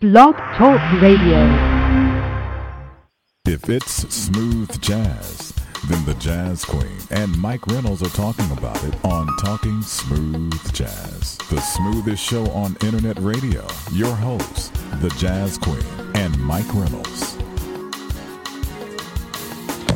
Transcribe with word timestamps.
Blog 0.00 0.36
Talk 0.36 1.02
Radio. 1.02 1.42
If 3.44 3.68
it's 3.68 4.08
smooth 4.14 4.80
jazz, 4.80 5.52
then 5.88 6.04
the 6.04 6.14
Jazz 6.20 6.64
Queen 6.64 7.00
and 7.10 7.36
Mike 7.36 7.66
Reynolds 7.66 8.04
are 8.04 8.10
talking 8.10 8.48
about 8.52 8.80
it 8.84 8.94
on 9.04 9.26
Talking 9.38 9.82
Smooth 9.82 10.72
Jazz, 10.72 11.36
the 11.50 11.60
smoothest 11.60 12.22
show 12.22 12.48
on 12.50 12.76
internet 12.84 13.18
radio. 13.18 13.66
Your 13.92 14.14
hosts, 14.14 14.68
the 15.00 15.12
Jazz 15.18 15.58
Queen 15.58 15.82
and 16.14 16.38
Mike 16.38 16.72
Reynolds. 16.72 17.37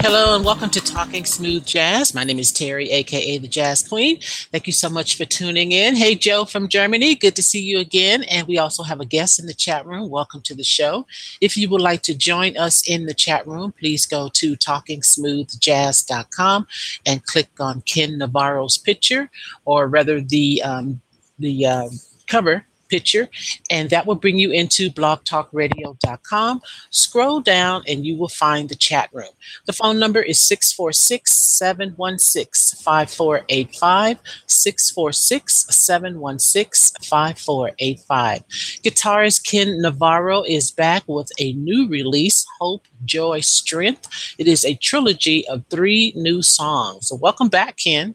Hello 0.02 0.34
and 0.34 0.44
welcome 0.44 0.68
to 0.70 0.80
Talking 0.80 1.24
Smooth 1.24 1.64
Jazz. 1.64 2.12
My 2.12 2.24
name 2.24 2.40
is 2.40 2.50
Terry, 2.50 2.90
aka 2.90 3.38
the 3.38 3.46
Jazz 3.46 3.86
Queen. 3.86 4.18
Thank 4.50 4.66
you 4.66 4.72
so 4.72 4.90
much 4.90 5.16
for 5.16 5.24
tuning 5.24 5.70
in. 5.70 5.94
Hey, 5.94 6.16
Joe 6.16 6.44
from 6.44 6.66
Germany, 6.66 7.14
good 7.14 7.36
to 7.36 7.42
see 7.42 7.62
you 7.62 7.78
again. 7.78 8.24
And 8.24 8.48
we 8.48 8.58
also 8.58 8.82
have 8.82 8.98
a 8.98 9.04
guest 9.04 9.38
in 9.38 9.46
the 9.46 9.54
chat 9.54 9.86
room. 9.86 10.10
Welcome 10.10 10.40
to 10.40 10.56
the 10.56 10.64
show. 10.64 11.06
If 11.40 11.56
you 11.56 11.68
would 11.68 11.80
like 11.80 12.02
to 12.02 12.16
join 12.16 12.56
us 12.56 12.82
in 12.90 13.06
the 13.06 13.14
chat 13.14 13.46
room, 13.46 13.72
please 13.78 14.04
go 14.04 14.28
to 14.30 14.56
talkingsmoothjazz.com 14.56 16.66
and 17.06 17.24
click 17.24 17.50
on 17.60 17.82
Ken 17.82 18.18
Navarro's 18.18 18.78
picture, 18.78 19.30
or 19.66 19.86
rather 19.86 20.20
the 20.20 20.60
um, 20.64 21.00
the 21.38 21.64
uh, 21.64 21.88
cover 22.26 22.66
picture, 22.92 23.26
and 23.70 23.88
that 23.88 24.06
will 24.06 24.20
bring 24.24 24.38
you 24.38 24.50
into 24.50 24.90
blogtalkradio.com. 24.90 26.60
Scroll 26.90 27.40
down 27.40 27.82
and 27.88 28.04
you 28.04 28.18
will 28.18 28.28
find 28.28 28.68
the 28.68 28.74
chat 28.74 29.08
room. 29.14 29.32
The 29.64 29.72
phone 29.72 29.98
number 29.98 30.20
is 30.20 30.38
646 30.38 31.32
716 31.32 32.82
5485. 32.84 34.18
646 34.46 35.74
716 35.74 37.00
5485. 37.02 38.42
Guitarist 38.84 39.46
Ken 39.46 39.80
Navarro 39.80 40.42
is 40.42 40.70
back 40.70 41.02
with 41.06 41.30
a 41.38 41.54
new 41.54 41.88
release, 41.88 42.44
Hope, 42.60 42.84
Joy, 43.06 43.40
Strength. 43.40 44.34
It 44.38 44.46
is 44.46 44.66
a 44.66 44.74
trilogy 44.74 45.48
of 45.48 45.64
three 45.70 46.12
new 46.14 46.42
songs. 46.42 47.08
So, 47.08 47.16
welcome 47.16 47.48
back, 47.48 47.78
Ken. 47.78 48.14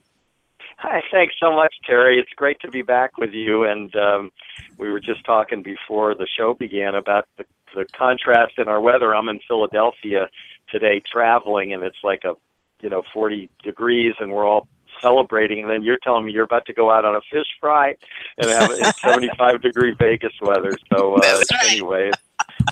Hi, 0.79 1.01
thanks 1.11 1.33
so 1.39 1.51
much, 1.55 1.73
Terry. 1.85 2.19
It's 2.19 2.29
great 2.35 2.59
to 2.61 2.69
be 2.69 2.83
back 2.83 3.17
with 3.17 3.31
you. 3.31 3.63
And 3.63 3.95
um, 3.95 4.31
we 4.77 4.91
were 4.91 4.99
just 4.99 5.25
talking 5.25 5.63
before 5.63 6.13
the 6.13 6.27
show 6.37 6.53
began 6.53 6.93
about 6.93 7.27
the, 7.37 7.45
the 7.75 7.85
contrast 7.97 8.53
in 8.59 8.67
our 8.67 8.79
weather. 8.79 9.15
I'm 9.15 9.27
in 9.27 9.39
Philadelphia 9.47 10.29
today 10.69 11.01
traveling, 11.11 11.73
and 11.73 11.81
it's 11.81 11.97
like 12.03 12.23
a 12.25 12.33
you 12.81 12.91
know 12.91 13.01
40 13.11 13.49
degrees, 13.63 14.13
and 14.19 14.31
we're 14.31 14.45
all 14.45 14.67
celebrating. 15.01 15.61
And 15.61 15.69
then 15.71 15.81
you're 15.81 15.97
telling 16.03 16.27
me 16.27 16.31
you're 16.31 16.43
about 16.43 16.67
to 16.67 16.73
go 16.73 16.91
out 16.91 17.05
on 17.05 17.15
a 17.15 17.21
fish 17.31 17.47
fry 17.59 17.95
and 18.37 18.49
have 18.49 18.69
it 18.69 18.95
75 19.03 19.63
degree 19.63 19.95
Vegas 19.97 20.33
weather. 20.41 20.77
So 20.93 21.15
uh, 21.15 21.17
right. 21.17 21.71
anyway, 21.71 22.11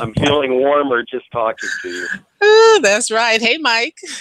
I'm 0.01 0.13
feeling 0.13 0.53
warmer 0.59 1.03
just 1.03 1.25
talking 1.31 1.69
to 1.81 1.89
you. 1.89 2.07
Oh, 2.41 2.79
that's 2.83 3.09
right. 3.11 3.41
Hey, 3.41 3.57
Mike. 3.57 3.95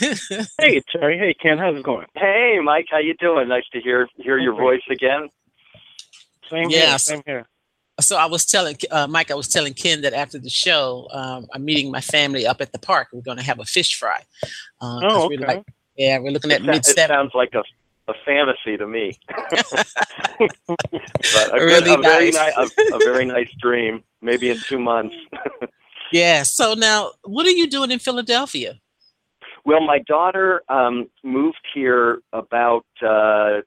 hey, 0.59 0.81
Terry. 0.93 1.19
Hey, 1.19 1.35
Ken. 1.41 1.59
How's 1.59 1.77
it 1.77 1.83
going? 1.83 2.07
Hey, 2.15 2.59
Mike. 2.63 2.87
How 2.91 2.99
you 2.99 3.15
doing? 3.15 3.49
Nice 3.49 3.65
to 3.73 3.81
hear 3.81 4.09
hear 4.17 4.39
your 4.39 4.55
voice 4.55 4.83
again. 4.91 5.29
Same 6.51 6.71
Yes. 6.71 7.07
here. 7.09 7.17
Same 7.17 7.23
here. 7.27 7.49
so 8.01 8.17
I 8.17 8.27
was 8.27 8.45
telling 8.47 8.77
uh, 8.91 9.07
Mike, 9.07 9.31
I 9.31 9.35
was 9.35 9.49
telling 9.49 9.75
Ken 9.75 10.03
that 10.03 10.13
after 10.13 10.39
the 10.39 10.51
show, 10.51 11.09
um, 11.13 11.47
I'm 11.53 11.65
meeting 11.65 11.91
my 11.91 12.01
family 12.01 12.47
up 12.47 12.61
at 12.61 12.73
the 12.73 12.79
park. 12.79 13.09
We're 13.13 13.23
going 13.23 13.39
to 13.39 13.45
have 13.45 13.59
a 13.61 13.65
fish 13.65 13.97
fry. 13.99 14.23
Uh, 14.81 15.01
'cause 15.01 15.25
Oh, 15.25 15.29
we're 15.29 15.39
okay. 15.39 15.47
like, 15.57 15.63
yeah, 15.97 16.19
we're 16.19 16.31
looking 16.33 16.53
at 16.53 16.61
It, 16.61 16.67
mid 16.67 16.87
it 16.87 16.97
sounds 17.09 17.33
like 17.35 17.53
a 17.55 17.63
a 18.09 18.15
fantasy 18.25 18.77
to 18.77 18.87
me. 18.87 19.19
but 19.29 20.51
a, 21.53 21.65
Really 21.65 21.83
good, 21.83 21.99
a 22.01 22.03
very 22.03 22.31
nice. 22.31 22.57
nice, 22.57 22.71
a, 22.93 22.97
a 22.97 22.99
very 22.99 23.25
nice 23.25 23.51
dream. 23.61 24.03
Maybe 24.21 24.51
in 24.51 24.59
two 24.59 24.79
months. 24.79 25.15
Yeah. 26.13 26.45
So 26.45 26.75
now, 26.75 27.11
what 27.25 27.45
are 27.45 27.51
you 27.51 27.67
doing 27.69 27.91
in 27.91 27.99
Philadelphia? 27.99 28.79
Well, 29.65 29.81
my 29.81 29.99
daughter 30.07 30.63
um, 30.69 31.09
moved 31.25 31.59
here 31.75 32.21
about 32.33 32.87
uh, 33.05 33.63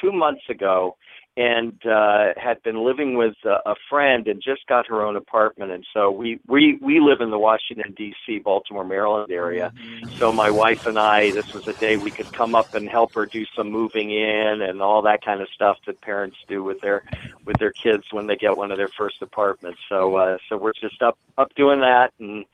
two 0.00 0.12
months 0.12 0.42
ago, 0.50 0.96
and 1.38 1.86
uh, 1.86 2.32
had 2.36 2.60
been 2.64 2.84
living 2.84 3.16
with 3.16 3.36
a, 3.44 3.60
a 3.64 3.76
friend, 3.88 4.26
and 4.26 4.42
just 4.42 4.66
got 4.66 4.88
her 4.88 5.02
own 5.02 5.14
apartment. 5.14 5.70
And 5.70 5.86
so 5.94 6.10
we 6.10 6.40
we 6.48 6.80
we 6.82 6.98
live 6.98 7.20
in 7.20 7.30
the 7.30 7.38
Washington 7.38 7.94
D.C., 7.96 8.40
Baltimore, 8.40 8.82
Maryland 8.82 9.30
area. 9.30 9.72
So 10.16 10.32
my 10.32 10.50
wife 10.50 10.84
and 10.86 10.98
I, 10.98 11.30
this 11.30 11.54
was 11.54 11.68
a 11.68 11.74
day 11.74 11.96
we 11.96 12.10
could 12.10 12.32
come 12.32 12.56
up 12.56 12.74
and 12.74 12.88
help 12.88 13.14
her 13.14 13.24
do 13.24 13.46
some 13.54 13.70
moving 13.70 14.10
in 14.10 14.62
and 14.62 14.82
all 14.82 15.02
that 15.02 15.24
kind 15.24 15.40
of 15.40 15.48
stuff 15.54 15.78
that 15.86 16.00
parents 16.00 16.36
do 16.48 16.64
with 16.64 16.80
their 16.80 17.04
with 17.44 17.56
their 17.58 17.70
kids 17.70 18.02
when 18.10 18.26
they 18.26 18.36
get 18.36 18.56
one 18.56 18.72
of 18.72 18.76
their 18.76 18.88
first 18.88 19.22
apartments. 19.22 19.78
So 19.88 20.16
uh, 20.16 20.38
so 20.48 20.56
we're 20.56 20.72
just 20.72 21.00
up 21.02 21.16
up 21.38 21.54
doing 21.54 21.80
that 21.80 22.12
and 22.18 22.46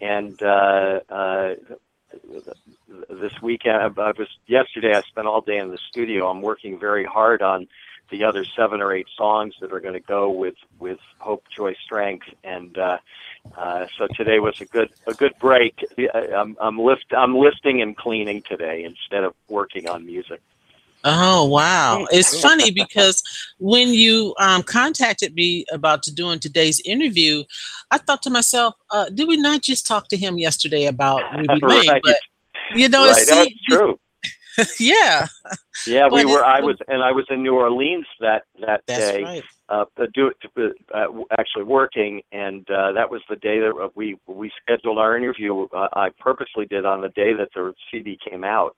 and 0.00 0.42
uh, 0.42 1.00
uh, 1.10 1.54
this 3.10 3.42
weekend 3.42 3.76
I 3.76 4.12
was 4.12 4.28
yesterday 4.46 4.94
I 4.94 5.02
spent 5.02 5.26
all 5.26 5.42
day 5.42 5.58
in 5.58 5.70
the 5.70 5.78
studio. 5.90 6.30
I'm 6.30 6.40
working 6.40 6.80
very 6.80 7.04
hard 7.04 7.42
on 7.42 7.68
the 8.10 8.24
other 8.24 8.44
seven 8.44 8.80
or 8.80 8.92
eight 8.92 9.06
songs 9.16 9.54
that 9.60 9.72
are 9.72 9.80
going 9.80 9.94
to 9.94 10.00
go 10.00 10.30
with 10.30 10.56
with 10.78 10.98
Hope, 11.18 11.44
Joy, 11.54 11.74
Strength, 11.84 12.26
and 12.44 12.76
uh, 12.76 12.98
uh, 13.56 13.86
so 13.96 14.06
today 14.14 14.38
was 14.38 14.60
a 14.60 14.66
good 14.66 14.90
a 15.06 15.14
good 15.14 15.32
break. 15.38 15.84
I'm 16.14 16.56
I'm 16.60 16.78
lift 16.78 17.06
I'm 17.16 17.36
lifting 17.36 17.82
and 17.82 17.96
cleaning 17.96 18.42
today 18.42 18.84
instead 18.84 19.24
of 19.24 19.34
working 19.48 19.88
on 19.88 20.06
music. 20.06 20.40
Oh 21.02 21.46
wow! 21.46 22.06
It's 22.10 22.40
funny 22.40 22.70
because 22.82 23.22
when 23.58 23.88
you 23.88 24.34
um, 24.38 24.62
contacted 24.62 25.34
me 25.34 25.64
about 25.72 26.02
to 26.04 26.14
doing 26.14 26.38
today's 26.38 26.80
interview, 26.84 27.44
I 27.90 27.98
thought 27.98 28.22
to 28.22 28.30
myself, 28.30 28.74
uh, 28.90 29.08
"Did 29.08 29.26
we 29.26 29.36
not 29.36 29.62
just 29.62 29.86
talk 29.86 30.08
to 30.08 30.16
him 30.16 30.36
yesterday 30.36 30.86
about 30.86 31.22
Ruby 31.34 31.48
Lane?" 31.62 31.88
Right. 31.88 32.02
But 32.04 32.18
you 32.74 32.88
know, 32.88 33.06
right, 33.06 33.16
it's 33.16 33.30
that's 33.30 33.50
true. 33.68 33.98
yeah, 34.80 35.26
Yeah, 35.86 36.08
we 36.08 36.24
were. 36.24 36.44
I 36.44 36.60
was, 36.60 36.76
and 36.88 37.02
I 37.02 37.12
was 37.12 37.26
in 37.30 37.42
New 37.42 37.54
Orleans 37.54 38.06
that 38.20 38.42
that 38.60 38.82
that's 38.86 38.98
day. 39.00 39.22
right. 39.22 39.44
uh, 39.68 39.84
uh, 39.98 40.06
do 40.12 40.30
uh, 40.94 41.06
actually 41.38 41.64
working, 41.64 42.22
and 42.32 42.68
uh, 42.70 42.92
that 42.92 43.10
was 43.10 43.22
the 43.30 43.36
day 43.36 43.60
that 43.60 43.90
we 43.94 44.18
we 44.26 44.50
scheduled 44.62 44.98
our 44.98 45.16
interview. 45.16 45.66
Uh, 45.74 45.88
I 45.94 46.10
purposely 46.18 46.66
did 46.66 46.84
on 46.84 47.00
the 47.00 47.08
day 47.10 47.32
that 47.34 47.48
the 47.54 47.72
CD 47.90 48.18
came 48.28 48.44
out, 48.44 48.76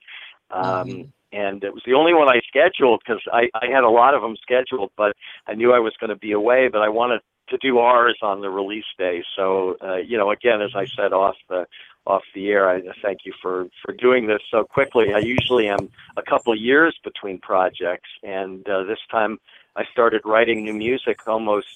um, 0.50 0.88
Mhm. 0.88 1.08
and 1.32 1.64
it 1.64 1.72
was 1.72 1.82
the 1.86 1.94
only 1.94 2.14
one 2.14 2.28
I 2.28 2.40
scheduled 2.46 3.02
because 3.04 3.22
I, 3.32 3.48
I 3.54 3.66
had 3.66 3.84
a 3.84 3.88
lot 3.88 4.14
of 4.14 4.22
them 4.22 4.36
scheduled, 4.42 4.92
but 4.96 5.16
I 5.46 5.54
knew 5.54 5.72
I 5.72 5.78
was 5.80 5.94
going 5.98 6.10
to 6.10 6.16
be 6.16 6.32
away, 6.32 6.68
but 6.68 6.82
I 6.82 6.88
wanted 6.90 7.22
to 7.48 7.58
do 7.58 7.78
ours 7.78 8.18
on 8.22 8.40
the 8.42 8.50
release 8.50 8.84
day. 8.98 9.24
So 9.34 9.76
uh, 9.82 9.96
you 9.96 10.18
know, 10.18 10.30
again, 10.30 10.60
as 10.62 10.72
I 10.76 10.86
said 10.96 11.12
off 11.12 11.36
the 11.48 11.66
off 12.06 12.22
the 12.34 12.48
air, 12.48 12.68
I 12.68 12.80
thank 13.02 13.20
you 13.24 13.32
for 13.40 13.66
for 13.84 13.94
doing 13.94 14.26
this 14.26 14.42
so 14.50 14.64
quickly. 14.64 15.12
I 15.14 15.18
usually 15.18 15.68
am 15.68 15.88
a 16.16 16.22
couple 16.22 16.52
of 16.52 16.58
years 16.58 16.96
between 17.04 17.38
projects, 17.38 18.08
and 18.22 18.68
uh, 18.68 18.84
this 18.84 18.98
time 19.10 19.38
I 19.76 19.84
started 19.92 20.22
writing 20.24 20.64
new 20.64 20.72
music 20.74 21.18
almost 21.26 21.68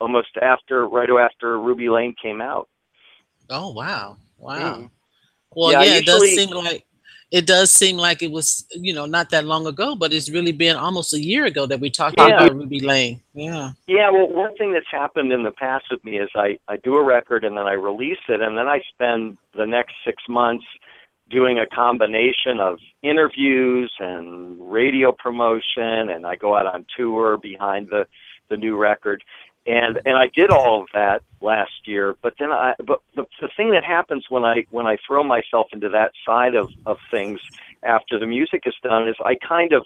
almost 0.00 0.36
after 0.40 0.86
right 0.86 1.08
after 1.10 1.58
Ruby 1.58 1.88
Lane 1.88 2.14
came 2.20 2.40
out. 2.40 2.68
Oh 3.50 3.72
wow, 3.72 4.16
wow. 4.38 4.76
Mm. 4.76 4.90
Well, 5.54 5.72
Yeah, 5.72 5.82
yeah, 5.82 5.94
I 5.94 5.96
it 5.96 6.06
does 6.06 6.22
seem 6.24 6.50
like 6.50 6.84
it 7.30 7.46
does 7.46 7.70
seem 7.72 7.96
like 7.98 8.22
it 8.22 8.30
was 8.30 8.66
you 8.74 8.94
know 8.94 9.06
not 9.06 9.30
that 9.30 9.44
long 9.44 9.66
ago, 9.66 9.94
but 9.94 10.12
it's 10.12 10.30
really 10.30 10.52
been 10.52 10.76
almost 10.76 11.12
a 11.14 11.20
year 11.22 11.44
ago 11.44 11.66
that 11.66 11.80
we 11.80 11.90
talked 11.90 12.16
Yeah. 12.18 12.26
about 12.28 12.54
Ruby 12.56 12.80
Lane. 12.80 13.20
Yeah. 13.34 13.72
Yeah, 13.86 14.10
well, 14.10 14.28
one 14.28 14.56
thing 14.56 14.72
that's 14.72 14.90
happened 14.90 15.32
in 15.32 15.42
the 15.42 15.50
past 15.50 15.86
with 15.90 16.02
me 16.04 16.18
is 16.18 16.30
I 16.34 16.58
I 16.68 16.76
do 16.78 16.96
a 16.96 17.02
record 17.04 17.44
and 17.44 17.56
then 17.56 17.66
I 17.66 17.72
release 17.72 18.18
it 18.28 18.40
and 18.40 18.56
then 18.56 18.66
I 18.68 18.80
spend 18.92 19.36
the 19.54 19.66
next 19.66 19.94
six 20.04 20.22
months 20.28 20.64
doing 21.30 21.58
a 21.58 21.66
combination 21.66 22.58
of 22.58 22.78
interviews 23.02 23.92
and 23.98 24.56
radio 24.72 25.12
promotion 25.12 26.08
and 26.08 26.26
I 26.26 26.36
go 26.36 26.56
out 26.56 26.66
on 26.66 26.86
tour 26.96 27.36
behind 27.36 27.88
the 27.90 28.06
the 28.48 28.56
new 28.56 28.76
record 28.78 29.22
and 29.66 30.00
and 30.04 30.16
I 30.16 30.28
did 30.34 30.50
all 30.50 30.82
of 30.82 30.88
that 30.94 31.22
last 31.40 31.86
year 31.86 32.16
but 32.22 32.34
then 32.38 32.50
I 32.50 32.74
but 32.84 33.00
the, 33.14 33.24
the 33.40 33.48
thing 33.56 33.70
that 33.72 33.84
happens 33.84 34.26
when 34.28 34.44
I 34.44 34.64
when 34.70 34.86
I 34.86 34.96
throw 35.06 35.22
myself 35.22 35.68
into 35.72 35.88
that 35.90 36.12
side 36.26 36.54
of 36.54 36.70
of 36.86 36.96
things 37.10 37.40
after 37.82 38.18
the 38.18 38.26
music 38.26 38.62
is 38.66 38.74
done 38.82 39.08
is 39.08 39.16
I 39.24 39.36
kind 39.46 39.72
of 39.72 39.84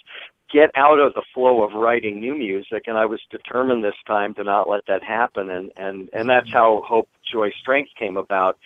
get 0.53 0.71
out 0.77 0.99
of 1.01 1.15
the 1.15 1.23
flow 1.35 1.63
of 1.63 1.73
writing 1.73 2.21
new 2.21 2.37
music 2.37 2.85
and 2.87 2.99
I 2.99 3.07
was 3.07 3.21
determined 3.31 3.83
this 3.83 3.95
time 4.07 4.35
to 4.35 4.45
not 4.45 4.69
let 4.69 4.87
that 4.87 5.03
happen 5.03 5.51
and 5.51 5.73
and 5.77 6.09
and 6.13 6.29
that's 6.29 6.49
how 6.53 6.83
hope 6.87 7.09
joy 7.31 7.51
strength 7.61 7.91
came 7.99 8.17
about. 8.17 8.59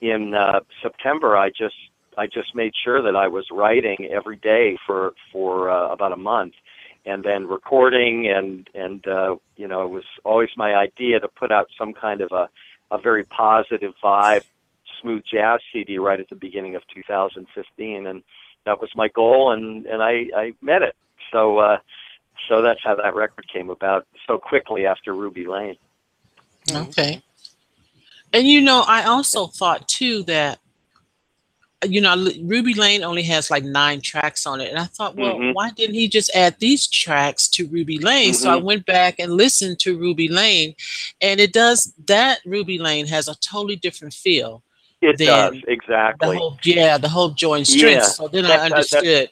In 0.00 0.34
uh 0.34 0.60
September 0.82 1.36
I 1.36 1.50
just 1.50 1.76
I 2.16 2.26
just 2.26 2.54
made 2.54 2.72
sure 2.84 3.02
that 3.02 3.16
I 3.16 3.28
was 3.28 3.46
writing 3.50 4.08
every 4.10 4.36
day 4.36 4.78
for 4.86 5.12
for 5.32 5.70
uh, 5.70 5.92
about 5.92 6.12
a 6.12 6.16
month 6.16 6.54
and 7.04 7.24
then 7.24 7.46
recording 7.46 8.28
and 8.28 8.68
and 8.74 9.06
uh 9.06 9.36
you 9.56 9.66
know 9.66 9.84
it 9.84 9.90
was 9.90 10.04
always 10.24 10.50
my 10.56 10.74
idea 10.74 11.20
to 11.20 11.28
put 11.28 11.50
out 11.50 11.68
some 11.78 11.92
kind 11.92 12.20
of 12.20 12.30
a 12.32 12.48
a 12.90 12.98
very 12.98 13.24
positive 13.24 13.92
vibe 14.02 14.44
smooth 15.00 15.22
jazz 15.30 15.60
CD 15.72 15.98
right 15.98 16.20
at 16.20 16.28
the 16.28 16.36
beginning 16.36 16.76
of 16.76 16.82
2015 16.94 18.06
and 18.06 18.22
that 18.64 18.80
was 18.80 18.90
my 18.94 19.08
goal 19.08 19.52
and 19.52 19.86
and 19.86 20.02
I 20.02 20.26
I 20.36 20.54
met 20.60 20.82
it 20.82 20.96
so 21.32 21.58
uh 21.58 21.78
so 22.48 22.62
that's 22.62 22.80
how 22.82 22.96
that 22.96 23.14
record 23.14 23.46
came 23.52 23.70
about 23.70 24.06
so 24.26 24.38
quickly 24.38 24.86
after 24.86 25.14
Ruby 25.14 25.46
Lane 25.46 25.76
Okay. 26.70 27.22
And 28.32 28.46
you 28.46 28.60
know, 28.60 28.84
I 28.86 29.04
also 29.04 29.46
thought 29.46 29.88
too 29.88 30.22
that 30.24 30.58
you 31.84 32.00
know 32.00 32.14
Ruby 32.42 32.74
Lane 32.74 33.02
only 33.02 33.22
has 33.24 33.50
like 33.50 33.64
nine 33.64 34.00
tracks 34.00 34.46
on 34.46 34.60
it, 34.60 34.70
and 34.70 34.78
I 34.78 34.84
thought, 34.84 35.16
well, 35.16 35.34
Mhm. 35.36 35.54
why 35.54 35.70
didn't 35.70 35.94
he 35.94 36.08
just 36.08 36.30
add 36.34 36.56
these 36.58 36.86
tracks 36.86 37.48
to 37.48 37.66
Ruby 37.66 37.98
Lane? 37.98 38.34
So 38.34 38.50
I 38.50 38.58
Mhm. 38.58 38.62
went 38.62 38.86
back 38.86 39.18
and 39.18 39.32
listened 39.36 39.78
to 39.80 39.96
Ruby 39.98 40.28
Lane, 40.28 40.74
and 41.20 41.40
it 41.40 41.52
does 41.52 41.92
that. 42.06 42.40
Ruby 42.46 42.78
Lane 42.78 43.06
has 43.06 43.28
a 43.28 43.34
totally 43.36 43.76
different 43.76 44.14
feel. 44.14 44.62
It 45.00 45.18
does 45.18 45.52
The 45.52 45.62
exactly. 45.66 46.36
whole 46.36 46.58
yeah, 46.62 46.96
the 46.98 47.08
whole 47.08 47.30
joint 47.30 47.68
Yeah. 47.70 48.02
So 48.02 48.28
then 48.28 48.44
I 48.44 48.48
that- 48.48 48.56
that's- 48.70 48.92
understood. 48.94 49.30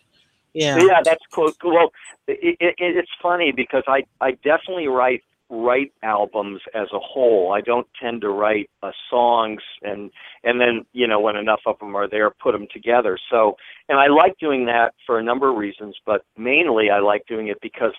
Yeah. 0.53 0.79
Yeah, 0.85 1.01
that's 1.05 1.25
cool. 1.31 1.53
Well, 1.63 1.93
it, 2.27 2.57
it, 2.61 2.75
it's 2.79 3.11
funny 3.23 3.53
because 3.53 3.85
I 3.87 4.05
I 4.21 4.33
definitely 4.33 4.89
write 4.89 5.23
write 5.51 5.93
albums 6.03 6.61
as 6.75 6.87
a 6.93 6.99
whole. 6.99 7.53
I 7.53 7.61
don't 7.61 7.87
tend 8.01 8.21
to 8.21 8.31
write 8.31 8.71
uh, 8.83 8.93
songs 9.11 9.61
and 9.83 10.11
and 10.45 10.61
then 10.61 10.87
you 10.93 11.07
know 11.07 11.21
when 11.21 11.37
enough 11.37 11.61
of 11.67 11.79
them 11.81 11.97
are 11.97 12.09
there, 12.09 12.31
put 12.31 12.53
them 12.53 12.69
together. 12.73 13.19
So 13.31 13.57
and 13.89 13.99
I 13.99 14.07
like 14.07 14.39
doing 14.39 14.67
that 14.67 14.95
for 15.05 15.19
a 15.19 15.23
number 15.23 15.51
of 15.51 15.57
reasons, 15.57 15.97
but 16.07 16.25
mainly 16.39 16.91
I 16.91 17.01
like 17.01 17.27
doing 17.27 17.49
it 17.49 17.59
because 17.61 17.93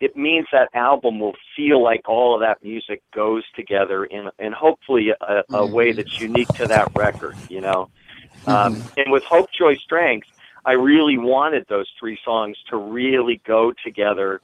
it 0.00 0.16
means 0.16 0.46
that 0.50 0.70
album 0.74 1.20
will 1.20 1.36
feel 1.54 1.82
like 1.82 2.08
all 2.08 2.34
of 2.34 2.40
that 2.40 2.64
music 2.64 3.02
goes 3.14 3.44
together 3.54 4.06
in 4.06 4.30
in 4.38 4.52
hopefully 4.52 5.10
a, 5.10 5.42
a 5.50 5.66
way 5.66 5.92
that's 5.92 6.20
unique 6.20 6.48
to 6.48 6.66
that 6.66 6.90
record. 6.96 7.36
You 7.48 7.60
know. 7.60 7.90
Um, 8.46 8.82
and 8.96 9.10
with 9.10 9.22
Hope, 9.24 9.50
Joy, 9.52 9.76
Strength, 9.76 10.28
I 10.66 10.72
really 10.72 11.16
wanted 11.16 11.66
those 11.68 11.86
three 11.98 12.18
songs 12.24 12.56
to 12.70 12.76
really 12.76 13.40
go 13.46 13.72
together 13.84 14.40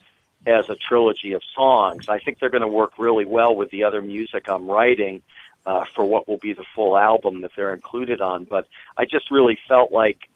as 0.46 0.68
a 0.68 0.76
trilogy 0.76 1.32
of 1.32 1.42
songs. 1.54 2.06
I 2.08 2.18
think 2.18 2.38
they're 2.38 2.50
going 2.50 2.62
to 2.62 2.68
work 2.68 2.92
really 2.98 3.24
well 3.24 3.54
with 3.54 3.70
the 3.70 3.84
other 3.84 4.00
music 4.02 4.48
I'm 4.48 4.66
writing 4.70 5.22
uh, 5.66 5.84
for 5.94 6.04
what 6.04 6.26
will 6.28 6.38
be 6.38 6.52
the 6.52 6.64
full 6.74 6.96
album 6.96 7.42
that 7.42 7.52
they're 7.56 7.74
included 7.74 8.20
on. 8.20 8.44
But 8.44 8.66
I 8.96 9.04
just 9.04 9.30
really 9.30 9.58
felt 9.68 9.92
like 9.92 10.28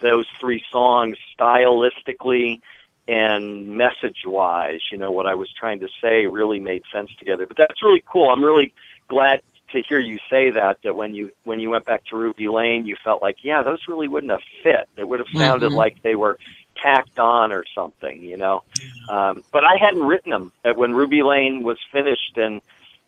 those 0.00 0.26
three 0.40 0.62
songs, 0.70 1.16
stylistically 1.38 2.60
and 3.08 3.68
message 3.68 4.24
wise, 4.26 4.80
you 4.92 4.98
know, 4.98 5.10
what 5.10 5.26
I 5.26 5.34
was 5.34 5.50
trying 5.52 5.80
to 5.80 5.88
say 6.00 6.26
really 6.26 6.60
made 6.60 6.82
sense 6.92 7.10
together. 7.18 7.46
But 7.46 7.56
that's 7.56 7.82
really 7.82 8.04
cool. 8.06 8.30
I'm 8.30 8.44
really 8.44 8.72
glad 9.08 9.40
to 9.72 9.82
hear 9.82 9.98
you 9.98 10.18
say 10.30 10.50
that 10.50 10.78
that 10.82 10.94
when 10.94 11.14
you 11.14 11.30
when 11.44 11.58
you 11.60 11.70
went 11.70 11.84
back 11.84 12.04
to 12.06 12.16
Ruby 12.16 12.48
Lane, 12.48 12.86
you 12.86 12.96
felt 13.02 13.22
like, 13.22 13.38
yeah, 13.42 13.62
those 13.62 13.80
really 13.88 14.08
wouldn't 14.08 14.30
have 14.30 14.42
fit. 14.62 14.88
It 14.96 15.08
would 15.08 15.20
have 15.20 15.28
sounded 15.34 15.72
Mhm. 15.72 15.76
like 15.76 16.02
they 16.02 16.14
were 16.14 16.38
tacked 16.82 17.18
on 17.18 17.52
or 17.52 17.64
something, 17.74 18.22
you 18.22 18.36
know. 18.36 18.62
Um, 19.08 19.42
but 19.52 19.64
I 19.64 19.76
hadn't 19.76 20.02
written 20.02 20.30
them 20.30 20.52
Uh, 20.64 20.74
when 20.74 20.94
Ruby 20.94 21.22
Lane 21.22 21.62
was 21.62 21.78
finished 21.92 22.36
and 22.36 22.60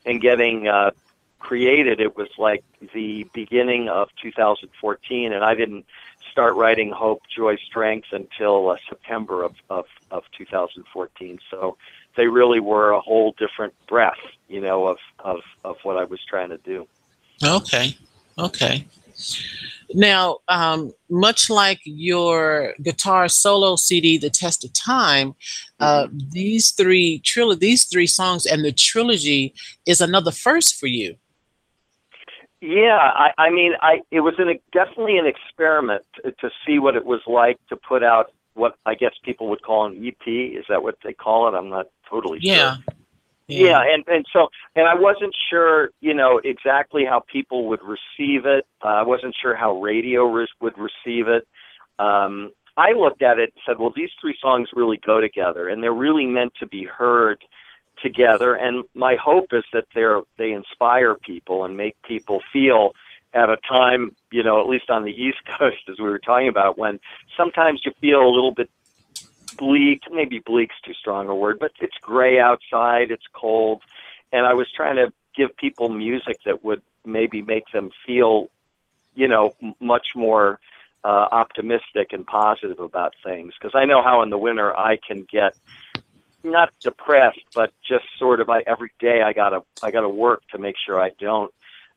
and 0.07 0.21
getting 0.21 0.67
uh, 0.69 0.91
created. 1.39 2.01
It 2.01 2.17
was 2.17 2.29
like 2.39 2.65
the 2.95 3.27
beginning 3.35 3.89
of 3.89 4.09
2014, 4.23 5.33
and 5.33 5.45
I 5.45 5.55
didn't 5.55 5.85
start 6.31 6.55
writing 6.55 6.91
Hope, 6.91 7.23
Joy, 7.35 7.57
Strength 7.57 8.09
until 8.13 8.71
uh, 8.71 8.77
September 8.89 9.43
of, 9.43 9.55
of 9.69 9.87
of 10.11 10.25
2014. 10.39 11.39
So 11.51 11.77
they 12.17 12.29
really 12.29 12.61
were 12.61 12.91
a 12.91 13.01
whole 13.01 13.35
different 13.39 13.75
breath, 13.89 14.21
you 14.49 14.61
know, 14.61 14.87
of 14.87 14.99
of 15.19 15.41
of 15.65 15.77
what 15.83 15.97
I 15.97 16.05
was 16.05 16.21
trying 16.29 16.51
to 16.51 16.59
do. 16.59 16.87
Okay. 17.43 17.97
Okay. 18.39 18.87
Now, 19.95 20.39
um, 20.49 20.93
much 21.09 21.51
like 21.51 21.81
your 21.85 22.75
guitar 22.83 23.29
solo 23.29 23.77
CD, 23.77 24.19
"The 24.19 24.31
Test 24.31 24.65
of 24.65 24.73
Time," 24.73 25.35
uh, 25.81 26.07
these 26.13 26.71
three 26.71 27.21
tril- 27.25 27.59
these 27.59 27.85
three 27.85 28.07
songs 28.07 28.47
and 28.47 28.65
the 28.65 28.73
trilogy 28.73 29.53
is 29.87 30.01
another 30.01 30.31
first 30.31 30.77
for 30.79 30.87
you. 30.87 31.17
Yeah, 32.61 32.99
I, 32.99 33.33
I 33.39 33.51
mean, 33.51 33.73
I 33.81 34.01
it 34.11 34.21
was 34.21 34.35
an, 34.39 34.59
definitely 34.73 35.17
an 35.19 35.27
experiment 35.27 36.03
to, 36.17 36.33
to 36.33 36.51
see 36.67 36.79
what 36.79 36.95
it 36.95 37.05
was 37.07 37.21
like 37.27 37.59
to 37.71 37.77
put 37.77 38.05
out 38.05 38.33
what 38.55 38.77
I 38.85 38.95
guess 38.95 39.13
people 39.25 39.49
would 39.49 39.63
call 39.63 39.87
an 39.87 40.07
EP. 40.07 40.27
Is 40.27 40.67
that 40.69 40.83
what 40.83 40.97
they 41.03 41.15
call 41.15 41.49
it? 41.49 41.57
I'm 41.57 41.71
not 41.71 41.87
totally 42.09 42.39
Yeah. 42.43 42.77
sure. 42.77 42.85
Yeah, 42.89 42.95
and 43.83 44.05
and 44.07 44.25
so 44.33 44.49
and 44.77 44.87
I 44.87 44.95
wasn't 44.95 45.35
sure, 45.51 45.91
you 46.01 46.15
know, 46.15 46.41
exactly 46.43 47.05
how 47.05 47.21
people 47.21 47.69
would 47.69 47.81
receive 47.83 48.47
it. 48.47 48.67
Uh, 48.85 48.89
I 48.89 49.03
wasn't 49.03 49.35
sure 49.41 49.55
how 49.55 49.81
radio 49.81 50.25
re- 50.25 50.47
would 50.61 50.77
receive 50.79 51.29
it. 51.29 51.47
Um, 51.99 52.53
I 52.77 52.93
looked 52.93 53.23
at 53.23 53.39
it 53.39 53.53
and 53.55 53.63
said, 53.67 53.79
well, 53.79 53.93
these 53.95 54.11
three 54.21 54.37
songs 54.41 54.69
really 54.75 54.99
go 55.05 55.21
together, 55.21 55.69
and 55.69 55.83
they're 55.83 55.93
really 55.93 56.27
meant 56.27 56.55
to 56.61 56.67
be 56.67 56.85
heard 56.85 57.45
together. 58.03 58.55
And 58.55 58.85
my 58.95 59.17
hope 59.17 59.53
is 59.53 59.65
that 59.73 59.85
they're 59.95 60.21
they 60.39 60.53
inspire 60.53 61.15
people 61.15 61.65
and 61.65 61.77
make 61.77 61.97
people 62.03 62.41
feel 62.53 62.93
at 63.33 63.49
a 63.49 63.57
time, 63.69 64.17
you 64.33 64.43
know, 64.43 64.61
at 64.61 64.69
least 64.69 64.91
on 64.91 65.05
the 65.05 65.13
East 65.13 65.39
Coast, 65.59 65.89
as 65.89 65.99
we 65.99 66.05
were 66.05 66.19
talking 66.19 66.49
about, 66.49 66.79
when 66.79 66.99
sometimes 67.37 67.83
you 67.85 67.93
feel 68.01 68.23
a 68.23 68.31
little 68.31 68.53
bit 68.53 68.71
bleak, 69.57 70.03
maybe 70.11 70.39
bleak's 70.39 70.75
too 70.85 70.95
strong 70.95 71.29
a 71.29 71.35
word, 71.35 71.59
but 71.59 71.73
it's 71.81 71.97
gray 72.01 72.39
outside, 72.39 73.11
it's 73.11 73.27
cold, 73.33 73.83
and 74.33 74.47
I 74.47 74.55
was 74.55 74.67
trying 74.75 74.97
to 74.97 75.13
give 75.37 75.57
people 75.57 75.89
music 75.89 76.39
that 76.45 76.65
would 76.65 76.83
maybe 77.05 77.43
make 77.43 77.65
them 77.73 77.91
feel, 78.07 78.49
you 79.15 79.29
know, 79.29 79.55
much 79.81 80.09
more 80.15 80.59
uh, 81.05 81.27
optimistic 81.33 82.13
and 82.13 82.27
positive 82.27 82.81
about 82.81 83.15
things. 83.25 83.55
Because 83.59 83.75
I 83.75 83.85
know 83.85 84.03
how 84.03 84.23
in 84.23 84.31
the 84.31 84.39
winter 84.39 84.77
I 84.77 84.97
can 84.97 85.27
get 85.31 85.55
not 86.43 86.73
depressed, 86.81 87.41
but 87.55 87.73
just 87.87 88.05
sort 88.19 88.41
of 88.41 88.49
I 88.49 88.63
every 88.67 88.93
day 88.99 89.23
I 89.23 89.33
gotta 89.33 89.63
I 89.83 89.91
gotta 89.91 90.09
work 90.09 90.43
to 90.53 90.59
make 90.59 90.77
sure 90.85 91.01
I 91.01 91.11
don't 91.19 91.53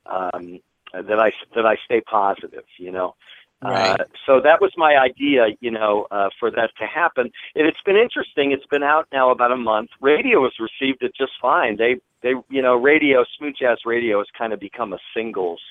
um, 0.05 0.59
that 0.93 1.19
I 1.19 1.31
that 1.55 1.65
I 1.65 1.77
stay 1.85 2.01
positive, 2.01 2.65
you 2.77 2.91
know. 2.91 3.15
Uh, 3.65 3.97
so 4.25 4.41
that 4.41 4.61
was 4.61 4.71
my 4.77 4.97
idea, 4.97 5.47
you 5.59 5.71
know, 5.71 6.07
uh, 6.11 6.29
for 6.39 6.51
that 6.51 6.71
to 6.79 6.85
happen. 6.85 7.31
And 7.55 7.67
it's 7.67 7.81
been 7.85 7.97
interesting. 7.97 8.51
It's 8.51 8.65
been 8.65 8.83
out 8.83 9.07
now 9.11 9.31
about 9.31 9.51
a 9.51 9.57
month. 9.57 9.89
Radio 10.01 10.43
has 10.43 10.53
received 10.59 11.03
it 11.03 11.13
just 11.15 11.33
fine. 11.41 11.77
They, 11.77 11.97
they, 12.21 12.33
you 12.49 12.61
know, 12.61 12.75
radio, 12.75 13.25
smooth 13.37 13.55
jazz 13.59 13.79
radio 13.85 14.19
has 14.19 14.27
kind 14.37 14.53
of 14.53 14.59
become 14.59 14.93
a 14.93 14.99
singles 15.15 15.61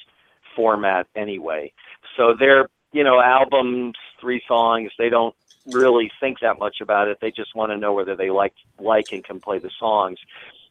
format 0.54 1.06
anyway. 1.16 1.72
So 2.16 2.34
they're, 2.38 2.68
you 2.92 3.04
know, 3.04 3.20
albums, 3.20 3.94
three 4.20 4.42
songs. 4.46 4.92
They 4.98 5.08
don't 5.08 5.34
really 5.66 6.10
think 6.20 6.40
that 6.40 6.58
much 6.58 6.80
about 6.80 7.08
it. 7.08 7.18
They 7.20 7.30
just 7.30 7.54
want 7.54 7.72
to 7.72 7.78
know 7.78 7.92
whether 7.92 8.16
they 8.16 8.30
like, 8.30 8.54
like 8.78 9.12
and 9.12 9.24
can 9.24 9.40
play 9.40 9.58
the 9.58 9.70
songs. 9.78 10.18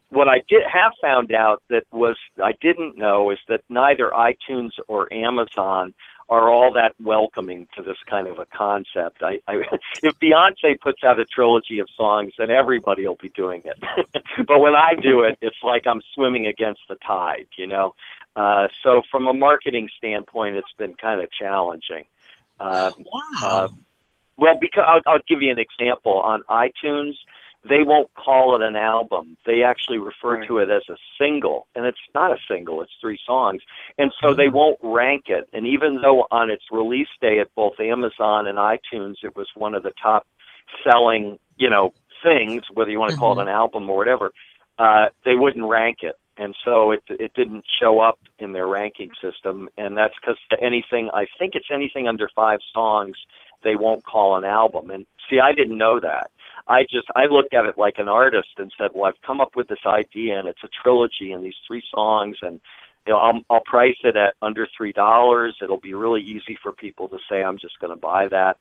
What 0.09 0.27
I 0.27 0.41
did 0.49 0.63
have 0.71 0.91
found 1.01 1.31
out 1.31 1.63
that 1.69 1.85
was 1.91 2.17
I 2.43 2.51
didn't 2.61 2.97
know 2.97 3.31
is 3.31 3.39
that 3.47 3.61
neither 3.69 4.09
iTunes 4.09 4.71
or 4.89 5.11
Amazon 5.13 5.93
are 6.31 6.49
all 6.49 6.71
that 6.73 6.95
welcoming 7.03 7.67
to 7.75 7.83
this 7.83 7.97
kind 8.09 8.25
of 8.25 8.39
a 8.39 8.45
concept. 8.45 9.21
I, 9.21 9.39
I 9.47 9.61
if 10.01 10.17
Beyonce 10.19 10.79
puts 10.79 11.03
out 11.03 11.19
a 11.19 11.25
trilogy 11.25 11.79
of 11.79 11.89
songs, 11.95 12.33
then 12.37 12.49
everybody 12.49 13.05
will 13.05 13.19
be 13.21 13.29
doing 13.29 13.61
it. 13.65 13.77
but 14.47 14.59
when 14.59 14.73
I 14.73 14.93
do 14.99 15.21
it, 15.21 15.37
it's 15.41 15.61
like 15.61 15.85
I'm 15.85 16.01
swimming 16.15 16.47
against 16.47 16.81
the 16.87 16.95
tide, 17.05 17.47
you 17.57 17.67
know. 17.67 17.93
Uh, 18.37 18.69
so 18.81 19.01
from 19.11 19.27
a 19.27 19.33
marketing 19.33 19.89
standpoint, 19.97 20.55
it's 20.55 20.71
been 20.77 20.93
kind 20.95 21.21
of 21.21 21.29
challenging. 21.31 22.05
Uh, 22.59 22.91
Wow. 22.97 23.21
uh, 23.43 23.67
well, 24.37 24.57
because 24.59 24.85
I'll, 24.87 25.01
I'll 25.05 25.21
give 25.27 25.41
you 25.41 25.51
an 25.51 25.59
example 25.59 26.13
on 26.13 26.43
iTunes. 26.49 27.15
They 27.67 27.83
won't 27.83 28.11
call 28.15 28.55
it 28.55 28.63
an 28.63 28.75
album. 28.75 29.37
They 29.45 29.61
actually 29.63 29.99
refer 29.99 30.37
Right. 30.37 30.47
to 30.47 30.57
it 30.59 30.69
as 30.71 30.81
a 30.89 30.97
single, 31.17 31.67
and 31.75 31.85
it's 31.85 31.99
not 32.15 32.31
a 32.31 32.39
single. 32.47 32.81
It's 32.81 32.93
three 32.99 33.19
songs, 33.23 33.61
and 33.99 34.11
so 34.19 34.33
they 34.33 34.49
won't 34.49 34.79
rank 34.81 35.29
it. 35.29 35.47
And 35.53 35.67
even 35.67 36.01
though 36.01 36.25
on 36.31 36.49
its 36.49 36.63
release 36.71 37.09
day 37.21 37.39
at 37.39 37.53
both 37.53 37.79
Amazon 37.79 38.47
and 38.47 38.57
iTunes, 38.57 39.23
it 39.23 39.35
was 39.35 39.47
one 39.55 39.75
of 39.75 39.83
the 39.83 39.93
top 40.01 40.25
selling, 40.83 41.37
you 41.57 41.69
know, 41.69 41.93
things, 42.23 42.63
whether 42.73 42.89
you 42.89 42.99
want 42.99 43.11
to 43.11 43.17
call 43.17 43.37
it 43.39 43.41
an 43.43 43.47
album 43.47 43.89
or 43.89 43.97
whatever, 43.97 44.31
uh, 44.79 45.09
they 45.23 45.35
wouldn't 45.35 45.65
rank 45.65 45.99
it, 46.01 46.15
and 46.37 46.55
so 46.65 46.91
it 46.91 47.03
it 47.09 47.33
didn't 47.35 47.65
show 47.79 47.99
up 47.99 48.17
in 48.39 48.53
their 48.53 48.67
ranking 48.67 49.11
system. 49.21 49.69
And 49.77 49.95
that's 49.95 50.15
because 50.19 50.37
anything 50.59 51.11
I 51.13 51.27
think 51.37 51.53
it's 51.53 51.69
anything 51.71 52.07
under 52.07 52.27
five 52.35 52.59
songs 52.73 53.17
they 53.63 53.75
won't 53.75 54.03
call 54.03 54.35
an 54.37 54.43
album. 54.43 54.89
And 54.89 55.05
see, 55.29 55.39
I 55.39 55.53
didn't 55.53 55.77
know 55.77 55.99
that. 55.99 56.31
I 56.67 56.83
just 56.83 57.07
I 57.15 57.25
looked 57.25 57.53
at 57.53 57.65
it 57.65 57.77
like 57.77 57.95
an 57.97 58.07
artist 58.07 58.49
and 58.57 58.71
said, 58.77 58.91
well, 58.93 59.05
I've 59.05 59.21
come 59.25 59.41
up 59.41 59.55
with 59.55 59.67
this 59.67 59.85
idea, 59.85 60.39
and 60.39 60.47
it's 60.47 60.63
a 60.63 60.69
trilogy, 60.83 61.31
and 61.31 61.43
these 61.43 61.55
three 61.67 61.83
songs, 61.93 62.37
and 62.41 62.59
you 63.07 63.13
know, 63.13 63.19
I'll, 63.19 63.41
I'll 63.49 63.63
price 63.65 63.97
it 64.03 64.15
at 64.15 64.35
under 64.41 64.67
three 64.75 64.91
dollars. 64.91 65.57
It'll 65.61 65.79
be 65.79 65.93
really 65.93 66.21
easy 66.21 66.57
for 66.61 66.71
people 66.71 67.07
to 67.09 67.17
say, 67.29 67.43
I'm 67.43 67.57
just 67.57 67.79
going 67.79 67.93
to 67.93 67.99
buy 67.99 68.27
that, 68.27 68.57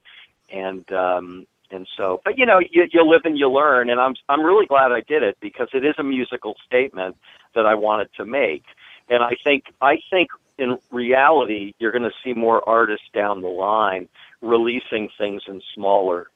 and 0.52 0.90
um, 0.92 1.46
and 1.70 1.86
so, 1.96 2.20
but 2.24 2.38
you 2.38 2.46
know, 2.46 2.58
you, 2.58 2.86
you 2.92 3.08
live 3.08 3.22
and 3.24 3.38
you 3.38 3.50
learn, 3.50 3.90
and 3.90 4.00
I'm 4.00 4.14
I'm 4.28 4.42
really 4.42 4.66
glad 4.66 4.92
I 4.92 5.00
did 5.00 5.22
it 5.22 5.36
because 5.40 5.68
it 5.72 5.84
is 5.84 5.94
a 5.98 6.02
musical 6.04 6.56
statement 6.66 7.16
that 7.54 7.66
I 7.66 7.74
wanted 7.74 8.08
to 8.16 8.24
make, 8.24 8.64
and 9.08 9.22
I 9.22 9.36
think 9.44 9.64
I 9.80 9.98
think 10.10 10.30
in 10.58 10.78
reality 10.90 11.72
you're 11.78 11.92
going 11.92 12.04
to 12.04 12.12
see 12.22 12.34
more 12.34 12.66
artists 12.68 13.06
down 13.14 13.40
the 13.40 13.48
line 13.48 14.08
releasing 14.42 15.08
things 15.18 15.42
in 15.48 15.62
smaller 15.74 16.28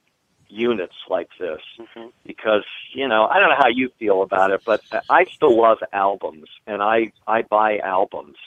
units 0.49 0.95
like 1.09 1.29
this 1.39 1.61
Mhm. 1.79 2.11
because 2.25 2.63
you 2.93 3.07
know 3.07 3.27
I 3.27 3.39
don't 3.39 3.49
know 3.49 3.55
how 3.57 3.67
you 3.69 3.89
feel 3.99 4.21
about 4.21 4.51
it, 4.51 4.61
but 4.65 4.81
I 5.09 5.25
still 5.25 5.55
love 5.57 5.79
albums 5.93 6.47
and 6.67 6.81
I 6.81 7.11
I 7.27 7.41
buy 7.43 7.79
albums. 7.79 8.37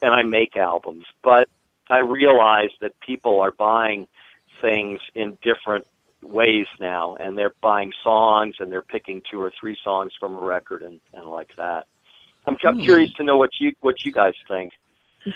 and 0.00 0.14
I 0.14 0.22
make 0.22 0.56
albums, 0.56 1.04
but 1.22 1.48
I 1.90 1.98
realize 1.98 2.70
that 2.80 2.98
people 3.00 3.40
are 3.40 3.50
buying 3.52 4.08
things 4.62 5.00
in 5.14 5.36
different 5.42 5.86
ways 6.22 6.66
now, 6.80 7.14
and 7.16 7.36
they're 7.36 7.52
buying 7.60 7.92
songs 8.02 8.56
and 8.58 8.72
they're 8.72 8.80
picking 8.96 9.20
two 9.30 9.40
or 9.40 9.50
three 9.60 9.76
songs 9.84 10.12
from 10.18 10.34
a 10.34 10.40
record 10.40 10.82
and, 10.82 10.98
and 11.12 11.26
like 11.26 11.54
that. 11.56 11.86
I'm, 12.46 12.56
I'm 12.64 12.76
Hmm. 12.78 12.84
curious 12.84 13.12
to 13.14 13.22
know 13.22 13.36
what 13.36 13.50
you 13.60 13.74
what 13.80 14.02
you 14.04 14.12
guys 14.12 14.34
think. 14.48 14.72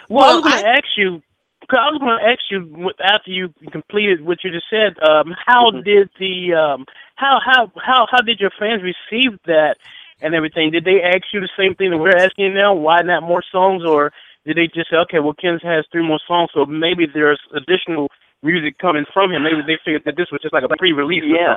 Well, 0.08 0.24
I 0.24 0.34
was 0.34 0.42
going 0.42 0.58
to 0.62 0.68
I- 0.68 0.72
ask 0.78 0.96
you. 0.96 1.22
'Cause 1.68 1.80
I 1.82 1.90
was 1.90 1.98
going 1.98 2.18
to 2.18 2.24
ask 2.24 2.40
you 2.50 2.92
after 3.02 3.30
you 3.30 3.52
completed 3.70 4.24
what 4.24 4.42
you 4.44 4.50
just 4.50 4.68
said. 4.70 4.96
Um, 5.02 5.34
how 5.46 5.70
Mhm. 5.70 5.84
did 5.84 6.10
the 6.18 6.54
um, 6.54 6.86
how 7.16 7.40
how 7.44 7.70
how 7.82 8.06
how 8.10 8.20
did 8.22 8.40
your 8.40 8.50
fans 8.58 8.82
receive 8.82 9.38
that 9.46 9.78
and 10.22 10.34
everything? 10.34 10.70
Did 10.70 10.84
they 10.84 11.02
ask 11.02 11.32
you 11.32 11.40
the 11.40 11.48
same 11.56 11.74
thing 11.74 11.90
that 11.90 11.98
we're 11.98 12.16
asking 12.16 12.54
now? 12.54 12.74
Why 12.74 13.02
not 13.02 13.22
more 13.22 13.42
songs, 13.50 13.84
or 13.84 14.12
did 14.46 14.56
they 14.56 14.66
just 14.68 14.90
say, 14.90 14.96
okay, 14.96 15.18
well, 15.18 15.34
Ken 15.34 15.58
has 15.62 15.84
three 15.90 16.06
more 16.06 16.20
songs, 16.26 16.50
so 16.54 16.64
maybe 16.66 17.06
there's 17.06 17.40
additional 17.54 18.10
music 18.42 18.78
coming 18.78 19.04
from 19.12 19.32
him? 19.32 19.42
Maybe 19.42 19.62
they 19.66 19.76
figured 19.84 20.04
that 20.04 20.16
this 20.16 20.30
was 20.30 20.40
just 20.40 20.54
like 20.54 20.64
a 20.64 20.68
pre-release. 20.76 21.24
Yeah. 21.26 21.56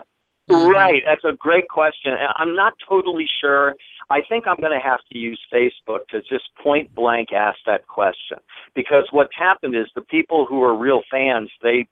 Mhm. 0.50 0.74
Right, 0.74 1.04
that's 1.06 1.24
a 1.24 1.34
great 1.34 1.68
question. 1.70 2.14
I'm 2.36 2.56
not 2.56 2.74
totally 2.88 3.28
sure. 3.40 3.76
I 4.10 4.22
think 4.28 4.48
I'm 4.48 4.56
going 4.58 4.78
to 4.78 4.84
have 4.84 5.02
to 5.12 5.18
use 5.18 5.40
Facebook 5.54 6.08
to 6.10 6.22
just 6.22 6.50
point 6.56 6.94
blank 6.96 7.32
ask 7.32 7.60
that 7.68 7.88
question 7.88 8.40
because 8.74 9.08
what's 9.12 9.36
happened 9.38 9.76
is 9.76 9.86
the 9.94 10.02
people 10.02 10.46
who 10.48 10.64
are 10.64 10.76
real 10.76 11.02
fans 11.12 11.52
they 11.62 11.88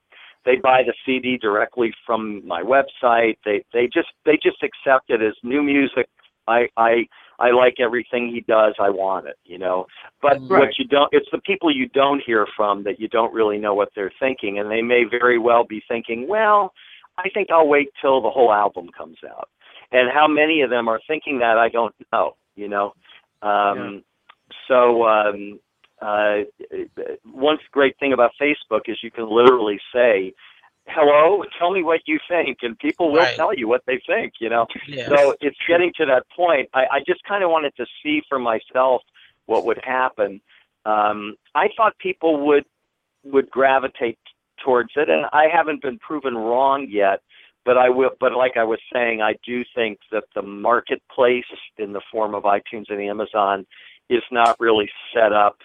they 0.46 0.56
buy 0.56 0.82
the 0.82 0.94
CD 1.06 1.38
directly 1.38 1.94
from 2.06 2.48
my 2.48 2.64
website. 2.64 3.38
They 3.46 3.64
they 3.74 3.88
just 3.88 4.10
they 4.26 4.38
just 4.42 4.64
accept 4.64 5.10
it 5.10 5.22
as 5.22 5.34
new 5.44 5.62
music. 5.62 6.08
I 6.48 6.70
I 6.78 7.08
I 7.40 7.52
like 7.52 7.76
everything 7.80 8.30
he 8.30 8.42
does. 8.42 8.74
I 8.80 8.90
want 8.90 9.28
it, 9.28 9.36
you 9.46 9.60
know. 9.60 9.86
But 10.22 10.40
Right. 10.50 10.62
what 10.62 10.80
you 10.80 10.86
don't 10.86 11.10
it's 11.12 11.30
the 11.32 11.42
people 11.42 11.70
you 11.70 11.88
don't 11.90 12.24
hear 12.26 12.48
from 12.56 12.84
that 12.84 13.00
you 13.00 13.08
don't 13.10 13.34
really 13.34 13.60
know 13.60 13.76
what 13.76 13.90
they're 13.94 14.14
thinking 14.20 14.58
and 14.58 14.72
they 14.72 14.82
may 14.82 15.04
very 15.04 15.38
well 15.38 15.66
be 15.66 15.84
thinking, 15.88 16.28
well, 16.28 16.74
I 17.18 17.30
think 17.30 17.50
I'll 17.52 17.68
wait 17.68 17.90
till 18.02 18.22
the 18.22 18.30
whole 18.30 18.54
album 18.54 18.90
comes 18.96 19.18
out. 19.28 19.50
And 19.92 20.10
how 20.14 20.28
many 20.28 20.62
of 20.62 20.70
them 20.70 20.88
are 20.88 21.00
thinking 21.08 21.40
that 21.40 21.58
I 21.58 21.70
don't 21.70 21.96
know, 22.12 22.36
you 22.56 22.68
know. 22.68 22.94
Um 23.42 24.04
so 24.68 25.04
um 25.08 25.60
uh 26.02 26.40
one 27.32 27.58
great 27.72 27.98
thing 28.00 28.14
about 28.14 28.32
Facebook 28.42 28.82
is 28.88 28.98
you 29.02 29.12
can 29.12 29.30
literally 29.30 29.80
say, 29.94 30.34
"Hello, 30.88 31.44
tell 31.58 31.72
me 31.72 31.84
what 31.84 32.02
you 32.06 32.20
think," 32.30 32.60
and 32.62 32.78
people 32.78 33.12
will 33.12 33.20
Right. 33.20 33.36
tell 33.36 33.54
you 33.54 33.68
what 33.68 33.82
they 33.88 34.00
think, 34.06 34.34
you 34.40 34.50
know. 34.50 34.68
Yeah. 34.88 35.10
So 35.10 35.36
it's 35.42 35.58
getting 35.68 35.92
to 35.98 36.06
that 36.06 36.24
point. 36.36 36.70
I, 36.74 36.86
I 36.92 37.00
just 37.00 37.24
kind 37.24 37.44
of 37.44 37.50
wanted 37.50 37.76
to 37.78 37.86
see 38.04 38.22
for 38.30 38.38
myself 38.40 39.02
what 39.48 39.66
would 39.66 39.80
happen. 39.84 40.42
Um, 40.86 41.36
I 41.56 41.70
thought 41.76 41.98
people 42.00 42.46
would 42.46 42.66
would 43.24 43.50
gravitate 43.50 44.20
towards 44.64 44.92
it, 44.96 45.10
and 45.10 45.26
I 45.34 45.48
haven't 45.52 45.82
been 45.82 46.00
proven 46.00 46.36
wrong 46.36 46.88
yet. 46.90 47.22
But 47.66 47.78
I 47.78 47.90
will. 47.90 48.12
But 48.20 48.34
like 48.34 48.56
I 48.56 48.64
was 48.64 48.80
saying, 48.94 49.22
I 49.22 49.36
do 49.46 49.64
think 49.76 50.00
that 50.12 50.24
the 50.34 50.42
marketplace 50.42 51.44
in 51.78 51.92
the 51.92 52.02
form 52.12 52.34
of 52.34 52.44
iTunes 52.44 52.86
and 52.90 53.02
Amazon 53.02 53.66
is 54.10 54.24
not 54.32 54.58
really 54.60 54.90
set 55.14 55.34
up 55.34 55.58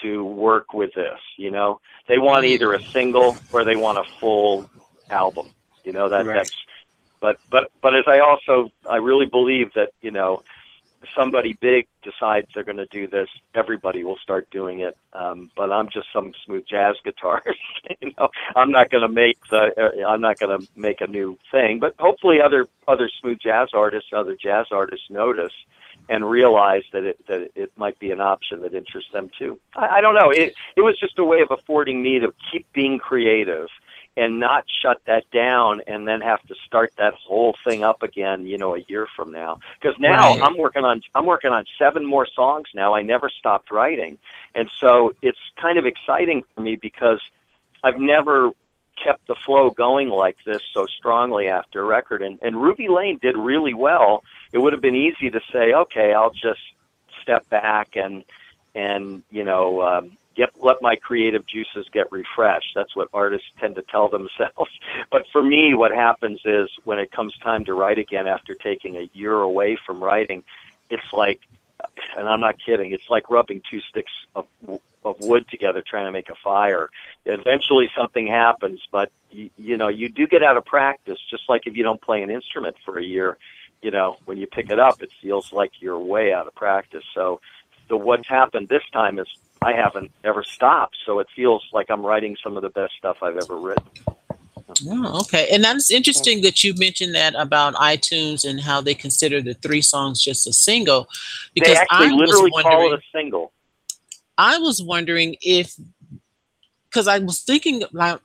to 0.00 0.24
work 0.24 0.72
with 0.72 0.94
this. 0.94 1.18
You 1.36 1.50
know, 1.50 1.78
they 2.08 2.18
want 2.18 2.46
either 2.46 2.72
a 2.72 2.82
single 2.84 3.36
or 3.52 3.64
they 3.64 3.76
want 3.76 3.98
a 3.98 4.04
full 4.18 4.70
album. 5.10 5.48
You 5.84 5.92
know 5.92 6.08
that 6.08 6.24
Right. 6.24 6.36
that's. 6.36 6.56
But 7.20 7.36
but 7.50 7.70
but 7.82 7.94
as 7.94 8.04
I 8.06 8.20
also 8.20 8.70
I 8.88 8.96
really 8.96 9.26
believe 9.26 9.72
that 9.74 9.90
you 10.00 10.10
know 10.10 10.42
somebody 11.16 11.54
big 11.60 11.86
decides 12.02 12.48
they're 12.54 12.64
going 12.64 12.76
to 12.76 12.86
do 12.86 13.06
this, 13.06 13.28
everybody 13.54 14.04
will 14.04 14.18
start 14.22 14.48
doing 14.50 14.80
it. 14.80 14.96
Um, 15.12 15.50
but 15.56 15.72
I'm 15.72 15.88
just 15.88 16.06
some 16.12 16.32
smooth 16.44 16.64
jazz 16.68 16.96
guitarist. 17.04 17.54
you 18.00 18.12
know, 18.18 18.28
I'm 18.56 18.70
not 18.70 18.90
going 18.90 19.02
to 19.02 19.08
make 19.08 19.38
the. 19.50 19.70
Uh, 19.76 20.06
I'm 20.08 20.20
not 20.20 20.38
going 20.38 20.60
to 20.60 20.66
make 20.76 21.00
a 21.00 21.06
new 21.06 21.38
thing. 21.50 21.78
But 21.80 21.94
hopefully, 21.98 22.38
other 22.40 22.66
other 22.88 23.10
smooth 23.20 23.38
jazz 23.40 23.68
artists, 23.74 24.10
other 24.14 24.36
jazz 24.36 24.66
artists 24.70 25.06
notice 25.10 25.52
and 26.08 26.28
realize 26.28 26.82
that 26.92 27.04
it 27.04 27.18
that 27.28 27.50
it 27.54 27.72
might 27.76 27.98
be 27.98 28.10
an 28.10 28.20
option 28.20 28.62
that 28.62 28.74
interests 28.74 29.10
them 29.12 29.30
too. 29.38 29.58
I, 29.76 29.98
I 29.98 30.00
don't 30.00 30.14
know. 30.14 30.30
It 30.30 30.54
it 30.76 30.80
was 30.82 30.98
just 30.98 31.18
a 31.18 31.24
way 31.24 31.40
of 31.40 31.50
affording 31.50 32.02
me 32.02 32.18
to 32.20 32.32
keep 32.50 32.66
being 32.72 32.98
creative 32.98 33.68
and 34.16 34.38
not 34.38 34.64
shut 34.82 35.00
that 35.06 35.30
down 35.30 35.80
and 35.86 36.06
then 36.06 36.20
have 36.20 36.42
to 36.46 36.54
start 36.66 36.92
that 36.98 37.14
whole 37.14 37.56
thing 37.64 37.82
up 37.82 38.02
again, 38.02 38.46
you 38.46 38.58
know, 38.58 38.74
a 38.76 38.80
year 38.88 39.06
from 39.16 39.32
now. 39.32 39.58
Because 39.80 39.98
now 39.98 40.34
Right. 40.34 40.42
I'm 40.42 40.56
working 40.58 40.84
on 40.84 41.02
I'm 41.14 41.26
working 41.26 41.50
on 41.52 41.64
seven 41.78 42.04
more 42.04 42.26
songs 42.26 42.68
now. 42.74 42.94
I 42.94 43.02
never 43.02 43.30
stopped 43.30 43.70
writing, 43.70 44.18
and 44.54 44.70
so 44.78 45.14
it's 45.22 45.38
kind 45.56 45.78
of 45.78 45.86
exciting 45.86 46.44
for 46.54 46.60
me 46.60 46.76
because 46.76 47.20
I've 47.82 47.98
never 47.98 48.50
kept 49.02 49.26
the 49.26 49.34
flow 49.34 49.70
going 49.70 50.08
like 50.10 50.36
this 50.44 50.62
so 50.72 50.86
strongly 50.86 51.48
after 51.48 51.80
a 51.80 51.84
record. 51.84 52.22
And 52.22 52.38
and 52.42 52.60
Ruby 52.62 52.88
Lane 52.88 53.18
did 53.20 53.36
really 53.36 53.74
well. 53.74 54.24
It 54.52 54.58
would 54.58 54.74
have 54.74 54.82
been 54.82 54.94
easy 54.96 55.30
to 55.30 55.40
say, 55.52 55.72
okay, 55.72 56.12
I'll 56.12 56.30
just 56.32 56.60
step 57.22 57.48
back 57.48 57.96
and 57.96 58.24
and 58.74 59.22
you 59.30 59.44
know 59.44 59.80
um, 59.82 60.16
get 60.34 60.50
let 60.60 60.82
my 60.82 60.96
creative 60.96 61.46
juices 61.46 61.86
get 61.92 62.10
refreshed. 62.10 62.72
That's 62.74 62.94
what 62.96 63.08
artists 63.12 63.48
tend 63.58 63.76
to 63.76 63.82
tell 63.82 64.08
themselves. 64.08 64.70
But 65.10 65.26
for 65.32 65.42
me, 65.42 65.74
what 65.74 65.92
happens 65.92 66.40
is 66.44 66.68
when 66.84 66.98
it 66.98 67.10
comes 67.10 67.36
time 67.38 67.64
to 67.66 67.74
write 67.74 67.98
again 67.98 68.26
after 68.26 68.54
taking 68.54 68.96
a 68.96 69.08
year 69.12 69.34
away 69.34 69.76
from 69.86 70.02
writing, 70.02 70.44
it's 70.90 71.12
like, 71.12 71.40
and 72.16 72.28
I'm 72.28 72.40
not 72.40 72.56
kidding, 72.64 72.92
it's 72.92 73.10
like 73.10 73.30
rubbing 73.30 73.62
two 73.68 73.80
sticks 73.80 74.12
of 74.34 74.46
of 75.04 75.18
wood 75.20 75.48
together 75.48 75.82
trying 75.84 76.06
to 76.06 76.12
make 76.12 76.28
a 76.28 76.34
fire. 76.36 76.88
Eventually, 77.24 77.90
something 77.96 78.26
happens, 78.26 78.80
but 78.90 79.10
you, 79.30 79.50
you 79.56 79.76
know 79.76 79.88
you 79.88 80.08
do 80.08 80.26
get 80.26 80.42
out 80.42 80.56
of 80.56 80.64
practice. 80.64 81.18
Just 81.30 81.48
like 81.48 81.66
if 81.66 81.76
you 81.76 81.82
don't 81.82 82.00
play 82.00 82.22
an 82.22 82.30
instrument 82.30 82.76
for 82.84 82.98
a 82.98 83.04
year, 83.04 83.36
you 83.80 83.90
know 83.90 84.16
when 84.24 84.38
you 84.38 84.46
pick 84.46 84.70
it 84.70 84.78
up, 84.78 85.02
it 85.02 85.10
feels 85.20 85.52
like 85.52 85.72
you're 85.80 85.98
way 85.98 86.32
out 86.32 86.46
of 86.46 86.54
practice. 86.54 87.04
So 87.14 87.40
the 87.88 87.96
what's 87.96 88.28
happened 88.28 88.68
this 88.68 88.84
time 88.92 89.18
is 89.18 89.26
I 89.64 89.72
haven't 89.72 90.10
ever 90.24 90.42
stopped, 90.42 90.96
so 91.06 91.18
it 91.20 91.28
feels 91.34 91.62
like 91.72 91.90
I'm 91.90 92.04
writing 92.04 92.36
some 92.42 92.56
of 92.56 92.62
the 92.62 92.70
best 92.70 92.94
stuff 92.98 93.18
I've 93.22 93.36
ever 93.36 93.56
written. 93.58 93.84
Oh, 94.88 95.20
okay. 95.20 95.48
And 95.52 95.62
that's 95.62 95.90
interesting 95.90 96.42
that 96.42 96.64
you 96.64 96.74
mentioned 96.76 97.14
that 97.14 97.34
about 97.34 97.74
iTunes 97.74 98.48
and 98.48 98.60
how 98.60 98.80
they 98.80 98.94
consider 98.94 99.40
the 99.40 99.54
three 99.54 99.82
songs 99.82 100.22
just 100.22 100.46
a 100.46 100.52
single. 100.52 101.08
They 101.54 101.60
Because 101.60 101.78
I 101.90 102.12
was 102.12 102.30
literally 102.30 102.50
call 102.50 102.64
wondering, 102.64 102.92
it 102.92 102.98
a 102.98 103.02
single. 103.18 103.52
I 104.38 104.58
was 104.58 104.82
wondering 104.82 105.36
if, 105.42 105.74
because 106.88 107.06
I 107.06 107.18
was 107.18 107.42
thinking, 107.42 107.82
like, 107.92 108.20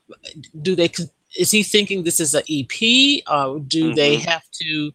do 0.61 0.75
they? 0.75 0.89
Is 1.37 1.51
he 1.51 1.63
thinking 1.63 2.03
this 2.03 2.19
is 2.19 2.33
an 2.33 2.43
EP, 2.49 3.21
or 3.29 3.59
do 3.59 3.93
they 3.93 4.17
Mhm. 4.17 4.25
have 4.25 4.43
to? 4.61 4.93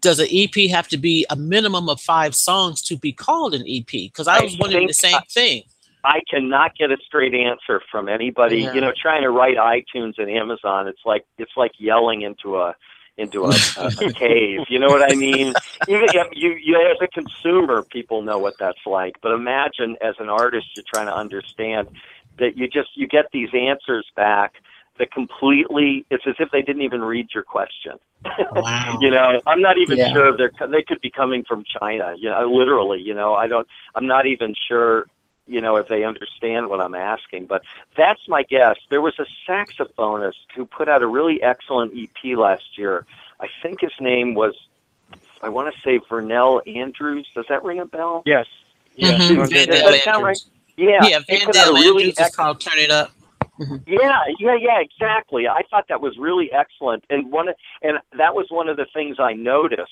Does 0.00 0.18
an 0.18 0.28
EP 0.30 0.68
have 0.68 0.88
to 0.88 0.96
be 0.98 1.24
a 1.30 1.36
minimum 1.36 1.88
of 1.88 2.00
five 2.00 2.34
songs 2.34 2.82
to 2.82 2.96
be 2.96 3.12
called 3.12 3.54
an 3.54 3.64
EP? 3.66 3.86
Because 4.08 4.28
I 4.28 4.38
I 4.38 4.42
was 4.42 4.56
wondering 4.58 4.86
the 4.86 4.92
same 4.92 5.20
thing. 5.30 5.64
I 6.08 6.20
cannot 6.30 6.74
get 6.76 6.90
a 6.90 6.96
straight 7.06 7.34
answer 7.34 7.82
from 7.90 8.08
anybody. 8.08 8.60
Yeah. 8.62 8.72
You 8.72 8.80
know, 8.80 8.92
trying 9.00 9.22
to 9.22 9.30
write 9.30 9.58
iTunes 9.58 10.14
and 10.18 10.30
Amazon, 10.30 10.88
it's 10.88 11.02
like 11.04 11.24
it's 11.36 11.52
like 11.56 11.72
yelling 11.78 12.22
into 12.22 12.56
a 12.56 12.74
into 13.18 13.44
a, 13.44 13.50
a, 13.76 13.86
a 13.88 14.12
cave. 14.24 14.60
You 14.70 14.78
know 14.78 14.88
what 14.88 15.12
I 15.12 15.14
mean? 15.14 15.52
Even 15.86 16.08
you, 16.32 16.56
you 16.62 16.76
as 16.90 16.96
a 17.02 17.08
consumer, 17.08 17.82
people 17.82 18.22
know 18.22 18.38
what 18.38 18.54
that's 18.58 18.86
like. 18.86 19.16
But 19.22 19.32
imagine 19.32 19.96
as 20.00 20.14
an 20.18 20.30
artist, 20.30 20.66
you're 20.74 20.84
trying 20.92 21.06
to 21.08 21.14
understand 21.14 21.88
that 22.38 22.56
you 22.56 22.68
just 22.68 22.90
you 22.94 23.06
get 23.06 23.26
these 23.32 23.50
answers 23.52 24.06
back 24.16 24.54
that 24.98 25.12
completely. 25.12 26.06
It's 26.10 26.24
as 26.26 26.36
if 26.38 26.50
they 26.52 26.62
didn't 26.62 26.82
even 26.82 27.02
read 27.02 27.28
your 27.34 27.44
question. 27.44 27.92
Wow. 28.52 28.98
you 29.00 29.10
know, 29.10 29.40
I'm 29.46 29.60
not 29.60 29.76
even 29.78 29.98
Yeah. 29.98 30.12
sure 30.12 30.36
they're 30.36 30.50
they 30.68 30.82
could 30.82 31.00
be 31.00 31.10
coming 31.10 31.44
from 31.46 31.64
China. 31.80 32.14
You 32.18 32.30
know, 32.30 32.50
literally. 32.50 33.00
You 33.00 33.14
know, 33.14 33.34
I 33.34 33.46
don't. 33.46 33.66
I'm 33.94 34.06
not 34.06 34.26
even 34.26 34.54
sure. 34.68 35.06
You 35.48 35.60
know, 35.62 35.76
if 35.76 35.88
they 35.88 36.04
understand 36.04 36.68
what 36.68 36.80
I'm 36.80 36.94
asking, 36.94 37.46
but 37.46 37.62
that's 37.96 38.20
my 38.28 38.42
guess. 38.42 38.76
There 38.90 39.00
was 39.00 39.14
a 39.18 39.26
saxophonist 39.50 40.34
who 40.54 40.66
put 40.66 40.88
out 40.88 41.02
a 41.02 41.06
really 41.06 41.42
excellent 41.42 41.94
EP 41.96 42.36
last 42.36 42.76
year. 42.76 43.06
I 43.40 43.48
think 43.62 43.80
his 43.80 43.92
name 44.00 44.34
was, 44.34 44.54
I 45.42 45.48
want 45.48 45.74
to 45.74 45.80
say 45.80 45.98
Vernell 46.00 46.60
Andrews. 46.66 47.26
Does 47.34 47.46
that 47.48 47.64
ring 47.64 47.80
a 47.80 47.86
bell? 47.86 48.22
Yes. 48.26 48.46
Yeah. 48.94 49.12
Mhm, 49.16 49.36
Does 49.66 49.66
that 49.92 50.04
sound 50.04 50.24
right? 50.24 50.38
Yeah. 50.76 50.98
Yeah, 51.02 51.18
he 51.28 51.36
Van 51.36 51.46
put 51.46 51.56
out 51.56 51.64
Dale 51.64 51.76
a 51.76 51.80
really 51.80 52.02
Andrews 52.04 52.18
is 52.20 52.36
called 52.36 52.60
"Turn 52.60 52.78
It 52.78 52.90
Up." 52.90 53.10
yeah, 53.86 54.20
yeah, 54.38 54.54
yeah, 54.54 54.80
exactly. 54.80 55.48
I 55.48 55.62
thought 55.70 55.86
that 55.88 56.00
was 56.00 56.16
really 56.18 56.52
excellent, 56.52 57.04
and 57.10 57.32
one, 57.32 57.48
of- 57.48 57.56
and 57.82 57.98
that 58.16 58.34
was 58.34 58.46
one 58.50 58.68
of 58.68 58.76
the 58.76 58.86
things 58.92 59.16
I 59.18 59.32
noticed 59.32 59.90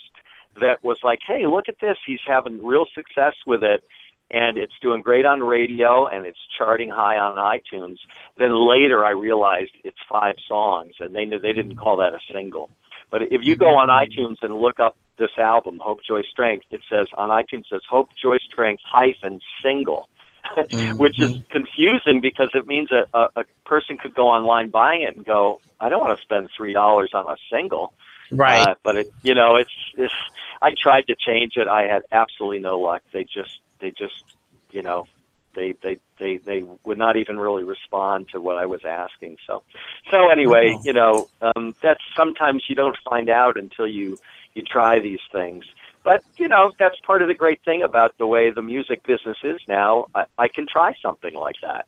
that 0.61 0.83
was 0.85 0.99
like, 1.03 1.19
hey, 1.27 1.47
look 1.47 1.69
at 1.69 1.81
this. 1.81 1.99
He's 2.07 2.21
having 2.27 2.65
real 2.65 2.87
success 2.95 3.35
with 3.47 3.65
it, 3.65 3.83
and 4.31 4.59
it's 4.59 4.73
doing 4.83 5.03
great 5.03 5.25
on 5.25 5.41
radio, 5.41 6.07
and 6.07 6.27
it's 6.27 6.39
charting 6.59 6.91
high 6.91 7.17
on 7.17 7.37
iTunes. 7.37 7.99
Then 8.37 8.55
later, 8.69 9.05
I 9.05 9.11
realized 9.11 9.73
it's 9.85 9.99
five 10.09 10.37
songs, 10.49 10.95
and 11.01 11.15
they 11.15 11.25
knew 11.25 11.39
they 11.39 11.53
didn't 11.53 11.77
call 11.77 11.99
that 11.99 12.13
a 12.13 12.19
single. 12.33 12.71
But 13.11 13.23
if 13.31 13.45
you 13.45 13.57
go 13.57 13.77
on 13.77 13.89
iTunes 13.89 14.37
and 14.43 14.57
look 14.57 14.81
up 14.81 14.97
this 15.17 15.31
album, 15.39 15.79
Hope, 15.83 16.01
Joy, 16.07 16.23
Strength, 16.23 16.67
it 16.71 16.81
says 16.91 17.07
on 17.15 17.31
iTunes 17.31 17.61
it 17.61 17.67
says 17.71 17.83
Hope, 17.89 18.11
Joy, 18.21 18.39
Strength 18.39 18.83
hyphen 18.85 19.41
single. 19.63 20.09
Mm-hmm. 20.57 20.97
which 20.99 21.21
is 21.21 21.39
confusing 21.51 22.21
because 22.21 22.51
it 22.55 22.69
means 22.69 22.93
a, 22.93 23.05
a, 23.13 23.29
a 23.41 23.45
person 23.65 23.99
could 23.99 24.15
go 24.15 24.29
online 24.29 24.71
buying 24.71 25.03
it 25.03 25.17
and 25.17 25.27
go, 25.27 25.61
I 25.81 25.89
don't 25.89 26.01
want 26.01 26.17
to 26.17 26.23
spend 26.23 26.51
three 26.57 26.73
dollars 26.73 27.11
on 27.15 27.27
a 27.27 27.37
single. 27.51 27.93
right. 28.31 28.69
Uh, 28.69 28.75
but 28.85 28.95
it, 28.95 29.09
you 29.25 29.35
know, 29.35 29.57
it's, 29.57 29.75
it's. 29.99 30.15
I 30.63 30.71
tried 30.81 31.09
to 31.09 31.17
change 31.17 31.57
it. 31.57 31.67
I 31.67 31.89
had 31.89 32.03
absolutely 32.13 32.61
no 32.61 32.79
luck. 32.79 33.03
They 33.13 33.25
just, 33.25 33.59
they 33.81 33.91
just, 33.91 34.25
you 34.71 34.83
know, 34.83 35.07
they, 35.55 35.75
they, 35.83 35.99
they, 36.19 36.37
they 36.37 36.65
would 36.85 36.99
not 36.99 37.17
even 37.17 37.39
really 37.39 37.65
respond 37.65 38.29
to 38.31 38.41
what 38.41 38.57
I 38.57 38.67
was 38.67 38.85
asking. 38.85 39.39
So, 39.47 39.63
so 40.11 40.29
anyway, 40.29 40.75
Oh. 40.77 40.83
you 40.85 40.93
know, 40.93 41.29
um, 41.41 41.75
that's 41.83 42.03
sometimes 42.15 42.65
you 42.69 42.75
don't 42.75 42.97
find 43.09 43.31
out 43.31 43.57
until 43.57 43.87
you, 43.87 44.19
you 44.55 44.63
try 44.63 44.99
these 45.01 45.21
things. 45.33 45.65
But 46.05 46.23
you 46.37 46.47
know, 46.47 46.73
that's 46.79 46.95
part 47.01 47.23
of 47.23 47.29
the 47.29 47.35
great 47.35 47.61
thing 47.65 47.83
about 47.83 48.17
the 48.17 48.27
way 48.29 48.51
the 48.51 48.63
music 48.63 49.03
business 49.05 49.39
is 49.43 49.61
now. 49.67 50.07
I, 50.15 50.27
I 50.39 50.47
can 50.49 50.67
try 50.69 50.95
something 51.03 51.35
like 51.35 51.57
that, 51.63 51.87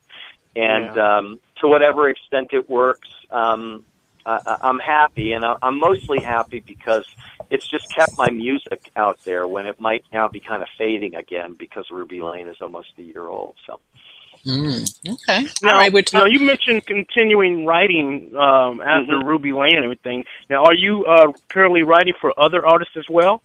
and 0.57 0.99
um, 0.99 1.41
to 1.61 1.69
whatever 1.69 2.09
extent 2.09 2.49
it 2.53 2.69
works, 2.69 3.09
um, 3.31 3.85
I, 4.27 4.41
I- 4.47 4.59
I'm 4.63 4.79
happy, 4.79 5.33
and 5.33 5.45
I- 5.45 5.57
I'm 5.63 5.79
mostly 5.79 6.21
happy 6.21 6.61
because 6.61 7.05
it's 7.51 7.67
just 7.69 7.89
kept 7.95 8.17
my 8.19 8.31
music 8.31 8.91
out 8.97 9.19
there 9.25 9.47
when 9.49 9.67
it 9.67 9.81
might 9.81 10.05
now 10.13 10.29
be 10.29 10.41
kind 10.41 10.63
of 10.63 10.69
fading 10.77 11.15
again 11.15 11.57
because 11.59 11.87
Ruby 11.91 12.21
Lane 12.21 12.49
is 12.49 12.57
almost 12.61 12.89
a 12.99 13.03
year 13.03 13.27
old. 13.29 13.55
So 13.67 13.81
Mm, 14.47 15.13
okay. 15.15 15.47
Now, 15.63 15.73
All 15.73 15.79
right. 15.79 15.93
We're 15.93 16.05
now 16.13 16.25
you 16.25 16.41
mentioned 16.41 16.87
continuing 16.87 17.67
writing 17.67 18.35
um, 18.37 18.81
after 18.81 19.15
Mhm. 19.17 19.25
Ruby 19.25 19.53
Lane 19.53 19.75
and 19.77 19.85
everything. 19.85 20.25
Now, 20.49 20.65
are 20.65 20.75
you 20.75 21.05
uh, 21.07 21.33
currently 21.49 21.83
writing 21.83 22.15
for 22.21 22.33
other 22.41 22.65
artists 22.65 22.97
as 22.97 23.05
well? 23.11 23.43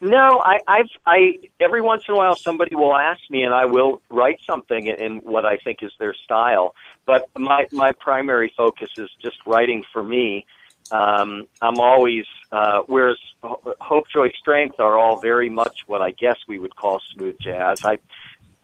No, 0.00 0.40
I, 0.44 0.60
I've 0.66 0.90
I 1.06 1.38
every 1.60 1.80
once 1.80 2.04
in 2.08 2.14
a 2.14 2.16
while 2.16 2.36
somebody 2.36 2.74
will 2.74 2.94
ask 2.94 3.20
me, 3.30 3.42
and 3.42 3.54
I 3.54 3.64
will 3.64 4.02
write 4.10 4.40
something 4.46 4.86
in 4.86 5.18
what 5.18 5.46
I 5.46 5.56
think 5.56 5.82
is 5.82 5.92
their 5.98 6.14
style. 6.14 6.74
But 7.06 7.28
my 7.36 7.66
my 7.72 7.92
primary 7.92 8.52
focus 8.56 8.90
is 8.98 9.10
just 9.22 9.38
writing 9.46 9.84
for 9.92 10.02
me. 10.02 10.46
Um, 10.90 11.48
I'm 11.60 11.80
always 11.80 12.26
uh, 12.52 12.82
whereas 12.86 13.18
Hope, 13.42 14.08
Joy, 14.08 14.30
Strength 14.38 14.80
are 14.80 14.98
all 14.98 15.20
very 15.20 15.50
much 15.50 15.80
what 15.86 16.02
I 16.02 16.12
guess 16.12 16.36
we 16.46 16.58
would 16.58 16.76
call 16.76 17.00
smooth 17.14 17.38
jazz. 17.40 17.84
I 17.84 17.98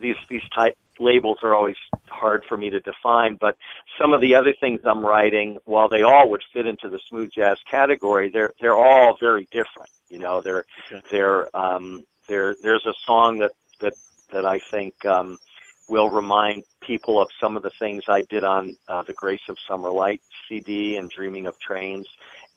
these 0.02 0.16
these 0.28 0.42
type 0.54 0.76
labels 0.98 1.38
are 1.42 1.54
always 1.54 1.76
hard 2.08 2.44
for 2.48 2.56
me 2.56 2.70
to 2.70 2.80
define, 2.80 3.36
but 3.40 3.56
some 4.00 4.12
of 4.12 4.20
the 4.20 4.34
other 4.34 4.54
things 4.60 4.80
I'm 4.84 5.04
writing, 5.04 5.58
while 5.64 5.88
they 5.88 6.02
all 6.02 6.30
would 6.30 6.42
fit 6.52 6.66
into 6.66 6.88
the 6.90 7.00
smooth 7.08 7.30
jazz 7.32 7.58
category, 7.70 8.30
they're 8.30 8.52
they're 8.60 8.76
all 8.76 9.16
very 9.20 9.48
different. 9.50 9.90
You 10.10 10.18
know, 10.18 10.40
they're 10.42 10.64
Okay. 10.92 11.02
they're 11.10 11.56
um, 11.56 12.04
there. 12.28 12.54
There's 12.62 12.86
a 12.86 12.94
song 13.06 13.38
that 13.38 13.52
that 13.80 13.94
that 14.32 14.44
I 14.44 14.60
think 14.70 15.04
um, 15.06 15.38
will 15.88 16.10
remind 16.10 16.64
people 16.80 17.20
of 17.20 17.28
some 17.40 17.56
of 17.56 17.62
the 17.62 17.70
things 17.78 18.04
I 18.08 18.22
did 18.22 18.44
on 18.44 18.76
uh, 18.88 19.02
the 19.02 19.12
Grace 19.12 19.46
of 19.48 19.56
Summer 19.68 19.90
Light 19.90 20.20
CD 20.48 20.96
and 20.96 21.10
Dreaming 21.10 21.46
of 21.46 21.58
Trains. 21.58 22.06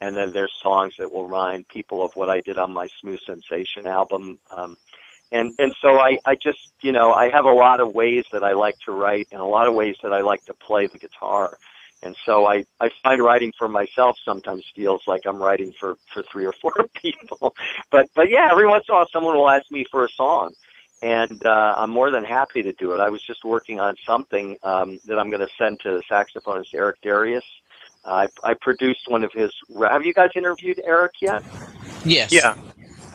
And 0.01 0.15
then 0.15 0.33
there's 0.33 0.53
songs 0.61 0.93
that 0.99 1.11
will 1.11 1.25
remind 1.25 1.67
people 1.69 2.03
of 2.03 2.11
what 2.15 2.29
I 2.29 2.41
did 2.41 2.57
on 2.57 2.73
my 2.73 2.87
Smooth 2.99 3.19
Sensation 3.25 3.87
album. 3.87 4.39
Um, 4.51 4.75
and 5.31 5.53
and 5.59 5.73
so 5.81 5.99
I, 5.99 6.17
I 6.25 6.35
just 6.35 6.73
you 6.81 6.91
know 6.91 7.13
I 7.13 7.29
have 7.29 7.45
a 7.45 7.51
lot 7.51 7.79
of 7.79 7.93
ways 7.93 8.25
that 8.31 8.43
I 8.43 8.53
like 8.53 8.77
to 8.85 8.91
write 8.91 9.27
and 9.31 9.41
a 9.41 9.45
lot 9.45 9.67
of 9.67 9.73
ways 9.73 9.95
that 10.03 10.13
I 10.13 10.21
like 10.21 10.45
to 10.45 10.53
play 10.53 10.87
the 10.87 10.97
guitar. 10.97 11.57
And 12.03 12.15
so 12.23 12.45
I, 12.45 12.65
I 12.79 12.91
find 13.01 13.23
writing 13.23 13.51
for 13.57 13.67
myself 13.67 14.17
sometimes 14.23 14.63
feels 14.75 15.01
like 15.07 15.21
I'm 15.25 15.37
writing 15.37 15.73
for, 15.79 15.95
for 16.13 16.21
three 16.31 16.45
or 16.45 16.51
four 16.61 16.73
people. 16.93 17.55
But 17.89 18.09
but 18.13 18.29
yeah, 18.29 18.49
every 18.51 18.67
once 18.67 18.85
in 18.87 18.93
a 18.93 18.97
while 18.97 19.07
someone 19.11 19.35
will 19.35 19.49
ask 19.49 19.71
me 19.71 19.85
for 19.89 20.05
a 20.05 20.09
song 20.09 20.53
and 21.01 21.45
uh, 21.45 21.75
I'm 21.77 21.89
more 21.89 22.09
than 22.09 22.23
happy 22.23 22.63
to 22.63 22.73
do 22.73 22.93
it. 22.93 22.99
I 22.99 23.09
was 23.09 23.21
just 23.21 23.43
working 23.43 23.79
on 23.79 23.95
something 24.05 24.57
um, 24.63 24.99
that 25.05 25.19
I'm 25.19 25.29
going 25.29 25.45
to 25.45 25.53
send 25.57 25.79
to 25.81 25.91
the 25.91 26.03
saxophonist 26.09 26.73
Eric 26.73 27.01
Darius. 27.01 27.43
I, 28.05 28.27
I 28.43 28.53
produced 28.55 29.07
one 29.07 29.23
of 29.23 29.31
his. 29.33 29.51
Have 29.79 30.05
you 30.05 30.13
guys 30.13 30.29
interviewed 30.35 30.81
Eric 30.83 31.13
yet? 31.21 31.43
Yes. 32.03 32.31
Yeah. 32.31 32.55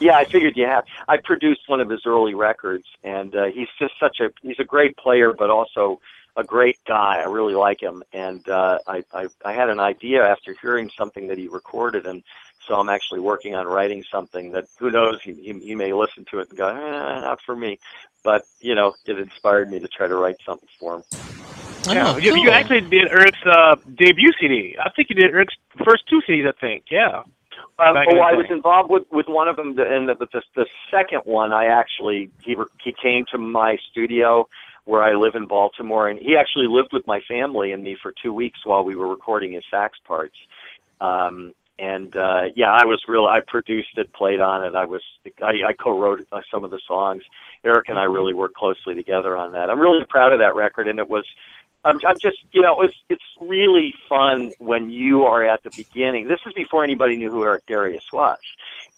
Yeah, 0.01 0.17
I 0.17 0.25
figured 0.25 0.57
you 0.57 0.67
have. 0.67 0.85
I 1.09 1.19
produced 1.19 1.63
one 1.67 1.81
of 1.81 1.91
his 1.91 2.01
early 2.07 2.35
records, 2.35 2.87
and 3.05 3.35
uh, 3.37 3.47
he's 3.47 3.69
just 3.79 3.95
such 4.01 4.19
a 4.21 4.31
he's 4.43 4.59
a 4.59 4.65
great 4.65 4.97
player, 4.97 5.33
but 5.33 5.51
also 5.51 6.01
a 6.37 6.45
great 6.45 6.79
guy. 6.87 7.21
I 7.21 7.29
really 7.29 7.55
like 7.55 7.83
him, 7.83 8.03
and 8.13 8.47
uh, 8.49 8.79
I, 8.87 9.05
I 9.13 9.29
I 9.45 9.53
had 9.53 9.69
an 9.69 9.79
idea 9.79 10.27
after 10.27 10.57
hearing 10.61 10.91
something 10.97 11.29
that 11.29 11.37
he 11.37 11.49
recorded, 11.49 12.07
and 12.07 12.23
so 12.67 12.77
I'm 12.77 12.89
actually 12.89 13.21
working 13.21 13.55
on 13.55 13.67
writing 13.67 14.03
something 14.11 14.53
that 14.53 14.69
who 14.79 14.91
knows 14.91 15.21
he 15.23 15.35
he, 15.35 15.53
he 15.59 15.75
may 15.75 15.93
listen 15.93 16.25
to 16.31 16.39
it 16.39 16.49
and 16.49 16.59
go, 16.59 16.69
eh, 16.69 17.21
not 17.21 17.41
for 17.45 17.55
me, 17.55 17.79
but 18.25 18.47
you 18.61 18.75
know 18.75 18.95
it 19.05 19.19
inspired 19.19 19.71
me 19.71 19.81
to 19.81 19.89
try 19.89 20.07
to 20.07 20.17
write 20.17 20.37
something 20.47 20.69
for 20.79 20.97
him. 20.97 21.03
Yeah, 21.89 22.13
Oh, 22.13 22.17
you, 22.19 22.37
you 22.37 22.51
actually 22.51 22.83
did 22.83 23.09
Eric's 23.09 23.39
uh, 23.45 23.77
debut 23.95 24.33
CD. 24.39 24.77
I 24.83 24.91
think 24.91 25.09
you 25.11 25.17
did 25.17 25.31
Eric's 25.31 25.55
first 25.85 26.09
two 26.09 26.21
CDs. 26.27 26.49
I 26.49 26.53
think. 26.59 26.85
Yeah. 26.91 27.23
Um, 27.79 27.97
oh, 27.97 28.19
I 28.19 28.35
was 28.35 28.47
involved 28.51 28.91
with, 28.91 29.05
with 29.11 29.27
one 29.29 29.49
of 29.49 29.57
them, 29.57 29.79
and 29.79 30.09
the, 30.09 30.15
the 30.15 30.43
the 30.55 30.67
second 30.91 31.23
one, 31.25 31.53
I 31.53 31.67
actually 31.67 32.31
he 32.43 32.57
he 32.83 32.93
came 32.93 33.25
to 33.33 33.39
my 33.39 33.79
studio 33.91 34.49
where 34.85 35.03
I 35.03 35.15
live 35.15 35.35
in 35.35 35.47
Baltimore, 35.47 36.09
and 36.09 36.19
he 36.19 36.37
actually 36.37 36.67
lived 36.67 36.93
with 36.93 37.07
my 37.07 37.21
family 37.29 37.73
and 37.73 37.83
me 37.83 37.97
for 38.01 38.13
two 38.23 38.33
weeks 38.33 38.61
while 38.65 38.85
we 38.85 38.97
were 38.97 39.09
recording 39.09 39.53
his 39.53 39.65
sax 39.71 39.99
parts. 40.07 40.37
Um, 41.01 41.55
and 41.79 42.15
uh, 42.15 42.43
yeah, 42.55 42.73
I 42.73 42.85
was 42.85 43.03
real. 43.09 43.25
I 43.25 43.41
produced 43.41 43.97
it, 43.97 44.13
played 44.13 44.41
on 44.41 44.65
it. 44.65 44.75
I 44.75 44.85
was 44.85 45.03
I, 45.43 45.53
I 45.69 45.73
co-wrote 45.73 46.27
uh, 46.31 46.43
some 46.51 46.63
of 46.63 46.71
the 46.71 46.81
songs. 46.87 47.23
Eric 47.65 47.89
and 47.89 47.99
I 47.99 48.05
really 48.05 48.35
worked 48.35 48.57
closely 48.57 48.95
together 48.95 49.37
on 49.37 49.53
that. 49.53 49.71
I'm 49.71 49.81
really 49.81 50.05
proud 50.05 50.33
of 50.33 50.41
that 50.41 50.55
record, 50.55 50.89
and 50.89 50.99
it 50.99 51.09
was 51.09 51.25
I'm, 51.85 51.99
I'm 52.07 52.19
just, 52.21 52.39
you 52.53 52.61
know, 52.63 52.83
it's 52.83 52.97
it's 53.09 53.23
really 53.41 53.95
fun 54.09 54.53
when 54.59 54.91
you 54.91 55.25
are 55.25 55.45
at 55.45 55.63
the 55.63 55.71
beginning. 55.77 56.29
This 56.29 56.41
is 56.47 56.53
before 56.53 56.85
anybody 56.85 57.17
knew 57.17 57.31
who 57.31 57.43
Eric 57.45 57.65
Darius 57.67 58.05
was, 58.13 58.39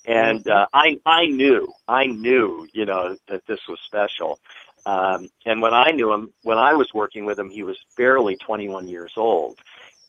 and 0.06 0.46
uh, 0.48 0.66
I 0.72 0.98
I 1.06 1.26
knew 1.26 1.72
I 1.86 2.06
knew 2.06 2.66
you 2.72 2.84
know 2.86 3.16
that 3.28 3.46
this 3.46 3.60
was 3.68 3.78
special. 3.86 4.40
Um, 4.84 5.28
and 5.46 5.62
when 5.62 5.74
I 5.74 5.92
knew 5.92 6.12
him, 6.12 6.32
when 6.42 6.58
I 6.58 6.74
was 6.74 6.92
working 6.92 7.24
with 7.24 7.38
him, 7.38 7.50
he 7.50 7.62
was 7.62 7.78
barely 7.96 8.36
21 8.36 8.88
years 8.88 9.12
old, 9.16 9.58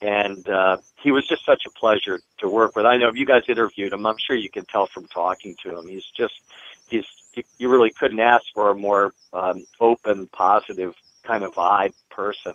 and 0.02 0.48
uh, 0.50 0.78
he 1.04 1.12
was 1.12 1.28
just 1.28 1.46
such 1.46 1.64
a 1.68 1.72
pleasure 1.80 2.20
to 2.40 2.50
work 2.50 2.76
with. 2.76 2.88
I 2.88 2.98
know 2.98 3.08
if 3.08 3.16
you 3.16 3.28
guys 3.28 3.44
interviewed 3.48 3.94
him, 3.94 4.08
I'm 4.08 4.18
sure 4.18 4.36
you 4.36 4.50
can 4.50 4.66
tell 4.66 4.88
from 4.88 5.06
talking 5.08 5.56
to 5.64 5.78
him. 5.78 5.88
He's 5.88 6.06
just 6.18 6.34
he's 6.88 7.06
you- 7.36 7.44
you 7.60 7.70
really 7.70 7.92
couldn't 7.92 8.20
ask 8.20 8.46
for 8.54 8.72
a 8.72 8.76
more 8.76 9.14
um, 9.34 9.66
open, 9.80 10.28
positive 10.28 10.96
kind 11.26 11.44
of 11.44 11.54
vibe 11.54 11.94
person. 12.10 12.54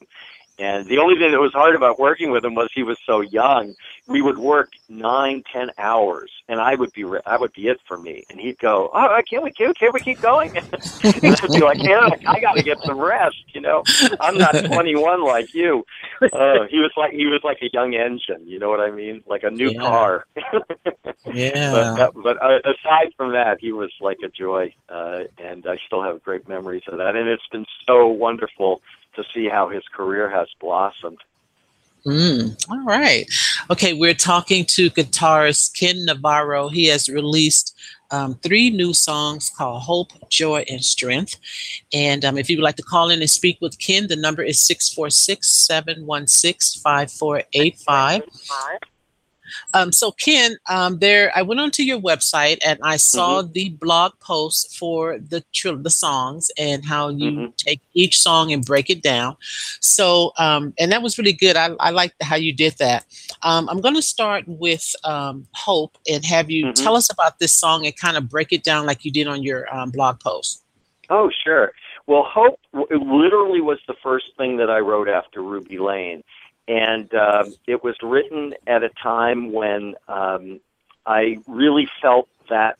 And 0.61 0.87
the 0.87 0.99
only 0.99 1.14
thing 1.16 1.31
that 1.31 1.40
was 1.40 1.53
hard 1.53 1.77
about 1.77 2.01
working 2.01 2.31
with 2.33 2.44
him 2.44 2.55
was 2.57 2.68
he 2.75 2.83
was 2.83 2.99
so 3.07 3.21
young. 3.21 3.75
We 4.09 4.23
would 4.23 4.38
work 4.38 4.73
nine, 4.88 5.44
ten 5.53 5.71
hours, 5.79 6.33
and 6.49 6.61
I 6.61 6.75
would 6.75 6.92
be 6.92 7.05
re- 7.05 7.21
I 7.27 7.37
would 7.37 7.53
be 7.53 7.68
it 7.68 7.79
for 7.87 7.97
me. 7.97 8.25
And 8.29 8.40
he'd 8.40 8.59
go, 8.59 8.90
"Oh, 8.92 9.21
can't 9.31 9.44
we 9.44 9.53
can't, 9.53 9.79
can't 9.79 9.94
we 9.94 10.01
keep 10.01 10.21
going?" 10.21 10.57
and 10.57 10.66
I'd 11.05 11.51
be 11.53 11.61
like, 11.61 11.81
"Yeah, 11.83 12.09
I 12.27 12.40
got 12.40 12.55
to 12.57 12.62
get 12.62 12.81
some 12.81 12.99
rest." 12.99 13.37
You 13.55 13.61
know, 13.61 13.85
I'm 14.21 14.37
not 14.37 14.53
21 14.64 15.23
like 15.23 15.55
you. 15.55 15.85
Uh, 16.23 16.64
he 16.71 16.79
was 16.79 16.90
like 16.97 17.12
he 17.12 17.27
was 17.27 17.40
like 17.44 17.59
a 17.62 17.68
young 17.73 17.94
engine. 17.94 18.47
You 18.47 18.59
know 18.59 18.68
what 18.71 18.81
I 18.81 18.90
mean? 18.90 19.23
Like 19.27 19.44
a 19.44 19.51
new 19.51 19.71
Yeah. 19.71 19.81
car. 19.81 20.27
Yeah. 21.35 21.71
but 21.73 21.97
that, 21.97 22.11
but 22.14 22.42
uh, 22.42 22.59
aside 22.64 23.12
from 23.16 23.33
that, 23.33 23.59
he 23.61 23.71
was 23.73 23.92
like 24.01 24.18
a 24.25 24.29
joy, 24.29 24.73
uh, 24.88 25.25
and 25.37 25.66
I 25.66 25.77
still 25.87 26.03
have 26.03 26.23
great 26.23 26.49
memories 26.49 26.83
of 26.88 26.97
that. 26.99 27.16
And 27.16 27.29
it's 27.29 27.47
been 27.53 27.66
so 27.87 28.07
wonderful 28.07 28.81
to 29.19 29.25
see 29.35 29.49
how 29.49 29.69
his 29.69 29.83
career 29.93 30.31
has 30.31 30.49
blossomed. 30.61 31.19
Mm, 32.07 32.57
all 32.71 32.85
right. 32.85 33.27
Okay, 33.71 33.93
we're 33.93 34.15
talking 34.15 34.65
to 34.67 34.91
guitarist 34.91 35.79
Ken 35.79 36.05
Navarro. 36.05 36.69
He 36.69 36.87
has 36.87 37.09
released 37.09 37.77
um, 38.11 38.37
three 38.37 38.71
new 38.71 38.95
songs 38.95 39.51
called 39.51 39.83
Hope, 39.83 40.13
Joy, 40.31 40.65
and 40.71 40.83
Strength. 40.83 41.37
And 41.93 42.25
um, 42.25 42.39
if 42.39 42.49
you 42.49 42.57
would 42.57 42.65
like 42.65 42.77
to 42.77 42.83
call 42.83 43.11
in 43.11 43.21
and 43.21 43.29
speak 43.29 43.59
with 43.61 43.79
Ken, 43.79 44.07
the 44.07 44.17
number 44.17 44.43
is 44.43 44.61
646 44.63 45.51
716 45.51 46.81
5485. 46.81 48.23
Um, 49.75 49.93
so 49.93 50.13
Ken, 50.13 50.57
um, 50.69 50.99
there 50.99 51.33
I 51.35 51.43
went 51.43 51.61
onto 51.61 51.83
your 51.83 52.01
website 52.01 52.59
and 52.67 52.79
I 52.83 52.97
saw 52.97 53.43
the 53.43 53.71
blog 53.71 54.13
post 54.21 54.77
for 54.77 55.19
the 55.19 55.45
the 55.83 55.91
songs 55.91 56.51
and 56.59 56.85
how 56.85 57.09
you 57.09 57.31
Mhm. 57.31 57.57
take 57.57 57.81
each 57.95 58.21
song 58.21 58.53
and 58.53 58.65
break 58.65 58.91
it 58.91 59.03
down. 59.03 59.37
So 59.81 60.33
um, 60.39 60.73
and 60.79 60.93
that 60.93 61.03
was 61.03 61.19
really 61.19 61.33
good. 61.33 61.57
I, 61.57 61.71
I 61.81 61.91
liked 61.91 62.23
how 62.23 62.37
you 62.37 62.53
did 62.53 62.75
that. 62.79 63.05
Um, 63.43 63.69
I'm 63.69 63.81
going 63.81 63.95
to 63.95 64.03
start 64.03 64.45
with 64.47 64.95
um, 65.05 65.47
Hope 65.55 65.97
and 66.11 66.25
have 66.25 66.51
you 66.51 66.67
Mhm. 66.67 66.75
tell 66.75 66.97
us 66.97 67.11
about 67.11 67.39
this 67.39 67.53
song 67.55 67.87
and 67.87 67.97
kind 67.97 68.17
of 68.17 68.29
break 68.29 68.53
it 68.53 68.63
down 68.65 68.87
like 68.87 69.05
you 69.05 69.11
did 69.11 69.27
on 69.27 69.43
your 69.43 69.73
um, 69.75 69.91
blog 69.91 70.21
post. 70.21 70.63
Oh, 71.11 71.31
sure. 71.45 71.73
Well, 72.07 72.23
Hope 72.25 72.59
it 72.91 73.03
literally 73.03 73.61
was 73.61 73.79
the 73.87 73.95
first 74.03 74.27
thing 74.37 74.57
that 74.59 74.71
I 74.71 74.79
wrote 74.79 75.09
after 75.09 75.43
Ruby 75.43 75.79
Lane. 75.79 76.23
And 76.69 77.13
um, 77.15 77.55
it 77.67 77.83
was 77.83 77.97
written 78.03 78.55
at 78.67 78.83
a 78.83 78.91
time 78.91 79.53
when 79.53 79.95
um, 80.07 80.61
I 81.07 81.39
really 81.47 81.89
felt 82.03 82.29
that 82.51 82.79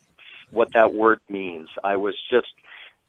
what 0.51 0.72
that 0.74 0.92
word 0.94 1.20
means. 1.29 1.68
I 1.83 1.96
was 1.96 2.14
just 2.31 2.53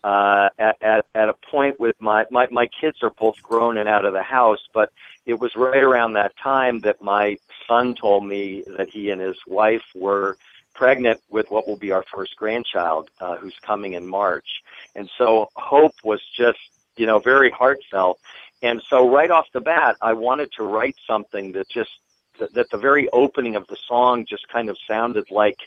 uh, 0.03 0.49
at, 0.57 0.77
at 0.81 1.05
at 1.13 1.27
a 1.29 1.33
point 1.33 1.79
with 1.79 1.95
my, 1.99 2.25
my 2.31 2.47
my 2.51 2.67
kids 2.67 2.99
are 3.03 3.09
both 3.09 3.41
grown 3.43 3.77
and 3.77 3.89
out 3.89 4.05
of 4.05 4.13
the 4.13 4.23
house, 4.23 4.65
but 4.73 4.91
it 5.25 5.39
was 5.39 5.55
right 5.55 5.83
around 5.83 6.13
that 6.13 6.31
time 6.37 6.79
that 6.79 7.01
my 7.01 7.37
son 7.67 7.93
told 7.95 8.25
me 8.25 8.63
that 8.77 8.89
he 8.89 9.09
and 9.09 9.19
his 9.21 9.37
wife 9.45 9.83
were 9.93 10.37
pregnant 10.73 11.19
with 11.29 11.51
what 11.51 11.67
will 11.67 11.77
be 11.77 11.91
our 11.91 12.05
first 12.13 12.37
grandchild, 12.37 13.09
uh, 13.19 13.35
who's 13.35 13.57
coming 13.61 13.93
in 13.93 14.07
March. 14.07 14.47
And 14.95 15.09
so 15.17 15.49
hope 15.55 15.93
was 16.05 16.21
just, 16.33 16.59
you 16.95 17.05
know, 17.05 17.19
very 17.19 17.51
heartfelt. 17.51 18.19
And 18.61 18.81
so 18.89 19.09
right 19.09 19.31
off 19.31 19.47
the 19.53 19.61
bat, 19.61 19.95
I 20.01 20.13
wanted 20.13 20.51
to 20.53 20.63
write 20.63 20.95
something 21.07 21.53
that 21.53 21.69
just 21.69 21.91
that, 22.39 22.53
that 22.53 22.69
the 22.69 22.77
very 22.77 23.09
opening 23.09 23.55
of 23.55 23.67
the 23.67 23.77
song 23.87 24.25
just 24.27 24.47
kind 24.49 24.69
of 24.69 24.77
sounded 24.87 25.31
like 25.31 25.59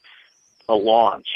a 0.68 0.74
launch. 0.74 1.28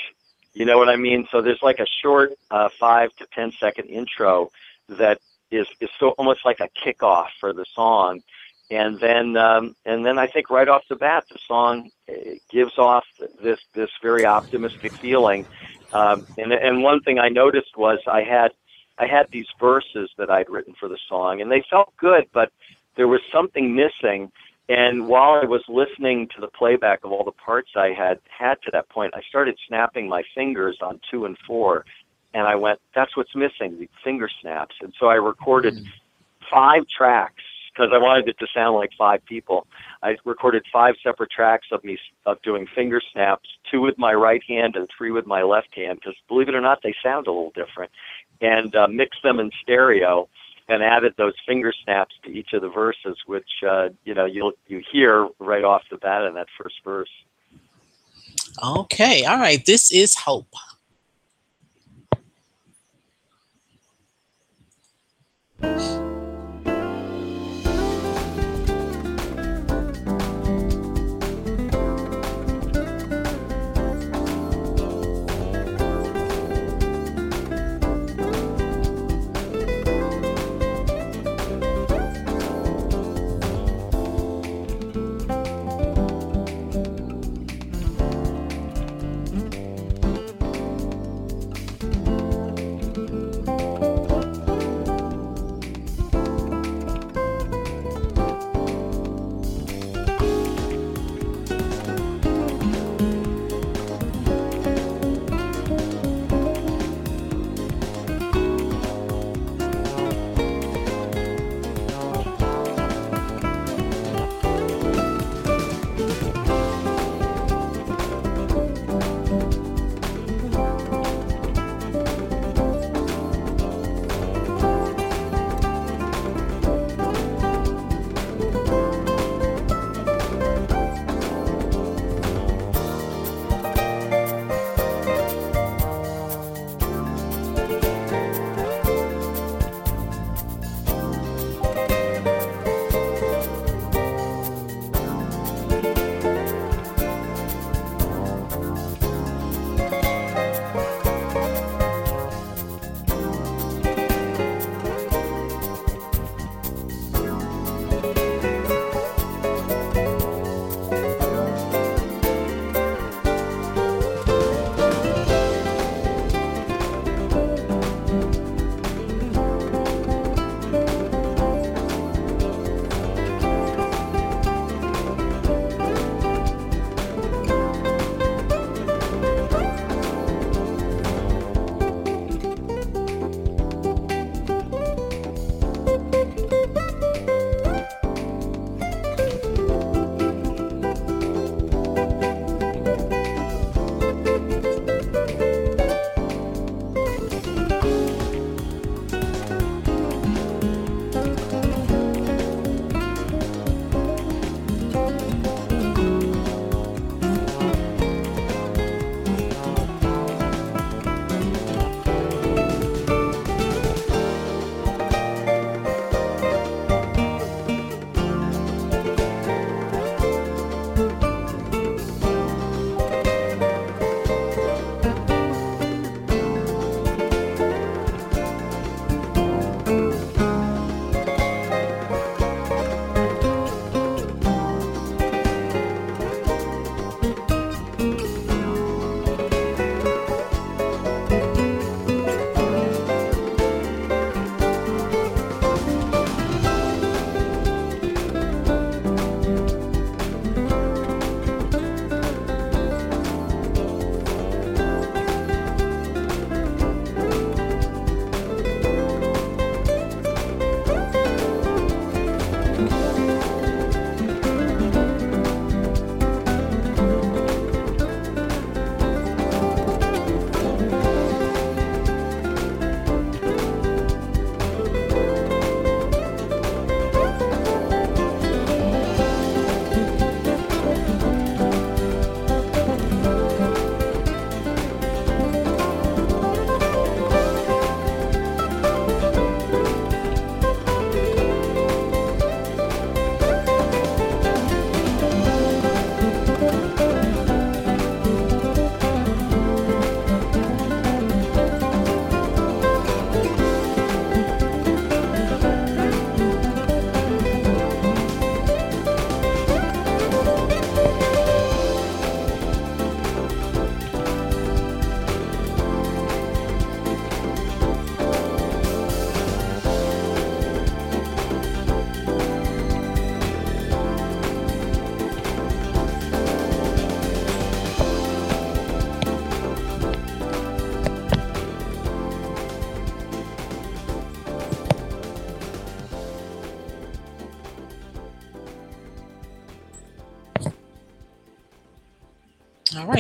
You 0.55 0.65
know 0.65 0.79
what 0.79 0.89
I 0.89 0.97
mean? 0.97 1.27
So 1.31 1.43
there's 1.43 1.63
like 1.63 1.81
a 1.81 1.87
short 2.03 2.33
uh, 2.51 2.69
five 2.81 3.15
to 3.17 3.27
ten 3.35 3.53
second 3.53 3.87
intro 3.87 4.51
that 4.89 5.21
is 5.51 5.67
is 5.81 5.91
so 5.99 6.11
almost 6.11 6.45
like 6.45 6.61
a 6.61 6.69
kickoff 6.69 7.29
for 7.41 7.53
the 7.53 7.67
song, 7.75 8.23
and 8.71 8.99
then 8.99 9.37
um, 9.37 9.77
and 9.85 10.05
then 10.05 10.19
I 10.19 10.27
think 10.27 10.51
right 10.51 10.69
off 10.69 10.83
the 10.89 10.97
bat 10.97 11.25
the 11.31 11.39
song 11.47 11.91
uh, 12.09 12.13
gives 12.51 12.79
off 12.79 13.05
this 13.43 13.61
this 13.75 13.91
very 14.03 14.25
optimistic 14.25 14.93
feeling. 14.93 15.47
Um, 15.93 16.27
and 16.39 16.53
and 16.53 16.83
one 16.83 17.01
thing 17.01 17.19
I 17.19 17.29
noticed 17.29 17.77
was 17.77 17.99
I 18.07 18.23
had 18.23 18.53
I 18.99 19.07
had 19.07 19.27
these 19.31 19.47
verses 19.61 20.11
that 20.19 20.31
I'd 20.31 20.49
written 20.49 20.75
for 20.79 20.89
the 20.89 20.99
song, 21.09 21.41
and 21.41 21.51
they 21.51 21.63
felt 21.69 21.97
good, 21.97 22.27
but 22.33 22.51
there 22.97 23.09
was 23.09 23.21
something 23.33 23.75
missing. 23.75 24.33
And 24.69 25.07
while 25.07 25.41
I 25.41 25.45
was 25.45 25.63
listening 25.69 26.29
to 26.35 26.41
the 26.41 26.49
playback 26.49 27.05
of 27.05 27.13
all 27.13 27.25
the 27.25 27.31
parts 27.31 27.71
I 27.77 27.93
had 27.93 28.19
had 28.29 28.61
to 28.63 28.71
that 28.73 28.89
point, 28.89 29.15
I 29.15 29.21
started 29.29 29.57
snapping 29.69 30.09
my 30.09 30.25
fingers 30.35 30.79
on 30.81 31.01
two 31.11 31.25
and 31.25 31.37
four, 31.47 31.85
and 32.35 32.49
I 32.49 32.57
went, 32.57 32.81
"That's 32.95 33.17
what's 33.17 33.35
missing, 33.35 33.79
the 33.79 33.89
finger 34.03 34.29
snaps." 34.41 34.75
And 34.81 34.93
so 34.99 35.07
I 35.07 35.15
recorded 35.15 35.75
mm. 35.75 35.87
five 36.51 36.87
tracks 36.89 37.43
because 37.77 37.93
I 37.93 37.99
wanted 37.99 38.29
it 38.29 38.39
to 38.39 38.47
sound 38.55 38.75
like 38.75 38.91
five 38.97 39.25
people. 39.27 39.67
I 40.03 40.17
recorded 40.25 40.65
five 40.73 40.95
separate 41.03 41.31
tracks 41.31 41.67
of 41.71 41.85
me 41.85 41.99
of 42.25 42.41
doing 42.43 42.67
finger 42.75 43.01
snaps, 43.13 43.49
two 43.71 43.83
with 43.83 43.99
my 43.99 44.15
right 44.15 44.43
hand 44.49 44.77
and 44.77 44.89
three 44.97 45.11
with 45.11 45.27
my 45.27 45.43
left 45.43 45.75
hand, 45.75 46.01
because 46.01 46.17
believe 46.27 46.49
it 46.49 46.55
or 46.55 46.61
not, 46.61 46.81
they 46.83 46.95
sound 47.03 47.27
a 47.27 47.31
little 47.31 47.53
different, 47.55 47.91
and 48.41 48.75
uh, 48.75 48.87
mixed 48.89 49.23
them 49.23 49.41
in 49.41 49.51
stereo 49.63 50.29
and 50.69 50.83
added 50.83 51.15
those 51.17 51.35
finger 51.47 51.73
snaps 51.85 52.15
to 52.25 52.31
each 52.31 52.53
of 52.53 52.63
the 52.63 52.69
verses, 52.69 53.17
which 53.27 53.49
uh, 53.69 53.89
you 54.05 54.15
know 54.15 54.25
you'll 54.25 54.53
you 54.67 54.83
hear 54.93 55.29
right 55.39 55.65
off 55.65 55.83
the 55.91 55.97
bat 55.97 56.25
in 56.25 56.35
that 56.35 56.49
first 56.61 56.77
verse. 56.85 57.11
Okay, 58.65 59.25
all 59.25 59.39
right. 59.39 59.65
This 59.65 59.93
is 59.93 60.17
hope. 60.17 60.49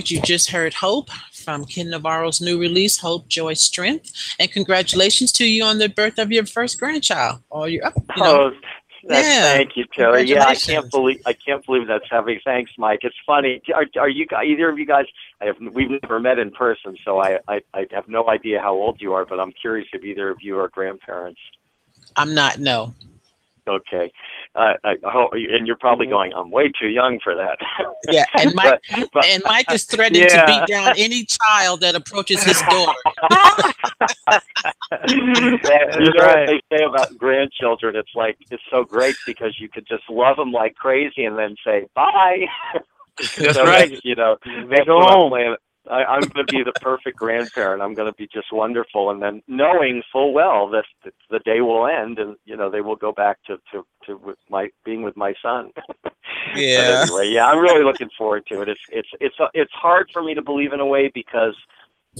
All 0.07 0.17
you 0.17 0.23
just 0.23 0.51
heard 0.51 0.75
Hope 0.75 1.11
from 1.33 1.65
Ken 1.65 1.91
Navarro's 1.91 2.41
new 2.41 2.61
release, 2.61 2.97
Hope, 2.99 3.27
Joy, 3.29 3.55
Strength. 3.55 4.13
And 4.39 4.51
congratulations 4.51 5.33
to 5.33 5.45
you 5.45 5.65
on 5.65 5.79
the 5.79 5.89
birth 5.89 6.19
of 6.19 6.31
your 6.31 6.47
first 6.47 6.79
grandchild. 6.79 7.41
Or 7.51 7.69
you, 7.69 7.83
you 8.17 8.23
know, 8.23 8.53
Oh, 8.53 8.53
Yeah. 9.09 9.55
thank 9.55 9.77
you, 9.77 9.85
Terry. 9.93 10.23
Yeah, 10.23 10.45
I 10.47 10.55
can't 10.55 10.91
believe 10.91 11.21
I 11.27 11.33
can't 11.33 11.65
believe 11.67 11.87
that's 11.89 12.09
heavy. 12.11 12.41
Thanks, 12.45 12.71
Mike. 12.79 13.01
It's 13.03 13.17
funny. 13.27 13.61
Are, 13.75 13.87
are 13.99 14.09
you 14.09 14.27
either 14.45 14.69
of 14.69 14.79
you 14.79 14.87
guys? 14.87 15.07
I 15.41 15.47
have 15.47 15.57
we've 15.73 15.91
never 16.03 16.19
met 16.21 16.39
in 16.39 16.51
person, 16.53 16.97
so 17.05 17.21
I, 17.21 17.39
I 17.49 17.61
I 17.75 17.87
have 17.93 18.09
no 18.09 18.29
idea 18.29 18.61
how 18.61 18.75
old 18.75 19.01
you 19.01 19.13
are. 19.13 19.25
But 19.25 19.41
I'm 19.41 19.53
curious 19.53 19.89
if 19.93 20.05
either 20.05 20.31
of 20.31 20.39
you 20.41 20.59
are 20.61 20.69
grandparents. 20.69 21.41
I'm 22.17 22.33
not, 22.35 22.59
no. 22.61 22.95
Okay, 23.69 24.13
I, 24.57 24.75
I 24.85 24.97
hope, 25.05 25.33
and 25.35 25.67
you're 25.67 25.77
probably 25.77 26.07
mm-hmm. 26.07 26.15
going. 26.15 26.33
I'm 26.35 26.51
way 26.51 26.71
too 26.81 26.89
young 26.89 27.21
for 27.23 27.35
that. 27.35 27.59
Yeah, 28.09 28.25
and 28.39 28.55
Mike, 28.55 28.81
but, 28.95 29.09
but 29.13 29.25
and 29.27 29.43
Mike 29.47 29.71
is 29.73 29.85
threatening 29.85 30.23
Yeah. 30.23 30.45
to 30.45 30.47
beat 30.47 30.67
down 30.73 30.93
any 30.97 31.27
child 31.27 31.81
that 31.81 31.97
approaches 31.97 32.43
his 32.45 32.61
door. 32.71 32.95
Yeah, 35.09 35.99
you 35.99 36.13
know 36.13 36.25
right. 36.25 36.49
what 36.49 36.63
they 36.71 36.77
say 36.77 36.85
about 36.85 37.17
grandchildren? 37.19 37.97
It's 37.97 38.11
like 38.15 38.37
it's 38.51 38.63
so 38.71 38.85
great 38.85 39.17
because 39.27 39.59
you 39.59 39.69
could 39.69 39.87
just 39.89 40.05
love 40.09 40.37
them 40.37 40.53
like 40.53 40.77
crazy 40.77 41.25
and 41.25 41.37
then 41.39 41.57
say 41.65 41.87
bye. 41.95 42.47
That's 43.39 43.55
So 43.55 43.65
right. 43.65 43.99
You 44.05 44.15
know, 44.15 44.37
They 44.45 44.63
that's 44.69 44.87
go 44.87 45.01
home. 45.01 45.31
planning. 45.31 45.57
I, 45.91 46.05
I'm 46.05 46.29
going 46.29 46.45
to 46.45 46.49
be 46.49 46.63
the 46.65 46.73
perfect 46.81 47.19
grandparent. 47.19 47.83
I'm 47.83 47.95
going 47.95 48.11
to 48.11 48.17
be 48.17 48.29
just 48.33 48.53
wonderful, 48.53 49.11
and 49.11 49.23
then 49.23 49.43
knowing 49.49 50.03
full 50.13 50.33
well 50.33 50.69
that 50.71 50.85
the, 51.31 51.39
day 51.41 51.61
will 51.61 51.87
end, 51.87 52.19
and 52.19 52.37
you 52.45 52.57
know 52.57 52.71
they 52.71 52.81
will 52.81 52.97
go 52.97 53.13
back 53.13 53.39
to 53.47 53.57
to 53.73 53.85
to 54.07 54.17
with 54.17 54.39
my 54.51 54.69
being 54.85 55.03
with 55.03 55.17
my 55.17 55.35
son. 55.43 55.71
Yeah. 56.55 57.03
anyway, 57.03 57.31
yeah, 57.33 57.47
I'm 57.47 57.59
really 57.59 57.85
looking 57.85 58.09
forward 58.17 58.45
to 58.49 58.63
it. 58.63 58.69
It's 58.69 58.81
it's 58.89 59.09
it's 59.21 59.35
it's 59.55 59.73
hard 59.73 60.09
for 60.13 60.23
me 60.23 60.35
to 60.35 60.43
believe 60.43 60.73
in 60.73 60.81
a 60.81 60.87
way 60.87 61.11
because, 61.13 61.55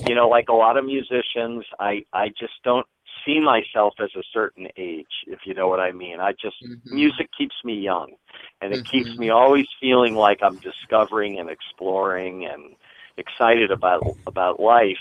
you 0.07 0.15
know, 0.15 0.29
like 0.29 0.49
a 0.49 0.53
lot 0.53 0.77
of 0.77 0.85
musicians, 0.85 1.65
I 1.81 2.05
I 2.13 2.29
just 2.29 2.55
don't 2.65 2.87
see 3.25 3.41
myself 3.41 3.95
as 4.01 4.11
a 4.17 4.23
certain 4.33 4.69
age, 4.77 5.07
if 5.27 5.41
you 5.47 5.55
know 5.55 5.69
what 5.69 5.81
I 5.81 5.93
mean. 5.93 6.21
I 6.21 6.33
just 6.33 6.57
Mhm. 6.63 6.81
music 6.91 7.29
keeps 7.37 7.57
me 7.65 7.75
young, 7.75 8.13
and 8.61 8.73
it 8.73 8.85
keeps 8.91 9.11
Mhm. 9.11 9.19
me 9.19 9.31
always 9.31 9.67
feeling 9.81 10.15
like 10.15 10.43
I'm 10.43 10.59
discovering 10.59 11.39
and 11.39 11.49
exploring 11.51 12.47
and 12.47 12.77
excited 13.17 13.71
about 13.71 14.03
about 14.27 14.61
life. 14.61 14.99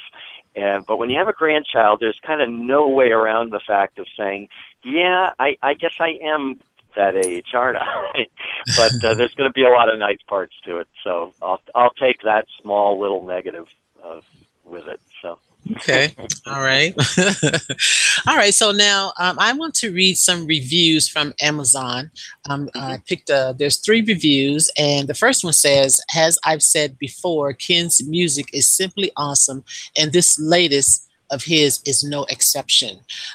And 0.56 0.86
but 0.86 0.98
when 0.98 1.10
you 1.10 1.18
have 1.18 1.28
a 1.28 1.34
grandchild, 1.34 2.00
there's 2.00 2.20
kind 2.26 2.42
of 2.42 2.50
no 2.50 2.88
way 2.88 3.12
around 3.12 3.52
the 3.52 3.60
fact 3.60 4.00
of 4.00 4.08
saying, 4.18 4.48
yeah, 4.84 5.32
I 5.40 5.58
I 5.62 5.74
guess 5.74 5.96
I 6.00 6.18
am 6.24 6.60
that 6.96 7.16
age, 7.16 7.48
aren't 7.54 7.78
I? 7.78 8.28
but 8.78 9.04
uh, 9.04 9.14
there's 9.14 9.36
going 9.36 9.50
to 9.50 9.54
be 9.54 9.66
a 9.66 9.70
lot 9.70 9.92
of 9.92 10.00
nice 10.00 10.22
parts 10.28 10.56
to 10.66 10.78
it. 10.78 10.88
So 11.04 11.34
I'll 11.42 11.62
I'll 11.74 11.94
take 11.94 12.22
that 12.24 12.46
small 12.62 13.00
little 13.00 13.26
negative 13.26 13.68
uh, 14.04 14.22
with 14.64 14.88
it. 14.88 15.00
Okay. 15.72 16.14
All 16.46 16.62
right. 16.62 16.94
All 18.28 18.36
right. 18.36 18.54
So 18.54 18.72
now 18.72 19.14
um, 19.20 19.38
I 19.40 19.54
want 19.54 19.74
to 19.76 19.92
read 19.92 20.18
some 20.18 20.46
reviews 20.46 21.10
from 21.10 21.34
Amazon. 21.42 22.12
Um, 22.50 22.70
I 22.76 23.02
picked, 23.08 23.30
uh, 23.30 23.54
there's 23.54 23.78
three 23.78 24.02
reviews, 24.02 24.70
and 24.78 25.08
the 25.08 25.16
first 25.16 25.44
one 25.44 25.54
says, 25.54 26.00
As 26.16 26.38
I've 26.46 26.62
said 26.62 27.00
before, 27.00 27.54
Ken's 27.54 28.06
music 28.08 28.48
is 28.54 28.68
simply 28.68 29.12
awesome, 29.18 29.64
and 29.98 30.14
this 30.14 30.40
latest 30.40 31.10
of 31.36 31.44
his 31.44 31.82
is 31.86 32.04
no 32.04 32.22
exception. 32.36 32.94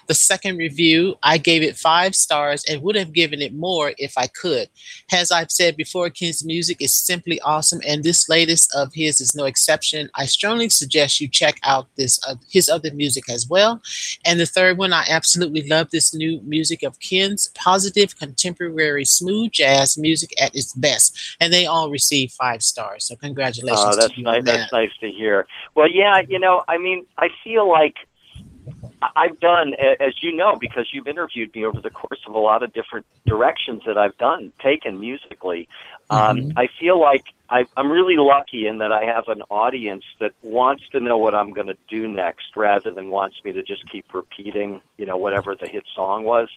The 0.09 0.15
second 0.15 0.57
review, 0.57 1.17
I 1.23 1.39
gave 1.39 1.63
it 1.63 1.77
five 1.77 2.13
stars 2.15 2.65
and 2.69 2.83
would 2.83 2.97
have 2.97 3.13
given 3.13 3.41
it 3.41 3.55
more 3.55 3.93
if 3.99 4.13
I 4.17 4.27
could. 4.43 4.67
As 5.13 5.31
I've 5.31 5.51
said 5.51 5.77
before, 5.77 6.09
Ken's 6.11 6.45
music 6.45 6.79
is 6.81 6.95
simply 6.95 7.39
awesome, 7.43 7.81
and 7.87 8.03
this 8.03 8.29
latest 8.29 8.75
of 8.75 8.93
his 8.95 9.21
is 9.21 9.35
no 9.35 9.45
exception. 9.45 10.11
I 10.15 10.25
strongly 10.27 10.69
suggest 10.71 11.21
you 11.21 11.29
check 11.29 11.57
out 11.63 11.87
this 11.97 12.19
uh, 12.27 12.35
his 12.57 12.69
other 12.69 12.93
music 12.93 13.25
as 13.29 13.47
well. 13.49 13.81
And 14.27 14.41
the 14.41 14.47
third 14.57 14.79
one, 14.79 14.93
I 14.93 15.05
absolutely 15.09 15.69
love 15.69 15.91
this 15.91 16.15
new 16.15 16.41
music 16.43 16.83
of 16.83 16.99
Ken's 17.01 17.51
positive, 17.55 18.19
contemporary, 18.19 19.05
smooth 19.05 19.53
jazz 19.53 19.99
music 19.99 20.31
at 20.43 20.55
its 20.57 20.73
best. 20.75 21.37
And 21.41 21.53
they 21.53 21.67
all 21.67 21.91
received 21.91 22.33
five 22.33 22.63
stars. 22.63 23.05
So 23.05 23.17
congratulations 23.17 23.81
Oh, 23.83 23.97
that's 23.97 24.15
to 24.15 24.19
you 24.19 24.25
nice. 24.25 24.45
that. 24.45 24.57
That's 24.57 24.73
nice 24.73 24.91
to 25.01 25.11
hear. 25.11 25.47
Well, 25.75 25.91
yeah, 25.91 26.23
you 26.29 26.39
know, 26.39 26.65
I 26.69 26.79
mean, 26.79 27.07
I 27.19 27.29
feel 27.45 27.69
like 27.69 27.90
I've 29.17 29.41
done, 29.41 29.75
as 29.99 30.15
you 30.23 30.37
know, 30.37 30.57
because 30.61 30.89
you've 30.93 31.07
interviewed 31.07 31.55
me 31.55 31.65
over 31.65 31.81
the 31.81 31.91
course 31.91 32.21
of 32.27 32.35
a 32.35 32.39
lot 32.39 32.63
of 32.63 32.73
different 32.73 33.07
directions 33.27 33.83
that 33.87 33.97
I've 33.97 34.17
done, 34.19 34.53
taken 34.63 35.01
musically. 35.01 35.69
Um, 36.11 36.39
Mhm. 36.39 36.53
I 36.57 36.67
feel 36.79 37.01
like 37.01 37.25
I, 37.49 37.67
I'm 37.77 37.91
really 37.91 38.17
lucky 38.17 38.67
in 38.67 38.79
that 38.79 38.93
I 38.93 39.05
have 39.05 39.29
an 39.29 39.43
audience 39.51 40.05
that 40.19 40.33
wants 40.43 40.89
to 40.91 41.01
know 41.01 41.17
what 41.17 41.35
I'm 41.35 41.53
going 41.53 41.69
to 41.69 41.79
do 41.89 42.09
next, 42.09 42.57
rather 42.57 42.91
than 42.91 43.11
wants 43.11 43.37
me 43.45 43.53
to 43.53 43.63
just 43.63 43.89
keep 43.91 44.13
repeating, 44.13 44.83
you 44.99 45.07
know, 45.07 45.17
whatever 45.17 45.55
the 45.55 45.67
hit 45.67 45.85
song 45.95 46.25
was. 46.25 46.49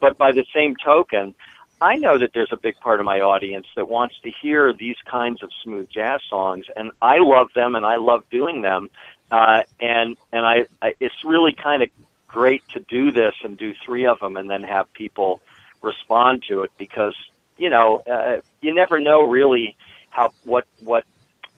But 0.00 0.18
by 0.18 0.32
the 0.32 0.44
same 0.54 0.74
token, 0.76 1.34
I 1.80 1.96
know 1.96 2.16
that 2.18 2.30
there's 2.32 2.52
a 2.52 2.56
big 2.56 2.78
part 2.80 3.00
of 3.00 3.06
my 3.06 3.20
audience 3.20 3.66
that 3.74 3.88
wants 3.88 4.14
to 4.22 4.30
hear 4.30 4.72
these 4.72 4.96
kinds 5.10 5.42
of 5.42 5.50
smooth 5.64 5.88
jazz 5.90 6.20
songs, 6.28 6.66
and 6.76 6.92
I 7.02 7.18
love 7.18 7.48
them, 7.54 7.74
and 7.74 7.84
I 7.84 7.96
love 7.96 8.22
doing 8.30 8.62
them. 8.62 8.88
Uh, 9.32 9.62
and 9.80 10.16
and 10.32 10.46
I, 10.46 10.66
I, 10.82 10.94
it's 11.00 11.16
really 11.24 11.54
kind 11.54 11.82
of 11.82 11.90
great 12.28 12.64
to 12.74 12.80
do 12.88 13.12
this 13.12 13.34
and 13.44 13.58
do 13.58 13.74
three 13.84 14.06
of 14.06 14.20
them, 14.20 14.36
and 14.36 14.50
then 14.50 14.62
have 14.62 14.92
people 14.94 15.42
respond 15.82 16.44
to 16.48 16.62
it 16.62 16.72
because 16.78 17.16
you 17.58 17.70
know 17.70 18.02
uh, 18.12 18.42
you 18.60 18.74
never 18.74 19.00
know 19.00 19.22
really 19.24 19.76
how 20.10 20.32
what 20.44 20.66
what 20.80 21.04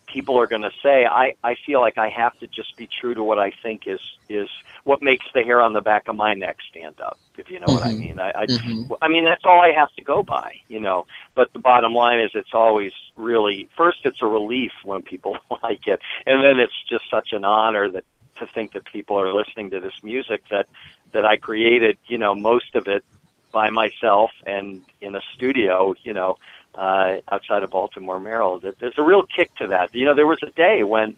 people 0.06 0.38
are 0.38 0.46
going 0.46 0.62
to 0.62 0.70
say. 0.82 1.06
I 1.06 1.34
I 1.44 1.56
feel 1.66 1.80
like 1.80 1.98
I 1.98 2.10
have 2.10 2.38
to 2.38 2.46
just 2.48 2.76
be 2.76 2.88
true 3.00 3.14
to 3.14 3.24
what 3.24 3.40
I 3.40 3.52
think 3.62 3.82
is 3.86 4.00
is 4.28 4.48
what 4.84 5.02
makes 5.02 5.26
the 5.34 5.42
hair 5.42 5.60
on 5.60 5.72
the 5.74 5.82
back 5.82 6.04
of 6.08 6.16
my 6.16 6.34
neck 6.34 6.58
stand 6.70 7.00
up. 7.00 7.18
If 7.38 7.50
you 7.50 7.60
know 7.60 7.72
what 7.72 7.82
I 7.84 7.92
Mhm. 7.92 7.98
mean, 7.98 8.20
I, 8.20 8.30
I 8.30 8.48
Mhm. 8.48 8.96
I 9.02 9.08
mean, 9.08 9.24
that's 9.24 9.44
all 9.44 9.60
I 9.60 9.72
have 9.72 9.92
to 9.96 10.04
go 10.04 10.22
by, 10.22 10.54
you 10.68 10.80
know. 10.80 11.06
But 11.34 11.52
the 11.52 11.58
bottom 11.60 11.94
line 11.94 12.20
is, 12.20 12.30
it's 12.34 12.54
always 12.54 12.92
really 13.16 13.68
first, 13.76 13.98
it's 14.04 14.22
a 14.22 14.26
relief 14.26 14.72
when 14.84 15.02
people 15.02 15.36
like 15.62 15.86
it, 15.86 16.00
and 16.26 16.42
then 16.44 16.58
it's 16.58 16.72
just 16.88 17.04
such 17.10 17.32
an 17.32 17.44
honor 17.44 17.90
that 17.90 18.04
to 18.38 18.46
think 18.46 18.72
that 18.72 18.84
people 18.86 19.18
are 19.20 19.32
listening 19.32 19.70
to 19.70 19.80
this 19.80 19.94
music 20.02 20.42
that 20.50 20.66
that 21.12 21.24
I 21.24 21.36
created, 21.36 21.96
you 22.06 22.18
know, 22.18 22.34
most 22.34 22.74
of 22.74 22.88
it 22.88 23.04
by 23.52 23.70
myself 23.70 24.32
and 24.46 24.82
in 25.00 25.14
a 25.14 25.20
studio, 25.34 25.94
you 26.02 26.12
know, 26.12 26.38
uh, 26.74 27.18
outside 27.30 27.62
of 27.62 27.70
Baltimore, 27.70 28.18
Maryland. 28.18 28.62
There- 28.62 28.74
There's 28.80 28.98
a 28.98 29.02
real 29.04 29.22
kick 29.22 29.54
to 29.56 29.68
that. 29.68 29.94
You 29.94 30.06
know, 30.06 30.14
there 30.14 30.26
was 30.26 30.40
a 30.42 30.50
day 30.50 30.82
when, 30.82 31.14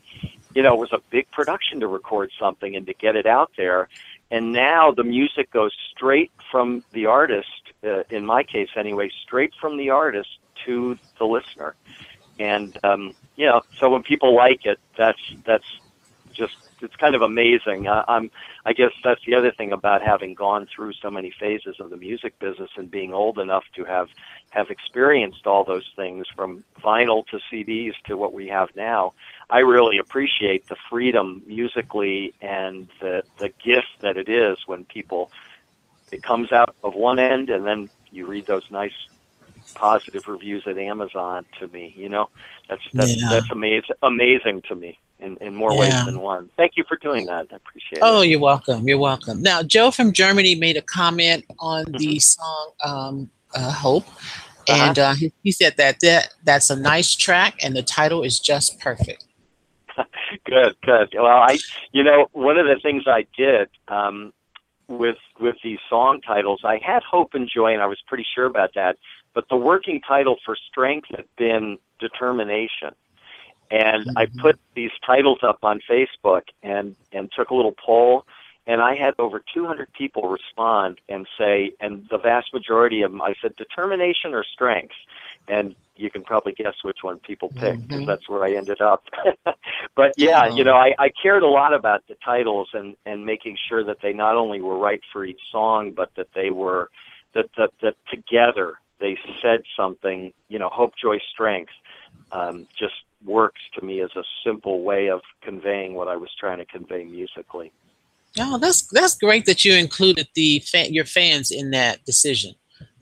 you 0.55 0.63
know, 0.63 0.75
it 0.75 0.79
was 0.79 0.93
a 0.93 1.01
big 1.09 1.31
production 1.31 1.81
to 1.81 1.87
record 1.87 2.31
something 2.39 2.77
and 2.77 2.87
to 2.89 2.93
get 2.93 3.17
it 3.17 3.25
out 3.25 3.53
there. 3.57 3.89
And 4.31 4.53
now 4.53 4.91
the 4.91 5.03
music 5.05 5.51
goes 5.51 5.73
straight 5.95 6.31
from 6.51 6.85
the 6.93 7.07
artist, 7.07 7.49
uh, 7.83 8.03
in 8.11 8.27
my 8.27 8.43
case 8.43 8.69
anyway, 8.77 9.09
straight 9.25 9.55
from 9.59 9.79
the 9.79 9.89
artist 9.89 10.29
to 10.65 10.99
the 11.19 11.25
listener. 11.25 11.75
And, 12.39 12.77
um, 12.85 13.15
you 13.37 13.47
know, 13.47 13.63
so 13.79 13.91
when 13.91 14.03
people 14.03 14.35
like 14.35 14.67
it, 14.67 14.79
that's, 14.97 15.21
that's 15.45 15.65
just, 16.33 16.55
it's 16.83 16.97
kind 16.97 17.15
of 17.15 17.23
amazing. 17.23 17.87
Uh, 17.87 18.05
I'm, 18.09 18.31
I 18.65 18.73
guess 18.73 18.91
that's 19.03 19.25
the 19.25 19.35
other 19.35 19.53
thing 19.53 19.73
about 19.73 20.03
having 20.03 20.35
gone 20.35 20.67
through 20.75 20.93
so 20.95 21.11
many 21.11 21.33
phases 21.39 21.77
of 21.81 21.91
the 21.91 21.97
music 21.97 22.39
business 22.39 22.71
and 22.77 22.91
being 22.91 23.15
old 23.15 23.39
enough 23.39 23.65
to 23.77 23.85
have 23.85 24.09
have 24.51 24.71
experienced 24.71 25.47
all 25.47 25.65
those 25.65 25.89
things 25.97 26.27
from 26.35 26.65
vinyl 26.83 27.27
to 27.29 27.39
CDs 27.51 27.95
to 28.07 28.17
what 28.17 28.33
we 28.33 28.49
have 28.49 28.69
now. 28.75 29.13
I 29.51 29.61
really 29.61 29.99
appreciate 29.99 30.67
the 30.67 30.77
freedom 30.91 31.43
musically 31.47 32.35
and 32.41 32.89
the 33.01 33.23
the 33.39 33.51
gift 33.65 34.01
that 34.01 34.17
it 34.17 34.29
is 34.29 34.59
when 34.67 34.85
people 34.85 35.31
it 36.13 36.23
comes 36.23 36.53
out 36.53 36.75
of 36.83 36.95
one 36.95 37.19
end 37.19 37.51
and 37.51 37.67
then 37.67 37.89
you 38.11 38.27
read 38.27 38.47
those 38.47 38.65
nice 38.71 39.09
positive 39.75 40.23
reviews 40.27 40.65
at 40.67 40.79
Amazon 40.79 41.45
to 41.61 41.69
me, 41.69 41.93
you 41.97 42.09
know. 42.09 42.29
That's 42.69 42.83
that's 42.95 43.11
Yeah. 43.17 43.29
that's 43.31 43.51
amazing 43.51 43.97
amazing 44.03 44.63
to 44.69 44.75
me 44.75 44.99
in, 45.21 45.37
in 45.41 45.55
more 45.55 45.73
Yeah. 45.73 45.79
ways 45.81 46.07
than 46.07 46.21
one. 46.21 46.51
Thank 46.57 46.73
you 46.77 46.85
for 46.89 46.97
doing 46.97 47.27
that. 47.27 47.47
I 47.53 47.57
appreciate 47.57 48.01
Oh, 48.03 48.17
it. 48.17 48.19
Oh, 48.19 48.23
you're 48.23 48.41
welcome. 48.41 48.87
You're 48.89 48.99
welcome. 48.99 49.43
Now, 49.43 49.63
Joe 49.63 49.91
from 49.91 50.13
Germany 50.13 50.55
made 50.55 50.77
a 50.77 50.83
comment 50.83 51.45
on 51.59 51.85
Mm-hmm. 51.87 51.97
the 51.99 52.19
song 52.21 52.71
um, 52.85 53.31
uh, 53.55 53.73
"Hope," 53.73 54.07
Uh-huh. 54.69 54.85
and 54.85 54.99
uh, 54.99 55.15
he, 55.15 55.33
he 55.43 55.53
said 55.53 55.77
that 55.77 56.01
that 56.01 56.35
that's 56.45 56.71
a 56.71 56.77
nice 56.77 57.15
track, 57.15 57.55
and 57.63 57.75
the 57.77 57.83
title 57.83 58.23
is 58.23 58.39
just 58.39 58.79
perfect. 58.81 59.25
good, 60.45 60.75
good. 60.83 61.15
Well, 61.15 61.27
I, 61.27 61.59
you 61.93 62.03
know, 62.05 62.27
one 62.33 62.59
of 62.59 62.67
the 62.67 62.79
things 62.83 63.05
I 63.07 63.27
did 63.37 63.69
um, 63.89 64.33
with 64.89 65.17
with 65.41 65.57
these 65.65 65.79
song 65.89 66.21
titles, 66.21 66.61
I 66.65 66.79
had 66.85 67.03
hope 67.03 67.31
and 67.35 67.49
joy, 67.53 67.73
and 67.73 67.83
I 67.83 67.87
was 67.87 67.99
pretty 68.07 68.27
sure 68.35 68.45
about 68.47 68.71
that. 68.75 68.97
But 69.37 69.51
the 69.51 69.57
working 69.57 70.01
title 70.01 70.37
for 70.47 70.57
strength 70.57 71.09
had 71.11 71.27
been 71.37 71.77
determination, 72.01 72.95
and 73.71 74.11
I 74.17 74.25
Mhm. 74.25 74.41
put 74.41 74.59
these 74.75 74.91
titles 75.07 75.41
up 75.43 75.59
on 75.63 75.79
Facebook 75.89 76.45
and 76.63 76.97
and 77.13 77.31
took 77.37 77.51
a 77.51 77.55
little 77.55 77.75
poll. 77.85 78.25
And 78.67 78.81
I 78.81 78.97
had 78.97 79.13
over 79.19 79.43
200 79.55 79.93
people 79.93 80.29
respond 80.29 81.01
and 81.11 81.29
say, 81.39 81.71
and 81.81 82.09
the 82.11 82.19
vast 82.19 82.53
majority 82.55 83.03
of 83.03 83.13
them, 83.13 83.21
I 83.21 83.35
said 83.41 83.55
determination 83.57 84.33
or 84.33 84.43
strength, 84.43 84.95
and 85.49 85.77
you 85.97 86.11
can 86.11 86.25
probably 86.25 86.53
guess 86.55 86.75
which 86.83 86.99
one 87.03 87.19
people 87.19 87.51
picked 87.51 87.83
because 87.83 88.03
Mhm. 88.03 88.07
that's 88.07 88.29
where 88.31 88.43
I 88.43 88.55
ended 88.55 88.81
up. 88.81 89.05
but 89.95 90.15
yeah, 90.17 90.47
you 90.57 90.65
know, 90.65 90.77
I, 90.77 90.95
I 90.99 91.11
cared 91.11 91.43
a 91.43 91.47
lot 91.47 91.75
about 91.75 92.07
the 92.09 92.17
titles 92.25 92.71
and 92.73 92.97
and 93.05 93.27
making 93.27 93.59
sure 93.69 93.85
that 93.85 93.99
they 94.03 94.15
not 94.15 94.37
only 94.37 94.63
were 94.63 94.79
right 94.79 95.03
for 95.13 95.27
each 95.27 95.43
song, 95.53 95.93
but 95.95 96.11
that 96.17 96.29
they 96.35 96.49
were 96.49 96.89
that 97.35 97.51
that, 97.59 97.73
that 97.83 97.97
together 98.11 98.79
they 99.01 99.19
said 99.43 99.63
something. 99.77 100.33
You 100.49 100.59
know, 100.59 100.69
hope, 100.69 100.95
joy, 101.01 101.19
strength. 101.33 101.73
Um, 102.33 102.67
just 102.79 102.95
works 103.25 103.61
to 103.79 103.85
me 103.85 104.01
as 104.01 104.11
a 104.17 104.23
simple 104.45 104.83
way 104.83 105.09
of 105.09 105.21
conveying 105.43 105.95
what 105.95 106.09
I 106.09 106.17
was 106.17 106.31
trying 106.39 106.59
to 106.59 106.65
convey 106.65 107.05
musically. 107.05 107.73
Oh, 108.39 108.59
that's 108.59 108.87
that's 108.89 109.17
great 109.17 109.47
that 109.47 109.65
you 109.65 109.75
included 109.75 110.29
the 110.35 110.63
your 110.91 111.05
fans 111.05 111.51
in 111.51 111.71
that 111.71 112.05
decision. 112.05 112.55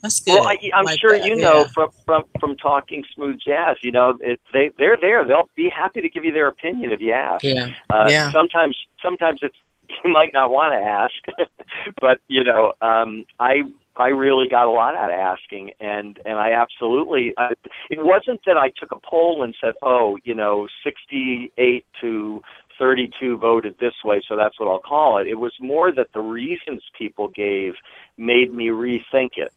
That's 0.04 0.20
good. 0.20 0.34
Well, 0.34 0.46
I, 0.46 0.58
I'm 0.74 0.84
Like 0.84 1.00
sure 1.00 1.18
that, 1.18 1.26
you 1.26 1.34
know 1.34 1.60
yeah. 1.60 1.66
from 1.74 1.88
from 2.04 2.24
from 2.38 2.56
talking 2.56 3.04
smooth 3.14 3.38
jazz. 3.44 3.78
You 3.82 3.90
know, 3.90 4.18
it, 4.20 4.38
they 4.52 4.70
they're 4.78 4.98
there. 5.00 5.24
They'll 5.24 5.48
be 5.56 5.70
happy 5.70 6.02
to 6.02 6.08
give 6.08 6.24
you 6.24 6.32
their 6.32 6.48
opinion 6.48 6.92
if 6.92 7.00
you 7.00 7.12
ask. 7.12 7.42
Yeah. 7.42 7.70
Uh, 7.90 8.06
Yeah. 8.08 8.30
Sometimes 8.30 8.76
sometimes 9.02 9.40
it's 9.42 9.56
you 10.04 10.12
might 10.12 10.32
not 10.32 10.50
want 10.50 10.72
to 10.72 10.78
ask, 10.78 11.48
but 12.00 12.20
you 12.28 12.44
know, 12.44 12.74
um, 12.80 13.24
I 13.40 13.62
I 13.96 14.08
really 14.08 14.48
got 14.48 14.66
a 14.66 14.70
lot 14.70 14.96
out 14.96 15.10
of 15.10 15.18
asking, 15.18 15.70
and 15.80 16.18
and 16.24 16.38
I 16.38 16.52
absolutely. 16.52 17.32
I, 17.38 17.52
it 17.90 17.98
wasn't 18.04 18.40
that 18.46 18.56
I 18.56 18.70
took 18.78 18.92
a 18.92 18.98
poll 19.08 19.42
and 19.44 19.54
said, 19.60 19.74
oh, 19.82 20.18
you 20.24 20.34
know, 20.34 20.66
68 20.82 21.84
to 22.00 22.42
32 22.78 23.38
voted 23.38 23.76
this 23.78 23.94
way, 24.04 24.20
so 24.28 24.36
that's 24.36 24.58
what 24.58 24.68
I'll 24.68 24.80
call 24.80 25.18
it. 25.18 25.28
It 25.28 25.38
was 25.38 25.52
more 25.60 25.92
that 25.92 26.08
the 26.12 26.20
reasons 26.20 26.82
people 26.98 27.28
gave 27.28 27.74
made 28.16 28.52
me 28.52 28.66
rethink 28.68 29.30
it. 29.36 29.52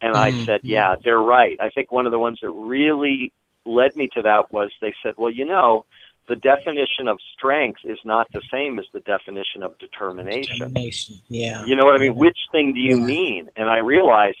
And 0.00 0.16
I 0.16 0.32
Mhm. 0.32 0.44
said, 0.46 0.60
yeah, 0.64 0.96
they're 1.04 1.20
right. 1.20 1.56
I 1.60 1.68
think 1.70 1.92
one 1.92 2.06
of 2.06 2.12
the 2.12 2.18
ones 2.18 2.38
that 2.42 2.50
really 2.50 3.32
led 3.64 3.94
me 3.94 4.08
to 4.14 4.22
that 4.22 4.50
was 4.52 4.70
they 4.80 4.94
said, 5.02 5.14
well, 5.16 5.30
you 5.30 5.44
know, 5.44 5.84
the 6.28 6.36
definition 6.36 7.08
of 7.08 7.18
strength 7.36 7.80
is 7.84 7.98
not 8.04 8.28
the 8.32 8.42
same 8.50 8.78
as 8.78 8.86
the 8.92 9.00
definition 9.00 9.62
of 9.62 9.76
determination. 9.78 10.58
Determination. 10.58 11.16
Yeah. 11.28 11.64
You 11.64 11.74
know 11.76 11.84
what 11.84 11.94
I 11.96 11.98
mean? 11.98 12.14
Which 12.14 12.38
thing 12.52 12.72
do 12.74 12.80
you 12.80 12.98
Yeah. 12.98 13.04
mean? 13.04 13.50
And 13.56 13.68
I 13.68 13.78
realized 13.78 14.38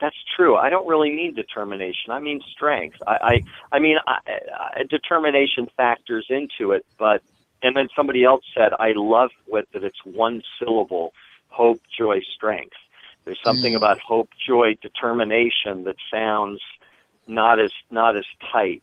that's 0.00 0.16
true. 0.36 0.56
I 0.56 0.70
don't 0.70 0.86
really 0.86 1.10
mean 1.10 1.34
determination. 1.34 2.10
I 2.10 2.20
mean 2.20 2.40
strength. 2.52 2.96
I, 3.06 3.16
I, 3.72 3.76
I 3.76 3.78
mean, 3.78 3.96
I, 4.06 4.18
I, 4.76 4.82
determination 4.88 5.68
factors 5.76 6.26
into 6.28 6.72
it, 6.72 6.84
but 6.98 7.22
and 7.62 7.74
then 7.76 7.88
somebody 7.96 8.24
else 8.24 8.44
said, 8.54 8.72
I 8.78 8.92
love 8.94 9.30
with 9.46 9.66
that 9.72 9.84
it's 9.84 10.04
one 10.04 10.42
syllable: 10.58 11.12
hope, 11.48 11.80
joy, 11.96 12.20
strength. 12.34 12.76
There's 13.24 13.40
something 13.42 13.72
Mm. 13.72 13.76
about 13.76 13.98
hope, 14.00 14.28
joy, 14.46 14.76
determination 14.82 15.84
that 15.84 15.96
sounds 16.12 16.60
not 17.26 17.58
as 17.58 17.72
not 17.90 18.16
as 18.16 18.26
tight, 18.52 18.82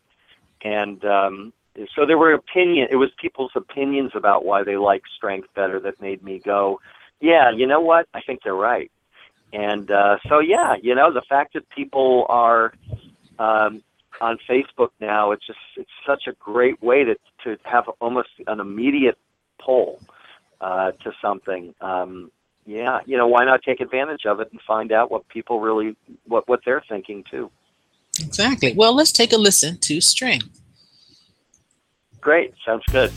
and 0.63 1.03
um, 1.05 1.53
so 1.95 2.05
there 2.05 2.17
were 2.17 2.33
opinion. 2.33 2.87
It 2.91 2.97
was 2.97 3.09
people's 3.19 3.51
opinions 3.55 4.11
about 4.15 4.45
why 4.45 4.63
they 4.63 4.77
like 4.77 5.03
strength 5.15 5.47
better 5.55 5.79
that 5.81 6.01
made 6.01 6.23
me 6.23 6.39
go, 6.39 6.79
yeah, 7.19 7.51
you 7.51 7.67
know 7.67 7.79
what? 7.79 8.07
I 8.13 8.21
think 8.21 8.41
they're 8.43 8.53
right. 8.53 8.91
And 9.53 9.91
uh, 9.91 10.17
so, 10.27 10.39
yeah, 10.39 10.75
you 10.81 10.95
know, 10.95 11.13
the 11.13 11.21
fact 11.27 11.53
that 11.53 11.69
people 11.69 12.25
are 12.29 12.73
um, 13.37 13.83
on 14.19 14.37
Facebook 14.49 14.89
now, 14.99 15.31
it's 15.31 15.45
just 15.45 15.59
it's 15.75 15.89
such 16.05 16.27
a 16.27 16.33
great 16.33 16.81
way 16.81 17.03
to 17.03 17.15
to 17.43 17.57
have 17.63 17.89
almost 17.99 18.29
an 18.47 18.59
immediate 18.59 19.17
poll 19.59 19.99
uh, 20.61 20.91
to 21.03 21.11
something. 21.21 21.73
Um, 21.81 22.31
yeah, 22.65 22.99
you 23.05 23.17
know, 23.17 23.27
why 23.27 23.43
not 23.43 23.61
take 23.63 23.81
advantage 23.81 24.25
of 24.25 24.39
it 24.39 24.49
and 24.51 24.61
find 24.61 24.91
out 24.91 25.11
what 25.11 25.27
people 25.27 25.59
really 25.59 25.95
what 26.27 26.47
what 26.47 26.61
they're 26.65 26.83
thinking 26.87 27.23
too. 27.29 27.51
Exactly. 28.19 28.73
Well, 28.73 28.95
let's 28.95 29.11
take 29.11 29.33
a 29.33 29.37
listen 29.37 29.77
to 29.79 29.99
Strength. 29.99 30.60
Great, 32.21 32.53
sounds 32.63 32.83
good. 32.91 33.11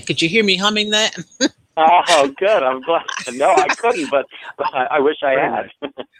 Could 0.00 0.22
you 0.22 0.28
hear 0.28 0.44
me 0.44 0.56
humming 0.56 0.90
that? 0.90 1.16
oh, 1.76 2.34
good. 2.38 2.62
I'm 2.62 2.80
glad. 2.82 3.04
No, 3.32 3.50
I 3.50 3.68
couldn't, 3.68 4.10
but, 4.10 4.26
I, 4.58 4.86
I 4.92 4.98
wish 5.00 5.16
I 5.22 5.32
had. 5.32 5.70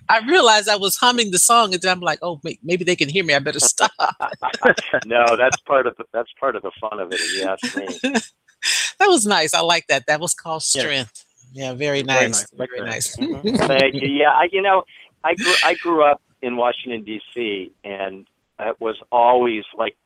I 0.08 0.18
realized 0.26 0.68
I 0.68 0.76
was 0.76 0.96
humming 0.96 1.30
the 1.30 1.38
song, 1.38 1.72
and 1.72 1.82
then 1.82 1.92
I'm 1.92 2.00
like, 2.00 2.18
oh, 2.22 2.40
maybe 2.62 2.84
they 2.84 2.96
can 2.96 3.08
hear 3.08 3.24
me. 3.24 3.34
I 3.34 3.38
better 3.38 3.60
stop. 3.60 3.90
no, 5.06 5.36
that's 5.36 5.58
part 5.60 5.86
of 5.86 5.96
the, 5.96 6.04
that's 6.12 6.30
part 6.38 6.56
of 6.56 6.62
the 6.62 6.72
fun 6.80 7.00
of 7.00 7.12
it. 7.12 7.20
If 7.20 7.38
you 7.38 7.44
ask 7.44 7.76
me. 7.76 7.86
that 8.98 9.06
was 9.06 9.26
nice. 9.26 9.54
I 9.54 9.60
like 9.60 9.86
that. 9.88 10.06
That 10.06 10.20
was 10.20 10.34
called 10.34 10.62
Strength. 10.62 11.24
Yeah, 11.52 11.70
yeah 11.70 11.74
very 11.74 12.02
nice. 12.02 12.46
Very 12.52 12.80
nice. 12.80 13.16
Very 13.16 13.32
nice. 13.32 13.46
Mm-hmm. 13.46 13.66
Thank 13.66 13.94
you. 13.94 14.08
Yeah, 14.08 14.30
I, 14.30 14.48
you 14.50 14.62
know, 14.62 14.84
I 15.24 15.34
grew, 15.34 15.54
I 15.64 15.74
grew 15.74 16.04
up 16.04 16.20
in 16.40 16.56
Washington 16.56 17.04
D.C. 17.04 17.72
and 17.84 18.26
it 18.58 18.80
was 18.80 18.96
always 19.10 19.64
like 19.76 19.96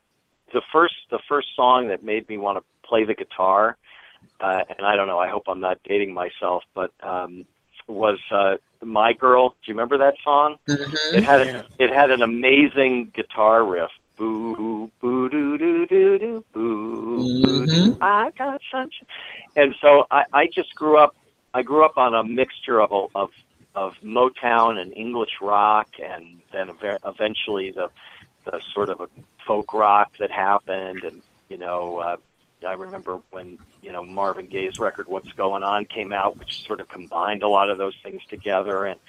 the 0.52 0.62
first 0.72 0.94
the 1.10 1.18
first 1.28 1.48
song 1.56 1.88
that 1.88 2.04
made 2.04 2.28
me 2.28 2.38
want 2.38 2.58
to 2.58 2.64
play 2.88 3.04
the 3.04 3.14
guitar. 3.14 3.76
Uh, 4.40 4.62
and 4.76 4.86
I 4.86 4.96
don't 4.96 5.06
know. 5.06 5.18
I 5.18 5.28
hope 5.28 5.44
I'm 5.46 5.60
not 5.60 5.78
dating 5.84 6.12
myself, 6.12 6.64
but 6.74 6.92
um, 7.02 7.44
was 7.86 8.18
uh, 8.30 8.56
"My 8.82 9.12
Girl." 9.12 9.50
Do 9.50 9.54
you 9.64 9.74
remember 9.74 9.98
that 9.98 10.14
song? 10.22 10.56
Mm-hmm. 10.68 11.16
It 11.16 11.24
had 11.24 11.40
a, 11.46 11.66
it 11.78 11.90
had 11.92 12.10
an 12.10 12.22
amazing 12.22 13.12
guitar 13.14 13.64
riff. 13.64 13.90
Boo 14.16 14.90
boo 15.00 15.28
doo 15.28 15.58
doo 15.58 15.86
doo 15.86 16.18
doo 16.18 16.44
boo. 16.52 17.44
Mm-hmm. 17.44 18.02
I 18.02 18.30
got 18.36 18.60
sunshine. 18.70 19.06
And 19.54 19.74
so 19.80 20.06
I, 20.10 20.24
I 20.32 20.46
just 20.46 20.74
grew 20.74 20.98
up. 20.98 21.14
I 21.54 21.62
grew 21.62 21.84
up 21.84 21.96
on 21.96 22.14
a 22.14 22.24
mixture 22.24 22.80
of 22.80 23.10
of 23.14 23.30
of 23.74 23.94
Motown 24.02 24.78
and 24.78 24.92
English 24.96 25.40
rock, 25.40 25.88
and 26.02 26.40
then 26.52 26.70
eventually 27.04 27.70
the 27.70 27.90
the 28.44 28.60
sort 28.72 28.88
of 28.88 29.00
a 29.00 29.08
folk 29.46 29.72
rock 29.74 30.16
that 30.18 30.30
happened, 30.30 31.04
and 31.04 31.22
you 31.48 31.58
know, 31.58 31.98
uh, 31.98 32.16
I 32.66 32.74
remember 32.74 33.20
when 33.30 33.58
you 33.82 33.92
know 33.92 34.04
Marvin 34.04 34.46
Gaye's 34.46 34.78
record 34.78 35.06
"What's 35.08 35.32
Going 35.32 35.62
On" 35.62 35.84
came 35.84 36.12
out, 36.12 36.36
which 36.38 36.66
sort 36.66 36.80
of 36.80 36.88
combined 36.88 37.42
a 37.42 37.48
lot 37.48 37.70
of 37.70 37.78
those 37.78 37.94
things 38.02 38.22
together, 38.28 38.84
and 38.84 39.00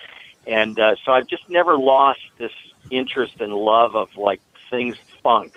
and 0.46 0.80
uh, 0.80 0.96
so 1.04 1.12
I've 1.12 1.28
just 1.28 1.50
never 1.50 1.78
lost 1.78 2.22
this 2.38 2.52
interest 2.90 3.36
and 3.40 3.54
love 3.54 3.96
of 3.96 4.16
like 4.16 4.42
things 4.70 4.96
funk, 5.24 5.54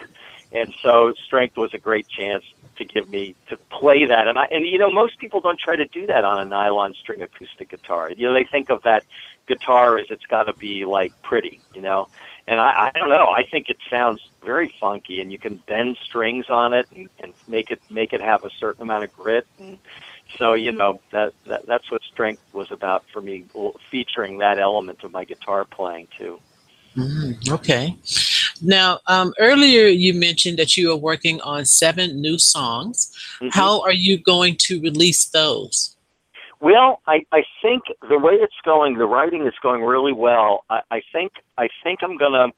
and 0.52 0.74
so 0.82 1.14
Strength 1.26 1.56
was 1.56 1.74
a 1.74 1.78
great 1.78 2.08
chance 2.08 2.44
to 2.76 2.84
give 2.84 3.08
me 3.08 3.36
to 3.48 3.56
play 3.70 4.06
that. 4.06 4.26
And 4.26 4.38
I 4.38 4.46
and 4.50 4.66
you 4.66 4.78
know 4.78 4.90
most 4.90 5.18
people 5.18 5.40
don't 5.40 5.58
try 5.58 5.76
to 5.76 5.86
do 5.86 6.06
that 6.06 6.24
on 6.24 6.40
a 6.40 6.44
nylon 6.44 6.94
string 6.94 7.22
acoustic 7.22 7.70
guitar. 7.70 8.10
You 8.16 8.26
know 8.26 8.34
they 8.34 8.44
think 8.44 8.70
of 8.70 8.82
that 8.82 9.04
guitar 9.46 9.98
as 9.98 10.06
it's 10.10 10.26
got 10.26 10.44
to 10.44 10.54
be 10.54 10.84
like 10.84 11.12
pretty, 11.22 11.60
you 11.74 11.82
know. 11.82 12.08
And 12.50 12.58
I, 12.58 12.90
I 12.92 12.98
don't 12.98 13.08
know. 13.08 13.28
I 13.28 13.44
think 13.44 13.70
it 13.70 13.76
sounds 13.88 14.20
very 14.44 14.74
funky, 14.80 15.20
and 15.20 15.30
you 15.30 15.38
can 15.38 15.62
bend 15.68 15.96
strings 16.02 16.46
on 16.48 16.74
it 16.74 16.88
and, 16.94 17.08
and 17.20 17.32
make 17.46 17.70
it 17.70 17.80
make 17.90 18.12
it 18.12 18.20
have 18.20 18.44
a 18.44 18.50
certain 18.50 18.82
amount 18.82 19.04
of 19.04 19.16
grit. 19.16 19.46
And 19.60 19.78
so 20.36 20.54
you 20.54 20.72
know 20.72 21.00
that, 21.12 21.32
that 21.46 21.66
that's 21.66 21.88
what 21.92 22.02
strength 22.02 22.42
was 22.52 22.72
about 22.72 23.04
for 23.12 23.20
me, 23.20 23.44
featuring 23.88 24.38
that 24.38 24.58
element 24.58 25.04
of 25.04 25.12
my 25.12 25.24
guitar 25.24 25.64
playing 25.64 26.08
too. 26.18 26.40
Mm, 26.96 27.52
okay. 27.52 27.96
Now, 28.60 28.98
um, 29.06 29.32
earlier 29.38 29.86
you 29.86 30.12
mentioned 30.12 30.58
that 30.58 30.76
you 30.76 30.90
are 30.90 30.96
working 30.96 31.40
on 31.42 31.64
seven 31.64 32.20
new 32.20 32.36
songs. 32.36 33.12
Mm-hmm. 33.36 33.50
How 33.56 33.80
are 33.82 33.92
you 33.92 34.18
going 34.18 34.56
to 34.56 34.80
release 34.80 35.24
those? 35.26 35.94
Well, 36.60 37.00
I, 37.06 37.24
I 37.32 37.42
think 37.62 37.84
the 38.08 38.18
way 38.18 38.34
it's 38.34 38.54
going, 38.64 38.98
the 38.98 39.06
writing 39.06 39.46
is 39.46 39.54
going 39.62 39.82
really 39.82 40.12
well. 40.12 40.64
I, 40.68 40.80
I 40.90 41.02
think 41.12 41.32
I 41.56 41.68
think 41.82 42.00
I'm 42.02 42.16
gonna 42.16 42.48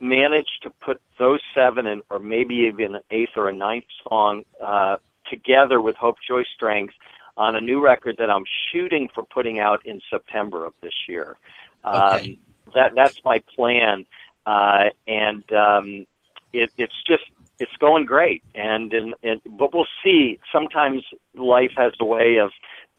manage 0.00 0.48
to 0.62 0.70
put 0.84 1.00
those 1.18 1.40
seven 1.54 1.86
and 1.86 2.02
or 2.10 2.18
maybe 2.18 2.54
even 2.54 2.96
an 2.96 3.02
eighth 3.10 3.36
or 3.36 3.48
a 3.48 3.52
ninth 3.52 3.84
song 4.08 4.44
uh, 4.64 4.96
together 5.28 5.80
with 5.80 5.96
Hope 5.96 6.16
Joy 6.26 6.42
Strength 6.54 6.94
on 7.36 7.56
a 7.56 7.60
new 7.60 7.82
record 7.82 8.16
that 8.18 8.30
I'm 8.30 8.44
shooting 8.70 9.08
for 9.14 9.24
putting 9.24 9.58
out 9.58 9.84
in 9.86 10.00
September 10.10 10.64
of 10.64 10.74
this 10.82 10.94
year. 11.08 11.36
Okay. 11.84 11.96
Um, 11.96 12.36
that 12.74 12.92
that's 12.94 13.20
my 13.24 13.42
plan 13.54 14.06
uh, 14.46 14.84
and 15.06 15.44
um, 15.52 16.06
it, 16.52 16.70
it's 16.76 17.02
just 17.06 17.24
it's 17.58 17.72
going 17.78 18.06
great. 18.06 18.42
And, 18.54 18.92
and 18.92 19.14
and 19.22 19.40
but 19.58 19.72
we'll 19.74 19.86
see. 20.04 20.38
Sometimes 20.52 21.02
life 21.34 21.72
has 21.76 21.92
a 22.00 22.04
way 22.04 22.38
of. 22.38 22.50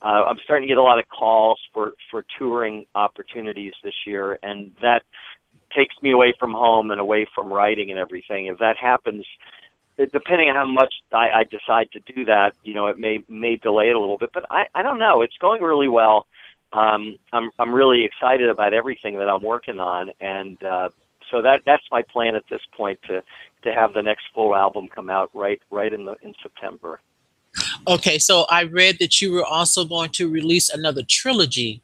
Uh, 0.03 0.25
I'm 0.27 0.37
starting 0.43 0.67
to 0.67 0.71
get 0.71 0.77
a 0.77 0.83
lot 0.83 0.99
of 0.99 1.05
calls 1.07 1.59
for 1.73 1.93
for 2.11 2.25
touring 2.37 2.85
opportunities 2.93 3.73
this 3.83 3.93
year, 4.05 4.37
and 4.43 4.71
that 4.81 5.03
takes 5.75 5.95
me 6.01 6.11
away 6.11 6.33
from 6.39 6.51
home 6.53 6.91
and 6.91 6.99
away 6.99 7.25
from 7.33 7.51
writing 7.51 7.89
and 7.89 7.99
everything. 7.99 8.47
If 8.47 8.57
that 8.59 8.75
happens, 8.77 9.25
depending 9.97 10.49
on 10.49 10.55
how 10.55 10.65
much 10.65 10.93
I, 11.11 11.29
I 11.29 11.43
decide 11.43 11.89
to 11.93 12.13
do 12.13 12.25
that, 12.25 12.53
you 12.63 12.73
know, 12.73 12.87
it 12.87 12.99
may 12.99 13.23
may 13.29 13.55
delay 13.55 13.89
it 13.89 13.95
a 13.95 13.99
little 13.99 14.17
bit. 14.17 14.31
But 14.33 14.45
I 14.49 14.65
I 14.75 14.83
don't 14.83 14.99
know. 14.99 15.21
It's 15.21 15.37
going 15.39 15.61
really 15.61 15.87
well. 15.87 16.27
Um, 16.73 17.17
I'm 17.31 17.49
I'm 17.57 17.73
really 17.73 18.03
excited 18.03 18.49
about 18.49 18.73
everything 18.73 19.17
that 19.19 19.29
I'm 19.29 19.43
working 19.43 19.79
on, 19.79 20.11
and 20.19 20.61
uh, 20.63 20.89
so 21.31 21.41
that 21.41 21.61
that's 21.65 21.83
my 21.91 22.01
plan 22.01 22.35
at 22.35 22.43
this 22.49 22.61
point 22.75 22.99
to 23.07 23.23
to 23.63 23.73
have 23.73 23.93
the 23.93 24.01
next 24.01 24.25
full 24.35 24.55
album 24.55 24.89
come 24.93 25.09
out 25.09 25.29
right 25.33 25.61
right 25.71 25.93
in 25.93 26.05
the 26.05 26.15
in 26.23 26.33
September. 26.41 26.99
Okay, 27.87 28.17
so 28.17 28.45
I 28.49 28.63
read 28.63 28.97
that 28.99 29.21
you 29.21 29.31
were 29.31 29.45
also 29.45 29.85
going 29.85 30.09
to 30.11 30.29
release 30.29 30.69
another 30.69 31.03
trilogy. 31.07 31.81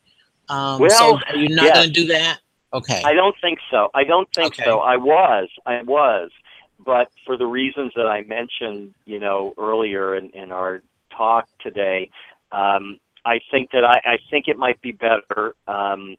Um, 0.48 0.80
well, 0.80 0.90
so 0.90 1.20
are 1.28 1.36
you 1.36 1.50
not 1.56 1.66
yes. 1.66 1.76
going 1.76 1.88
to 1.88 1.94
do 1.94 2.08
that? 2.08 2.40
Okay. 2.74 3.02
I 3.04 3.14
don't 3.14 3.36
think 3.42 3.60
so. 3.72 3.90
I 3.94 4.04
don't 4.04 4.28
think 4.34 4.54
Okay. 4.54 4.64
so. 4.64 4.80
I 4.80 4.96
was, 4.96 5.50
I 5.66 5.82
was, 5.82 6.30
but 6.86 7.10
for 7.26 7.36
the 7.38 7.46
reasons 7.46 7.92
that 7.96 8.06
I 8.08 8.22
mentioned, 8.24 8.94
you 9.06 9.20
know, 9.20 9.54
earlier 9.58 10.16
in, 10.16 10.30
in 10.32 10.52
our 10.52 10.82
talk 11.16 11.48
today, 11.62 12.10
um, 12.52 13.00
I 13.26 13.40
think 13.52 13.72
that 13.72 13.84
I, 13.84 14.02
I 14.06 14.18
think 14.30 14.48
it 14.48 14.58
might 14.58 14.82
be 14.82 14.92
better 14.92 15.56
um, 15.68 16.16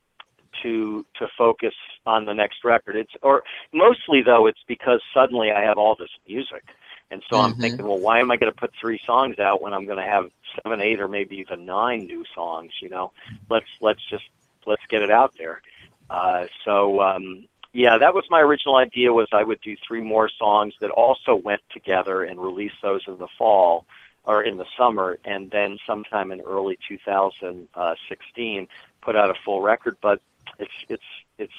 to 0.62 1.06
to 1.18 1.28
focus 1.38 1.74
on 2.06 2.24
the 2.24 2.34
next 2.34 2.64
record. 2.64 2.96
It's 2.96 3.12
or 3.22 3.42
mostly 3.72 4.22
though 4.22 4.46
it's 4.46 4.60
because 4.68 5.00
suddenly 5.14 5.50
I 5.50 5.62
have 5.62 5.78
all 5.78 5.96
this 5.98 6.10
music, 6.28 6.64
and 7.10 7.22
so 7.28 7.40
I'm 7.40 7.54
Mhm. 7.54 7.60
thinking, 7.60 7.86
well, 7.86 7.98
why 7.98 8.20
am 8.20 8.30
I 8.30 8.36
going 8.36 8.52
to 8.52 8.58
put 8.58 8.72
three 8.80 9.00
songs 9.04 9.38
out 9.38 9.60
when 9.60 9.72
I'm 9.74 9.84
going 9.86 9.98
to 9.98 10.04
have 10.04 10.30
seven, 10.62 10.80
eight, 10.80 11.00
or 11.00 11.08
maybe 11.08 11.36
even 11.38 11.66
nine 11.66 12.06
new 12.06 12.24
songs? 12.34 12.72
You 12.80 12.88
know, 12.88 13.12
let's 13.48 13.66
let's 13.80 14.02
just 14.08 14.24
let's 14.66 14.82
get 14.88 15.02
it 15.02 15.10
out 15.10 15.34
there. 15.38 15.62
Uh, 16.08 16.46
so 16.64 17.00
um, 17.00 17.46
yeah, 17.72 17.98
that 17.98 18.14
was 18.14 18.24
my 18.30 18.40
original 18.40 18.76
idea. 18.76 19.12
Was 19.12 19.28
I 19.32 19.42
would 19.44 19.60
do 19.60 19.76
three 19.86 20.00
more 20.00 20.28
songs 20.28 20.74
that 20.80 20.90
also 20.90 21.34
went 21.34 21.62
together 21.72 22.24
and 22.24 22.40
release 22.40 22.72
those 22.82 23.02
in 23.06 23.18
the 23.18 23.28
fall 23.38 23.86
or 24.24 24.42
in 24.42 24.56
the 24.58 24.66
summer, 24.76 25.18
and 25.24 25.50
then 25.50 25.78
sometime 25.86 26.30
in 26.30 26.40
early 26.42 26.78
2016 26.88 28.68
put 29.02 29.16
out 29.16 29.30
a 29.30 29.34
full 29.44 29.62
record. 29.62 29.96
But 30.02 30.20
it's 30.58 30.72
it's 30.88 31.02
it's 31.38 31.52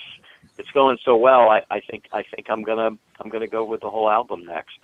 it's 0.58 0.70
going 0.72 0.98
so 1.04 1.16
well. 1.16 1.50
I, 1.50 1.64
I 1.70 1.80
think 1.82 2.06
I 2.14 2.24
think 2.24 2.50
I'm 2.50 2.64
gonna 2.64 2.92
I'm 3.20 3.30
gonna 3.30 3.48
go 3.48 3.64
with 3.66 3.82
the 3.82 3.90
whole 3.90 4.10
album 4.10 4.46
next. 4.46 4.80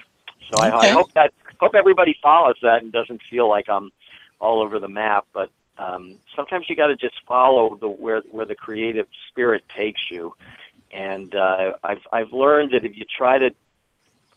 So 0.50 0.60
I, 0.60 0.86
I 0.86 0.89
hope 0.89 1.12
that 1.16 1.34
hope 1.60 1.76
everybody 1.76 2.18
follows 2.22 2.56
that 2.62 2.84
and 2.84 2.91
doesn't 2.91 3.22
feel 3.30 3.50
like 3.50 3.70
I'm 3.70 3.91
all 4.39 4.62
over 4.62 4.80
the 4.80 4.88
map. 4.88 5.26
But 5.34 5.50
um, 5.78 6.20
sometimes 6.36 6.66
you 6.70 6.76
got 6.76 6.88
to 6.88 6.95
just 6.95 7.16
follow 7.28 7.78
the 7.80 7.88
where 7.89 8.22
where 8.32 8.45
the 8.45 8.56
creative 8.56 9.08
spirit 9.30 9.64
takes 9.76 10.02
you. 10.12 10.34
And 10.91 11.34
uh, 11.36 11.74
I've 11.84 12.02
I've 12.12 12.32
learned 12.32 12.72
that 12.74 12.86
if 12.86 12.95
you 12.95 13.06
try 13.18 13.38
to 13.39 13.50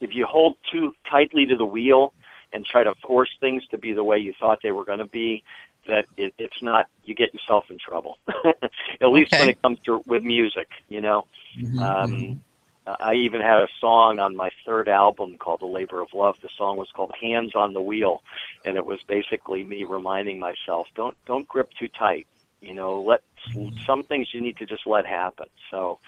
if 0.01 0.11
you 0.15 0.27
hold 0.27 0.57
too 0.73 0.93
tightly 1.11 1.47
to 1.47 1.57
the 1.57 1.65
wheel 1.65 2.13
and 2.53 2.65
try 2.65 2.83
to 2.83 2.95
force 3.07 3.31
things 3.41 3.63
to 3.71 3.79
be 3.79 3.93
the 3.93 4.03
way 4.05 4.19
you 4.19 4.33
thought 4.41 4.59
they 4.63 4.73
were 4.73 4.85
going 4.85 4.99
to 4.99 5.07
be, 5.07 5.43
that 5.87 6.07
it, 6.17 6.35
it's 6.39 6.63
not. 6.63 6.87
You 7.05 7.15
get 7.15 7.33
yourself 7.33 7.65
in 7.71 7.79
trouble. 7.79 8.19
At 9.01 9.09
least 9.09 9.33
when 9.37 9.49
it 9.49 9.61
comes 9.63 9.79
to 9.87 10.03
with 10.07 10.23
music, 10.23 10.69
you 10.89 11.01
know. 11.01 11.27
Mhm, 11.59 11.99
mhm. 12.01 12.41
I 12.87 13.15
even 13.15 13.41
had 13.41 13.59
a 13.63 13.69
song 13.81 14.19
on 14.19 14.35
my 14.35 14.51
third 14.65 14.89
album 14.89 15.37
called 15.39 15.61
"The 15.61 15.67
Labor 15.67 16.01
of 16.01 16.09
Love." 16.15 16.37
The 16.43 16.49
song 16.57 16.77
was 16.77 16.89
called 16.95 17.13
"Hands 17.21 17.55
on 17.55 17.75
the 17.75 17.81
Wheel," 17.81 18.23
and 18.65 18.77
it 18.77 18.87
was 18.87 19.01
basically 19.07 19.65
me 19.65 19.85
reminding 19.85 20.39
myself, 20.39 20.89
"Don't 20.95 21.17
don't 21.27 21.47
grip 21.47 21.71
too 21.79 21.89
tight. 21.89 22.27
You 22.61 22.75
know, 22.75 23.03
let 23.03 23.23
mm-hmm. 23.51 23.77
some 23.85 24.03
things 24.03 24.29
you 24.33 24.41
need 24.41 24.57
to 24.59 24.67
just 24.67 24.87
let 24.87 25.07
happen." 25.07 25.47
So 25.71 25.99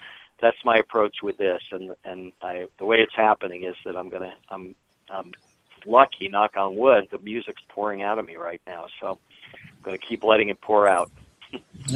that's 0.41 0.57
my 0.65 0.77
approach 0.77 1.17
with 1.21 1.37
this, 1.37 1.61
and 1.71 1.95
and 2.03 2.31
I, 2.41 2.67
the 2.79 2.85
way 2.85 2.97
it's 2.97 3.15
happening 3.15 3.63
is 3.63 3.75
that 3.85 3.95
I'm 3.95 4.09
gonna 4.09 4.33
I'm 4.49 4.75
I'm 5.09 5.31
lucky, 5.85 6.27
knock 6.27 6.57
on 6.57 6.75
wood, 6.75 7.07
the 7.11 7.19
music's 7.19 7.61
pouring 7.69 8.01
out 8.01 8.17
of 8.17 8.25
me 8.25 8.35
right 8.35 8.61
now, 8.65 8.87
so 8.99 9.19
I'm 9.53 9.83
gonna 9.83 9.97
keep 9.97 10.23
letting 10.23 10.49
it 10.49 10.59
pour 10.59 10.87
out. 10.87 11.11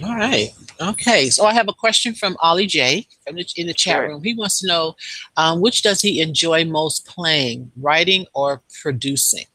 All 0.03 0.15
right. 0.15 0.49
Okay. 0.81 1.29
So 1.29 1.45
I 1.45 1.53
have 1.53 1.69
a 1.69 1.73
question 1.73 2.13
from 2.13 2.37
Ollie 2.41 2.67
J 2.67 3.07
from 3.25 3.35
the, 3.35 3.45
in 3.55 3.67
the 3.67 3.73
chat 3.73 3.95
Sure. 3.95 4.07
room. 4.09 4.23
He 4.23 4.33
wants 4.33 4.59
to 4.59 4.67
know 4.67 4.95
um, 5.37 5.61
which 5.61 5.81
does 5.81 6.01
he 6.01 6.21
enjoy 6.21 6.65
most 6.65 7.05
playing, 7.05 7.71
writing 7.77 8.25
or 8.33 8.61
producing? 8.81 9.45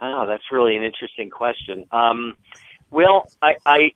Oh, 0.00 0.26
that's 0.26 0.44
really 0.50 0.76
an 0.76 0.82
interesting 0.82 1.28
question. 1.28 1.84
Um, 1.92 2.36
well, 2.90 3.30
I, 3.42 3.56
I, 3.66 3.92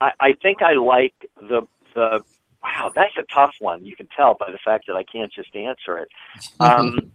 I, 0.00 0.12
I 0.20 0.32
think 0.42 0.62
I 0.62 0.74
like 0.74 1.14
the 1.36 1.66
the. 1.94 2.22
Wow, 2.62 2.90
that's 2.94 3.16
a 3.16 3.22
tough 3.32 3.54
one. 3.60 3.84
You 3.84 3.94
can 3.94 4.08
tell 4.16 4.34
by 4.34 4.50
the 4.50 4.58
fact 4.64 4.86
that 4.88 4.96
I 4.96 5.04
can't 5.04 5.32
just 5.32 5.54
answer 5.54 5.98
it. 5.98 6.08
Um, 6.60 7.12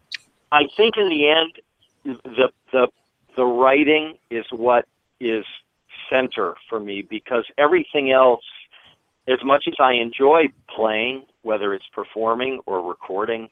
I 0.51 0.67
think 0.77 0.97
in 0.97 1.09
the 1.09 1.27
end, 1.29 1.53
the 2.03 2.49
the 2.71 2.87
the 3.35 3.45
writing 3.45 4.17
is 4.29 4.45
what 4.51 4.85
is 5.19 5.45
center 6.11 6.55
for 6.69 6.79
me 6.79 7.05
because 7.07 7.45
everything 7.57 8.11
else, 8.11 8.43
as 9.27 9.39
much 9.43 9.63
as 9.67 9.75
I 9.79 9.93
enjoy 9.93 10.45
playing, 10.75 11.23
whether 11.43 11.73
it's 11.73 11.85
performing 11.93 12.59
or 12.65 12.87
recording, 12.87 13.49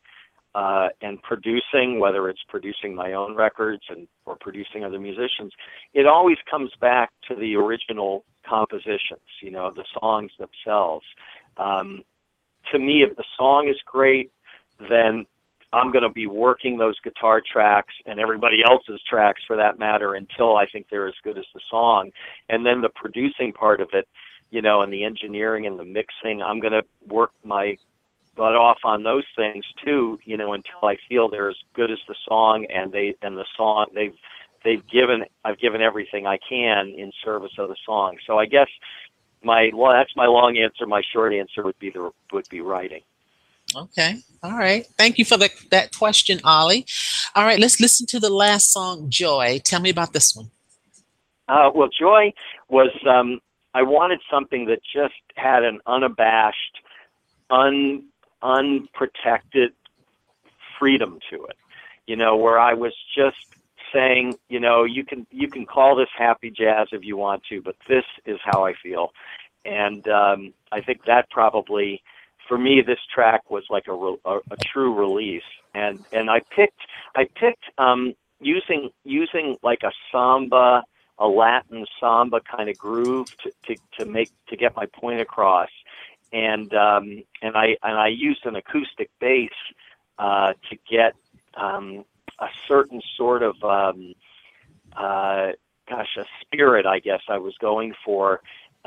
uh, 0.55 0.87
and 1.01 1.21
producing, 1.21 1.99
whether 1.99 2.27
it's 2.27 2.41
producing 2.47 2.95
my 2.95 3.13
own 3.13 3.35
records 3.35 3.83
and 3.89 4.07
or 4.25 4.35
producing 4.39 4.83
other 4.83 4.99
musicians, 4.99 5.53
it 5.93 6.07
always 6.07 6.37
comes 6.49 6.71
back 6.81 7.11
to 7.27 7.35
the 7.35 7.55
original 7.55 8.25
compositions. 8.47 9.21
You 9.41 9.51
know, 9.51 9.71
the 9.73 9.85
songs 9.99 10.31
themselves. 10.39 11.05
Um, 11.57 12.03
to 12.71 12.79
me, 12.79 13.03
if 13.03 13.15
the 13.15 13.23
song 13.37 13.67
is 13.69 13.77
great, 13.85 14.31
then 14.89 15.25
I'm 15.71 15.91
going 15.91 16.03
to 16.03 16.09
be 16.09 16.27
working 16.27 16.77
those 16.77 16.99
guitar 17.03 17.41
tracks 17.41 17.93
and 18.05 18.19
everybody 18.19 18.63
else's 18.65 19.01
tracks 19.07 19.41
for 19.45 19.55
that 19.57 19.77
matter 19.77 20.15
until 20.15 20.57
I 20.57 20.65
think 20.65 20.87
they're 20.89 21.07
as 21.07 21.13
good 21.23 21.37
as 21.37 21.45
the 21.53 21.61
song. 21.69 22.11
And 22.49 22.65
then 22.65 22.81
the 22.81 22.89
producing 22.89 23.53
part 23.53 23.79
of 23.79 23.89
it, 23.93 24.07
you 24.49 24.61
know, 24.61 24.81
and 24.81 24.91
the 24.91 25.03
engineering 25.03 25.67
and 25.67 25.77
the 25.77 25.85
mixing, 25.85 26.41
I'm 26.41 26.59
going 26.59 26.73
to 26.73 26.83
work 27.07 27.31
my 27.43 27.77
butt 28.35 28.55
off 28.55 28.79
on 28.83 29.03
those 29.03 29.25
things 29.35 29.65
too, 29.85 30.17
you 30.23 30.37
know, 30.37 30.53
until 30.53 30.83
I 30.83 30.97
feel 31.07 31.29
they're 31.29 31.49
as 31.49 31.57
good 31.75 31.91
as 31.91 31.99
the 32.07 32.15
song 32.27 32.65
and 32.73 32.91
they 32.91 33.15
and 33.21 33.37
the 33.37 33.45
song 33.55 33.87
they've 33.93 34.15
they've 34.63 34.85
given 34.87 35.25
I've 35.43 35.59
given 35.59 35.81
everything 35.81 36.25
I 36.25 36.39
can 36.47 36.93
in 36.97 37.11
service 37.23 37.51
of 37.57 37.69
the 37.69 37.75
song. 37.85 38.17
So 38.25 38.39
I 38.39 38.45
guess 38.45 38.69
my 39.43 39.71
well, 39.73 39.91
that's 39.91 40.15
my 40.15 40.25
long 40.25 40.57
answer. 40.57 40.85
My 40.85 41.01
short 41.13 41.33
answer 41.33 41.63
would 41.63 41.77
be 41.79 41.89
the 41.89 42.11
would 42.31 42.47
be 42.49 42.61
writing. 42.61 43.01
Okay. 43.75 44.17
All 44.41 44.57
right. 44.57 44.85
Thank 44.97 45.17
you 45.17 45.25
for 45.25 45.37
the, 45.37 45.49
that 45.71 45.95
question, 45.95 46.39
Ollie. 46.43 46.85
All 47.35 47.43
right, 47.43 47.59
let's 47.59 47.79
listen 47.79 48.05
to 48.07 48.19
the 48.19 48.29
last 48.29 48.71
song, 48.71 49.09
Joy. 49.09 49.59
Tell 49.63 49.81
me 49.81 49.89
about 49.89 50.13
this 50.13 50.35
one. 50.35 50.49
Uh, 51.47 51.69
well, 51.73 51.89
Joy 51.89 52.33
was, 52.69 52.91
um, 53.07 53.39
I 53.73 53.81
wanted 53.81 54.19
something 54.31 54.65
that 54.65 54.79
just 54.83 55.15
had 55.35 55.63
an 55.63 55.79
unabashed, 55.85 56.79
un, 57.49 58.05
unprotected 58.41 59.73
freedom 60.77 61.19
to 61.29 61.45
it. 61.45 61.57
You 62.07 62.15
know, 62.15 62.37
where 62.37 62.59
I 62.59 62.73
was 62.73 62.93
just 63.15 63.37
saying, 63.93 64.35
you 64.49 64.59
know, 64.59 64.83
you 64.83 65.03
can 65.03 65.27
you 65.31 65.47
can 65.47 65.65
call 65.65 65.95
this 65.95 66.09
happy 66.17 66.49
jazz 66.49 66.87
if 66.91 67.03
you 67.03 67.17
want 67.17 67.43
to, 67.49 67.61
but 67.61 67.75
this 67.87 68.05
is 68.25 68.39
how 68.43 68.65
I 68.65 68.73
feel, 68.73 69.11
and 69.65 70.07
um, 70.07 70.53
I 70.71 70.81
think 70.81 71.05
that 71.05 71.29
probably 71.29 72.01
for 72.49 72.57
me, 72.57 72.81
this 72.81 72.99
track 73.13 73.49
was 73.49 73.63
like 73.69 73.87
a, 73.87 73.93
a, 73.93 74.37
a 74.51 74.57
true 74.65 74.93
release, 74.93 75.43
and 75.73 76.03
and 76.11 76.29
I 76.29 76.41
picked 76.53 76.81
I 77.15 77.25
picked 77.35 77.63
um, 77.77 78.15
using 78.41 78.89
using 79.05 79.55
like 79.63 79.83
a 79.83 79.91
samba, 80.11 80.83
a 81.19 81.27
Latin 81.27 81.85
samba 81.99 82.41
kind 82.41 82.67
of 82.69 82.77
groove 82.77 83.27
to, 83.43 83.51
to, 83.67 83.75
to 83.99 84.05
make 84.05 84.31
to 84.47 84.57
get 84.57 84.75
my 84.75 84.87
point 84.87 85.21
across, 85.21 85.69
and 86.33 86.73
um, 86.73 87.23
and 87.41 87.55
I 87.55 87.77
and 87.83 87.97
I 87.97 88.07
used 88.07 88.45
an 88.45 88.55
acoustic 88.55 89.11
bass 89.21 89.51
uh, 90.17 90.53
to 90.69 90.77
get 90.89 91.13
um, 91.53 92.03
a 92.39 92.47
certain 92.67 93.01
sort 93.15 93.43
of 93.43 93.63
um, 93.63 94.15
uh, 94.97 95.51
gosh 95.87 96.17
a 96.17 96.25
spirit 96.41 96.87
I 96.87 96.99
guess 96.99 97.21
I 97.29 97.37
was 97.37 97.53
going 97.61 97.93
for 98.03 98.41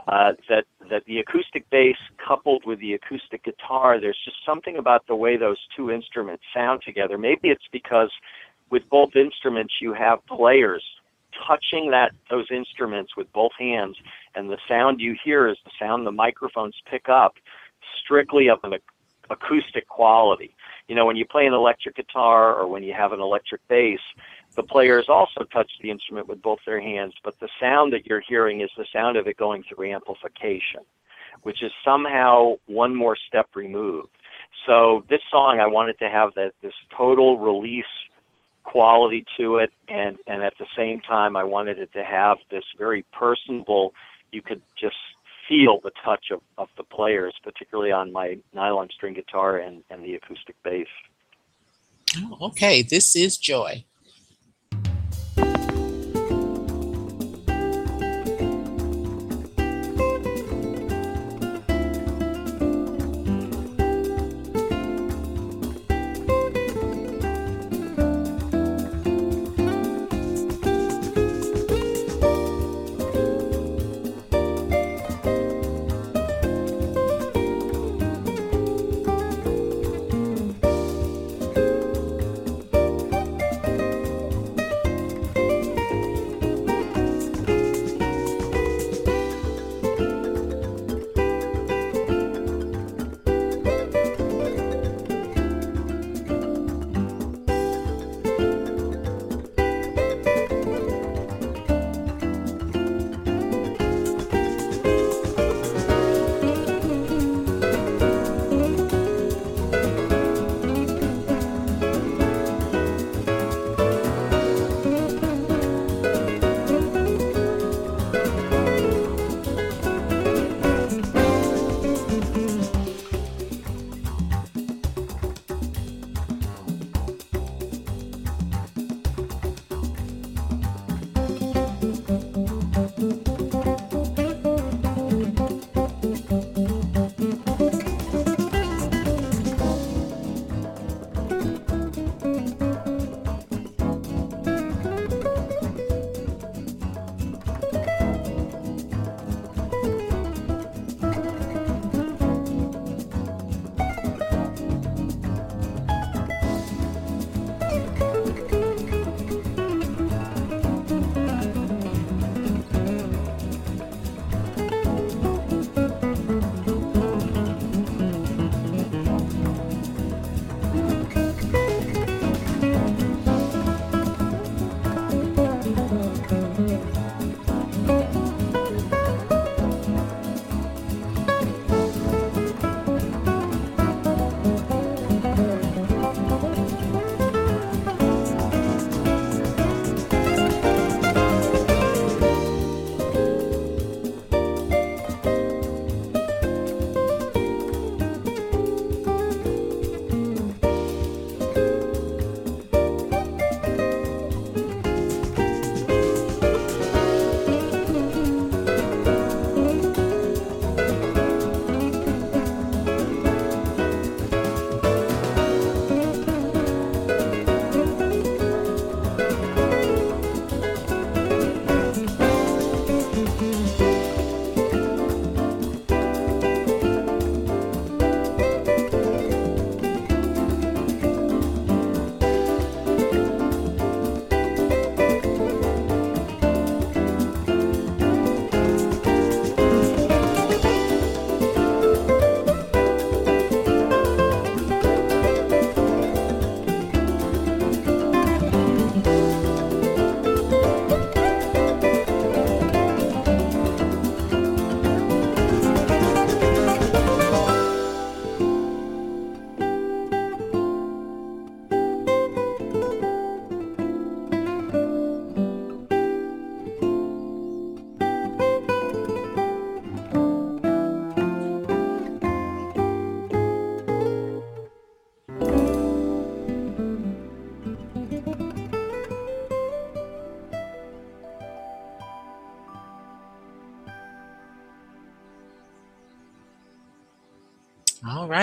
uh, 0.09 0.32
that 0.49 0.64
that 0.90 1.05
the 1.07 1.18
acoustic 1.18 1.68
bass 1.70 1.97
coupled 2.26 2.64
with 2.66 2.80
the 2.80 2.95
acoustic 2.95 3.45
guitar, 3.45 4.01
there's 4.01 4.18
just 4.24 4.38
something 4.45 4.76
about 4.76 5.07
the 5.07 5.14
way 5.14 5.36
those 5.36 5.59
two 5.76 5.90
instruments 5.90 6.43
sound 6.55 6.82
together. 6.84 7.18
Maybe 7.18 7.49
it's 7.49 7.68
because 7.70 8.11
with 8.70 8.88
both 8.90 9.14
instruments 9.14 9.74
you 9.80 9.93
have 9.93 10.24
players 10.26 10.82
touching 11.47 11.90
that 11.90 12.12
those 12.30 12.47
instruments 12.51 13.16
with 13.16 13.32
both 13.32 13.53
hands, 13.59 13.97
and 14.34 14.51
the 14.51 14.59
sound 14.68 15.01
you 15.01 15.16
hear 15.24 15.49
is 15.49 15.57
the 15.64 15.70
sound 15.78 16.07
the 16.07 16.12
microphones 16.12 16.74
pick 16.90 17.09
up, 17.09 17.34
strictly 18.03 18.49
of 18.49 18.59
an 18.64 18.74
acoustic 19.30 19.88
quality. 19.88 20.55
You 20.88 20.95
know, 20.95 21.07
when 21.07 21.16
you 21.16 21.24
play 21.24 21.47
an 21.47 21.55
electric 21.55 21.97
guitar 21.97 22.55
or 22.55 22.66
when 22.66 22.82
you 22.82 22.93
have 22.93 23.12
an 23.12 23.20
electric 23.20 23.66
bass, 23.68 24.01
the 24.55 24.63
players 24.63 25.07
also 25.09 25.45
touch 25.45 25.71
the 25.81 25.91
instrument 25.91 26.29
with 26.29 26.43
both 26.43 26.59
their 26.67 26.81
hands, 26.81 27.15
but 27.25 27.39
the 27.41 27.49
sound 27.61 27.93
that 27.93 28.07
you're 28.07 28.21
hearing 28.21 28.61
is 28.61 28.71
the 28.77 28.87
sound 28.93 29.17
of 29.17 29.27
it 29.27 29.37
going 29.37 29.63
through 29.63 29.93
amplification, 29.93 30.81
which 31.43 31.63
is 31.63 31.73
somehow 31.85 32.57
one 32.67 32.95
more 32.95 33.17
step 33.17 33.49
removed. 33.55 34.11
So 34.67 35.05
this 35.09 35.21
song, 35.31 35.61
I 35.61 35.67
wanted 35.67 35.99
to 36.01 36.09
have 36.09 36.35
that 36.35 36.53
this 36.63 36.75
total 36.97 37.39
release 37.39 37.85
quality 38.65 39.25
to 39.39 39.57
it, 39.57 39.73
and 39.89 40.19
and 40.27 40.43
at 40.43 40.55
the 40.59 40.67
same 40.77 41.01
time, 41.01 41.37
I 41.37 41.45
wanted 41.45 41.79
it 41.79 41.93
to 41.95 42.05
have 42.05 42.39
this 42.51 42.65
very 42.79 43.05
personable. 43.13 43.95
You 44.31 44.43
could 44.43 44.63
just 44.79 44.97
feel 45.49 45.81
the 45.83 45.91
touch 46.05 46.27
of, 46.31 46.41
of 46.59 46.69
the 46.77 46.85
players, 46.85 47.35
particularly 47.43 47.91
on 47.91 48.13
my 48.13 48.39
nylon 48.55 48.89
string 48.95 49.15
guitar 49.15 49.59
and, 49.59 49.83
and 49.91 50.05
the 50.05 50.15
acoustic 50.15 50.55
bass. 50.63 50.87
Oh, 52.17 52.39
okay, 52.49 52.83
this 52.83 53.17
is 53.17 53.37
Joy. 53.37 53.85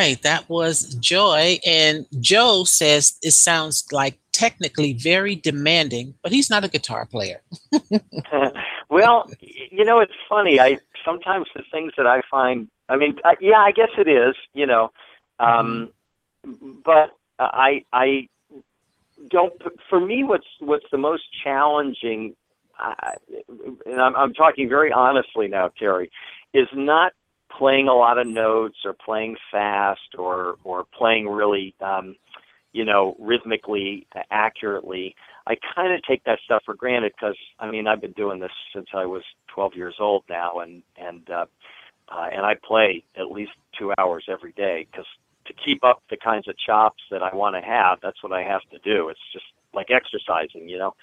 Right, 0.10 0.22
that 0.24 0.49
was 0.49 0.95
Joy. 0.95 1.60
And 1.66 2.05
Joe 2.20 2.64
says 2.64 3.18
it 3.22 3.32
sounds 3.32 3.86
like 3.91 4.18
technically 4.32 4.93
very 4.93 5.36
demanding, 5.36 6.16
but 6.24 6.32
he's 6.32 6.49
not 6.49 6.64
a 6.64 6.68
guitar 6.68 7.05
player. 7.05 7.41
well, 8.89 9.30
you 9.41 9.86
know, 9.86 9.99
it's 9.99 10.14
funny. 10.28 10.60
I 10.60 10.80
sometimes 11.05 11.47
the 11.55 11.64
things 11.72 11.93
that 11.97 12.07
I 12.07 12.22
find, 12.30 12.68
I 12.88 12.97
mean, 12.97 13.18
uh, 13.24 13.36
yeah, 13.39 13.60
I 13.60 13.72
guess 13.72 13.89
it 13.97 14.07
is, 14.07 14.36
you 14.53 14.66
know, 14.66 14.91
um, 15.39 15.91
but 16.84 17.12
I, 17.39 17.86
I 17.93 18.28
don't, 19.30 19.53
for 19.89 19.99
me, 19.99 20.24
what's, 20.24 20.47
what's 20.60 20.86
the 20.91 20.97
most 20.97 21.24
challenging, 21.43 22.36
uh, 22.80 22.93
and 23.86 24.01
I'm, 24.01 24.16
I'm 24.16 24.34
talking 24.34 24.68
very 24.68 24.91
honestly 24.91 25.47
now, 25.47 25.72
Terry, 25.78 26.12
is 26.53 26.68
not 26.74 27.14
playing 27.60 27.89
a 27.89 27.93
lot 27.93 28.18
of 28.18 28.26
notes 28.26 28.78
or 28.86 28.93
playing 28.93 29.36
fast 29.51 30.16
or 30.18 30.55
or 30.64 30.86
playing 30.97 31.28
really 31.28 31.76
um, 31.82 32.16
you 32.72 32.86
know 32.86 33.16
rhythmically 33.20 34.07
accurately 34.32 35.16
i 35.45 35.55
kind 35.76 35.93
of 35.93 36.01
take 36.03 36.24
that 36.24 36.39
stuff 36.45 36.64
for 36.66 36.74
granted 36.74 37.12
because 37.16 37.36
i 37.60 37.70
mean 37.70 37.86
i've 37.86 38.01
been 38.01 38.14
doing 38.14 38.39
this 38.39 38.51
since 38.74 38.88
i 38.93 39.05
was 39.05 39.24
12 39.53 39.76
years 39.76 39.95
old 39.99 40.24
now 40.30 40.60
and 40.60 40.82
and 40.97 41.30
uh, 41.30 41.45
uh, 42.10 42.30
and 42.32 42.45
i 42.45 42.55
play 42.64 43.03
at 43.18 43.30
least 43.30 43.51
two 43.78 43.91
hours 43.97 44.24
every 44.30 44.53
day 44.53 44.88
because 44.89 45.07
to 45.45 45.53
keep 45.53 45.84
up 45.84 46.01
the 46.10 46.18
kinds 46.18 46.47
of 46.47 46.57
chops 46.57 47.03
that 47.12 47.22
i 47.22 47.36
want 47.36 47.55
to 47.55 47.62
have 47.62 47.99
that's 48.01 48.24
what 48.24 48.32
i 48.32 48.41
have 48.41 48.62
to 48.72 48.80
do. 48.80 49.10
It's 49.10 49.20
just 49.34 49.45
like 49.74 49.88
exercising 49.91 50.70
you 50.70 50.78
know? 50.78 50.95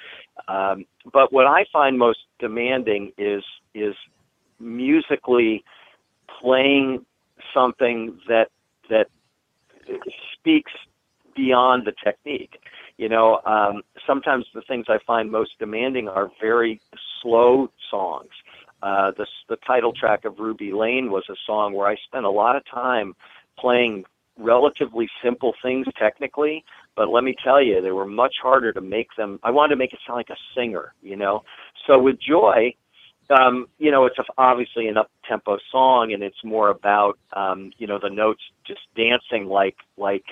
Um, 0.49 0.87
but 1.13 1.33
what 1.33 1.47
i 1.47 1.67
find 1.73 1.99
most 1.99 2.21
demanding 2.39 3.13
is 3.19 3.43
is 3.75 3.95
musically 4.59 5.65
playing 6.41 7.05
something 7.55 8.19
that 8.29 8.49
that 8.91 9.09
speaks 10.33 10.73
beyond 11.35 11.87
the 11.87 11.93
technique. 12.03 12.59
You 12.97 13.09
know, 13.09 13.41
um, 13.45 13.83
sometimes 14.07 14.47
the 14.55 14.63
things 14.63 14.87
I 14.89 14.99
find 15.07 15.31
most 15.31 15.59
demanding 15.59 16.09
are 16.09 16.31
very 16.41 16.81
slow 17.23 17.71
songs. 17.91 18.31
Uh, 18.83 19.11
the 19.17 19.27
the 19.49 19.57
title 19.67 19.93
track 19.93 20.25
of 20.25 20.39
Ruby 20.39 20.73
Lane 20.73 21.11
was 21.11 21.25
a 21.31 21.37
song 21.47 21.75
where 21.75 21.89
I 21.89 21.97
spent 22.07 22.25
a 22.25 22.31
lot 22.31 22.57
of 22.57 22.63
time 22.73 23.15
playing 23.59 24.05
relatively 24.39 25.09
simple 25.25 25.55
things 25.63 25.87
technically, 25.99 26.65
but 26.95 27.09
let 27.09 27.25
me 27.25 27.35
tell 27.43 27.63
you, 27.63 27.81
they 27.81 27.91
were 27.91 28.07
much 28.07 28.35
harder 28.43 28.73
to 28.73 28.81
make 28.81 29.09
them. 29.17 29.39
I 29.43 29.51
wanted 29.51 29.71
to 29.71 29.77
make 29.77 29.93
it 29.93 29.99
sound 30.07 30.19
like 30.19 30.31
a 30.31 30.37
singer, 30.55 30.93
you 31.03 31.17
know. 31.17 31.43
So 31.87 31.99
with 31.99 32.17
Joy, 32.21 32.75
um, 33.31 33.69
you 33.79 33.91
know, 33.91 34.07
it's 34.07 34.17
obviously 34.39 34.89
an 34.89 34.97
up 34.97 35.11
tempo 35.29 35.59
song, 35.71 36.13
and 36.13 36.23
it's 36.23 36.43
more 36.45 36.69
about 36.69 37.19
um, 37.33 37.73
you 37.79 37.87
know 37.87 37.99
the 37.99 38.11
notes 38.11 38.43
just 38.67 38.81
dancing 38.97 39.47
like 39.47 39.77
like 39.97 40.25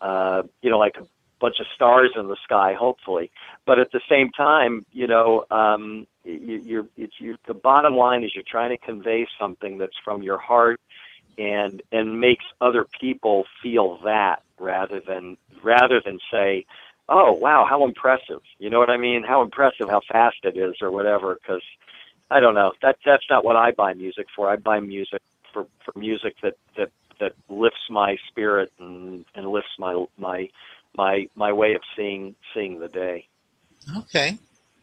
uh, 0.00 0.42
you 0.62 0.70
know 0.70 0.78
like 0.78 0.96
a 0.96 1.06
bunch 1.40 1.60
of 1.60 1.66
stars 1.74 2.10
in 2.16 2.28
the 2.28 2.36
sky, 2.44 2.74
hopefully. 2.74 3.30
But 3.64 3.78
at 3.78 3.92
the 3.92 4.00
same 4.08 4.30
time, 4.30 4.84
you 4.92 5.06
know, 5.06 5.44
um, 5.50 6.06
you, 6.24 6.60
you're 6.64 6.86
it's 6.96 7.14
you 7.18 7.36
the 7.46 7.54
bottom 7.54 7.94
line 7.94 8.24
is 8.24 8.34
you're 8.34 8.44
trying 8.46 8.70
to 8.70 8.78
convey 8.78 9.26
something 9.38 9.78
that's 9.78 9.96
from 10.04 10.22
your 10.22 10.38
heart 10.38 10.80
and 11.38 11.82
and 11.92 12.20
makes 12.20 12.44
other 12.60 12.84
people 13.00 13.46
feel 13.62 13.98
that 14.04 14.42
rather 14.58 15.00
than 15.00 15.36
rather 15.62 16.00
than 16.04 16.18
say 16.30 16.66
oh 17.08 17.32
wow 17.32 17.66
how 17.68 17.84
impressive 17.84 18.40
you 18.58 18.68
know 18.68 18.78
what 18.78 18.90
i 18.90 18.96
mean 18.96 19.22
how 19.22 19.42
impressive 19.42 19.88
how 19.88 20.00
fast 20.10 20.36
it 20.42 20.56
is 20.56 20.74
or 20.82 20.90
whatever 20.90 21.38
because 21.40 21.62
I 22.30 22.40
don't 22.40 22.54
know. 22.54 22.72
That 22.82 22.96
that's 23.04 23.24
not 23.30 23.44
what 23.44 23.56
I 23.56 23.72
buy 23.72 23.94
music 23.94 24.26
for. 24.34 24.50
I 24.50 24.56
buy 24.56 24.80
music 24.80 25.22
for, 25.52 25.66
for 25.84 25.98
music 25.98 26.36
that, 26.42 26.54
that 26.76 26.90
that 27.20 27.32
lifts 27.48 27.88
my 27.90 28.16
spirit 28.28 28.72
and, 28.78 29.24
and 29.34 29.48
lifts 29.48 29.70
my 29.78 30.04
my 30.18 30.48
my 30.96 31.28
my 31.34 31.52
way 31.52 31.74
of 31.74 31.82
seeing 31.96 32.34
seeing 32.54 32.80
the 32.80 32.88
day. 32.88 33.26
Okay. 33.96 34.38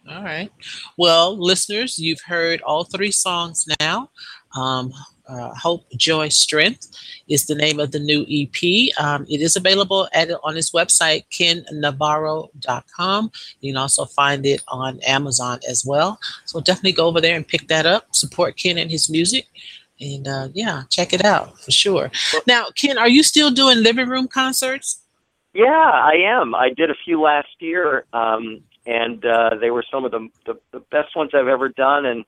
All 0.10 0.24
right. 0.24 0.52
Well, 0.98 1.36
listeners, 1.38 1.98
you've 1.98 2.22
heard 2.22 2.62
all 2.62 2.84
three 2.84 3.12
songs 3.12 3.66
now. 3.80 4.12
Um, 4.56 4.94
uh, 5.28 5.54
Hope, 5.56 5.86
Joy, 5.98 6.30
Strength 6.30 6.88
is 7.28 7.46
the 7.46 7.56
name 7.56 7.80
of 7.80 7.92
the 7.92 8.00
new 8.00 8.26
EP. 8.30 8.94
Um, 9.04 9.26
it 9.28 9.42
is 9.42 9.56
available 9.56 10.08
at 10.14 10.30
on 10.44 10.56
his 10.56 10.72
website, 10.72 11.26
kennavarro.com. 11.32 13.32
You 13.62 13.74
can 13.74 13.78
also 13.78 14.06
find 14.06 14.46
it 14.46 14.64
on 14.68 15.00
Amazon 15.02 15.60
as 15.68 15.84
well. 15.86 16.20
So 16.46 16.62
definitely 16.62 16.92
go 16.92 17.08
over 17.08 17.22
there 17.22 17.36
and 17.36 17.48
pick 17.48 17.68
that 17.70 17.86
up. 17.86 18.14
Support 18.14 18.58
Ken 18.58 18.78
and 18.78 18.92
his 18.92 19.10
music. 19.10 19.48
And 20.00 20.28
uh, 20.28 20.50
yeah, 20.54 20.84
check 20.90 21.14
it 21.14 21.24
out 21.24 21.60
for 21.62 21.72
sure. 21.72 22.12
Now, 22.46 22.68
Ken, 22.76 22.98
are 22.98 23.10
you 23.10 23.24
still 23.24 23.50
doing 23.50 23.82
living 23.82 24.10
room 24.10 24.28
concerts? 24.28 25.02
Yeah, 25.54 25.66
I 25.66 26.16
am. 26.16 26.54
I 26.54 26.70
did 26.70 26.90
a 26.90 26.96
few 27.06 27.22
last 27.22 27.48
year, 27.60 28.04
um, 28.12 28.62
and 28.86 29.26
uh, 29.26 29.52
they 29.60 29.72
were 29.72 29.86
some 29.90 30.04
of 30.04 30.12
the, 30.12 30.28
the 30.46 30.60
the 30.74 30.82
best 30.92 31.16
ones 31.16 31.32
I've 31.34 31.48
ever 31.48 31.70
done. 31.70 32.06
And 32.06 32.26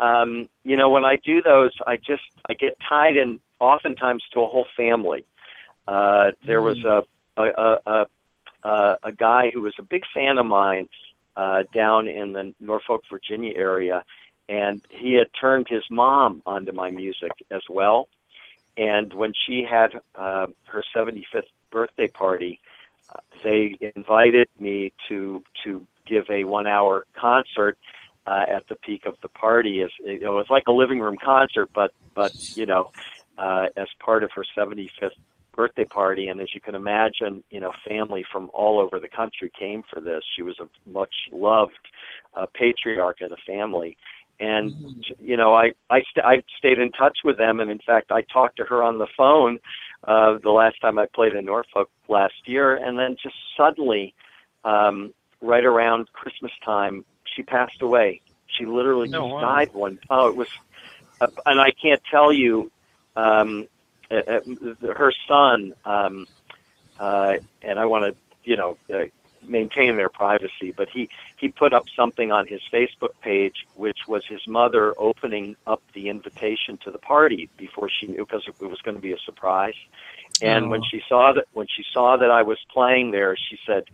um, 0.00 0.48
you 0.64 0.76
know, 0.76 0.90
when 0.90 1.04
I 1.04 1.16
do 1.16 1.42
those, 1.42 1.72
I 1.86 1.96
just 1.96 2.22
I 2.48 2.54
get 2.54 2.78
tied 2.88 3.16
in 3.16 3.38
oftentimes 3.60 4.22
to 4.32 4.40
a 4.40 4.46
whole 4.46 4.66
family. 4.76 5.24
Uh, 5.86 6.32
there 6.44 6.62
was 6.62 6.82
a 6.84 7.04
a, 7.36 7.78
a 7.86 8.06
a 8.64 8.96
a 9.02 9.12
guy 9.12 9.50
who 9.52 9.60
was 9.60 9.74
a 9.78 9.82
big 9.82 10.04
fan 10.12 10.38
of 10.38 10.46
mine 10.46 10.88
uh, 11.36 11.64
down 11.74 12.08
in 12.08 12.32
the 12.32 12.54
Norfolk, 12.60 13.02
Virginia 13.10 13.52
area, 13.54 14.04
and 14.48 14.82
he 14.88 15.14
had 15.14 15.28
turned 15.38 15.68
his 15.68 15.84
mom 15.90 16.42
onto 16.46 16.72
my 16.72 16.90
music 16.90 17.32
as 17.50 17.62
well. 17.68 18.08
And 18.76 19.12
when 19.12 19.32
she 19.46 19.66
had 19.68 20.00
uh, 20.14 20.46
her 20.64 20.82
75th 20.94 21.42
birthday 21.70 22.08
party, 22.08 22.58
uh, 23.14 23.20
they 23.42 23.76
invited 23.94 24.48
me 24.58 24.92
to 25.08 25.42
to 25.64 25.86
give 26.06 26.24
a 26.30 26.44
one 26.44 26.66
hour 26.66 27.04
concert 27.14 27.76
uh, 28.26 28.44
at 28.48 28.68
the 28.68 28.76
peak 28.76 29.06
of 29.06 29.14
the 29.22 29.28
party. 29.28 29.80
Is 29.80 29.90
it 30.04 30.22
was 30.22 30.46
like 30.50 30.64
a 30.66 30.72
living 30.72 31.00
room 31.00 31.16
concert, 31.22 31.70
but 31.74 31.92
but 32.14 32.32
you 32.56 32.66
know, 32.66 32.90
uh, 33.38 33.66
as 33.76 33.88
part 33.98 34.24
of 34.24 34.30
her 34.34 34.44
75th 34.56 35.10
birthday 35.54 35.84
party, 35.84 36.28
and 36.28 36.40
as 36.40 36.54
you 36.54 36.60
can 36.60 36.74
imagine, 36.74 37.42
you 37.50 37.60
know, 37.60 37.72
family 37.86 38.24
from 38.30 38.50
all 38.54 38.78
over 38.78 39.00
the 39.00 39.08
country 39.08 39.50
came 39.58 39.82
for 39.92 40.00
this. 40.00 40.22
She 40.36 40.42
was 40.42 40.58
a 40.60 40.68
much 40.88 41.14
loved 41.32 41.72
uh, 42.34 42.46
patriarch 42.54 43.20
of 43.20 43.30
the 43.30 43.36
family. 43.46 43.96
And 44.38 44.72
mm-hmm. 44.72 45.00
you 45.18 45.36
know, 45.36 45.54
I 45.54 45.72
I, 45.90 46.00
st- 46.10 46.24
I 46.24 46.42
stayed 46.56 46.78
in 46.78 46.92
touch 46.92 47.18
with 47.24 47.36
them, 47.36 47.60
and 47.60 47.70
in 47.70 47.80
fact, 47.80 48.10
I 48.10 48.22
talked 48.22 48.56
to 48.56 48.64
her 48.64 48.82
on 48.82 48.98
the 48.98 49.08
phone 49.16 49.58
uh, 50.08 50.38
the 50.42 50.50
last 50.50 50.80
time 50.80 50.98
I 50.98 51.06
played 51.14 51.34
in 51.34 51.44
Norfolk 51.44 51.90
last 52.08 52.34
year, 52.46 52.76
and 52.76 52.98
then 52.98 53.16
just 53.22 53.34
suddenly, 53.56 54.14
um, 54.64 55.12
right 55.42 55.64
around 55.64 56.10
Christmas 56.12 56.52
time, 56.64 57.04
she 57.24 57.42
passed 57.42 57.82
away. 57.82 58.20
She 58.46 58.66
literally 58.66 59.08
just 59.08 59.20
wow. 59.20 59.40
died 59.40 59.72
one. 59.72 59.98
Oh, 60.08 60.28
it 60.28 60.36
was, 60.36 60.48
uh, 61.20 61.28
and 61.46 61.60
I 61.60 61.70
can't 61.70 62.02
tell 62.10 62.32
you. 62.32 62.70
Um, 63.16 63.66
uh, 64.10 64.16
uh, 64.16 64.92
her 64.92 65.12
son, 65.28 65.72
um, 65.84 66.26
uh, 66.98 67.34
and 67.62 67.78
I 67.78 67.86
want 67.86 68.12
to, 68.12 68.20
you 68.42 68.56
know, 68.56 68.76
uh, 68.92 69.04
maintain 69.46 69.96
their 69.96 70.08
privacy, 70.08 70.72
but 70.76 70.88
he 70.88 71.08
he 71.36 71.48
put 71.48 71.72
up 71.72 71.84
something 71.94 72.32
on 72.32 72.46
his 72.46 72.60
Facebook 72.72 73.12
page, 73.22 73.66
which 73.74 73.98
was 74.08 74.24
his 74.26 74.46
mother 74.46 74.94
opening 74.98 75.56
up 75.66 75.82
the 75.94 76.08
invitation 76.08 76.78
to 76.84 76.90
the 76.90 76.98
party 76.98 77.48
before 77.56 77.88
she 77.88 78.06
knew, 78.06 78.26
because 78.26 78.46
it 78.46 78.60
was 78.60 78.80
going 78.82 78.96
to 78.96 79.00
be 79.00 79.12
a 79.12 79.18
surprise. 79.18 79.74
And 80.42 80.66
oh. 80.66 80.68
when 80.68 80.82
she 80.82 81.02
saw 81.08 81.32
that, 81.32 81.44
when 81.52 81.66
she 81.68 81.84
saw 81.92 82.16
that 82.16 82.30
I 82.30 82.42
was 82.42 82.58
playing 82.72 83.12
there, 83.12 83.36
she 83.36 83.58
said, 83.66 83.84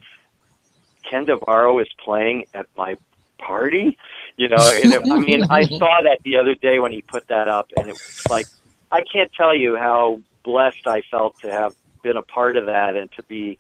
"Ken 1.09 1.25
Navarro 1.25 1.79
is 1.79 1.89
playing 2.03 2.47
at 2.55 2.67
my 2.77 2.97
party, 3.39 3.97
you 4.37 4.49
know. 4.49 4.57
And 4.83 4.93
it, 4.93 5.03
I 5.11 5.19
mean, 5.19 5.45
I 5.51 5.65
saw 5.79 6.01
that 6.03 6.19
the 6.25 6.37
other 6.37 6.55
day 6.55 6.79
when 6.79 6.93
he 6.93 7.03
put 7.03 7.29
that 7.29 7.49
up, 7.49 7.71
and 7.77 7.89
it 7.89 7.93
was 7.93 8.27
like 8.29 8.47
I 8.91 9.03
can't 9.03 9.33
tell 9.33 9.55
you 9.55 9.77
how 9.77 10.21
blessed 10.45 10.87
I 10.87 11.03
felt 11.11 11.39
to 11.41 11.51
have 11.51 11.75
been 12.03 12.17
a 12.17 12.23
part 12.23 12.57
of 12.57 12.67
that 12.67 12.97
and 12.97 13.11
to 13.13 13.23
be, 13.25 13.59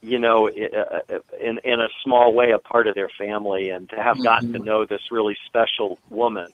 you 0.00 0.18
know, 0.18 0.48
in 0.48 1.60
in 1.64 1.80
a 1.80 1.88
small 2.02 2.32
way 2.32 2.52
a 2.52 2.58
part 2.58 2.86
of 2.86 2.94
their 2.94 3.10
family 3.18 3.70
and 3.70 3.88
to 3.90 3.96
have 3.96 4.22
gotten 4.22 4.52
to 4.52 4.58
mm-hmm. 4.58 4.66
know 4.66 4.84
this 4.84 5.10
really 5.10 5.36
special 5.46 5.98
woman. 6.08 6.48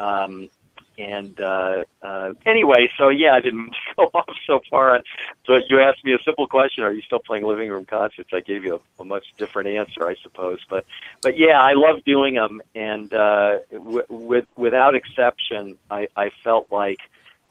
Um, 0.00 0.50
and 0.98 1.38
uh, 1.40 1.84
uh, 2.02 2.32
anyway, 2.46 2.90
so 2.96 3.08
yeah, 3.08 3.34
I 3.34 3.40
didn't 3.40 3.74
go 3.96 4.10
off 4.14 4.28
so 4.46 4.60
far. 4.70 5.00
So 5.46 5.60
you 5.68 5.80
asked 5.80 6.04
me 6.04 6.12
a 6.12 6.18
simple 6.24 6.46
question: 6.46 6.84
Are 6.84 6.92
you 6.92 7.02
still 7.02 7.18
playing 7.18 7.44
living 7.44 7.70
room 7.70 7.84
concerts? 7.84 8.30
I 8.32 8.40
gave 8.40 8.64
you 8.64 8.80
a, 8.98 9.02
a 9.02 9.04
much 9.04 9.24
different 9.36 9.68
answer, 9.68 10.06
I 10.06 10.14
suppose. 10.22 10.60
But 10.68 10.84
but 11.22 11.38
yeah, 11.38 11.60
I 11.60 11.72
love 11.74 12.04
doing 12.04 12.34
them, 12.34 12.62
and 12.74 13.12
uh, 13.12 13.58
w- 13.72 14.06
with 14.08 14.46
without 14.56 14.94
exception, 14.94 15.76
I, 15.90 16.08
I 16.16 16.30
felt 16.42 16.70
like 16.70 17.00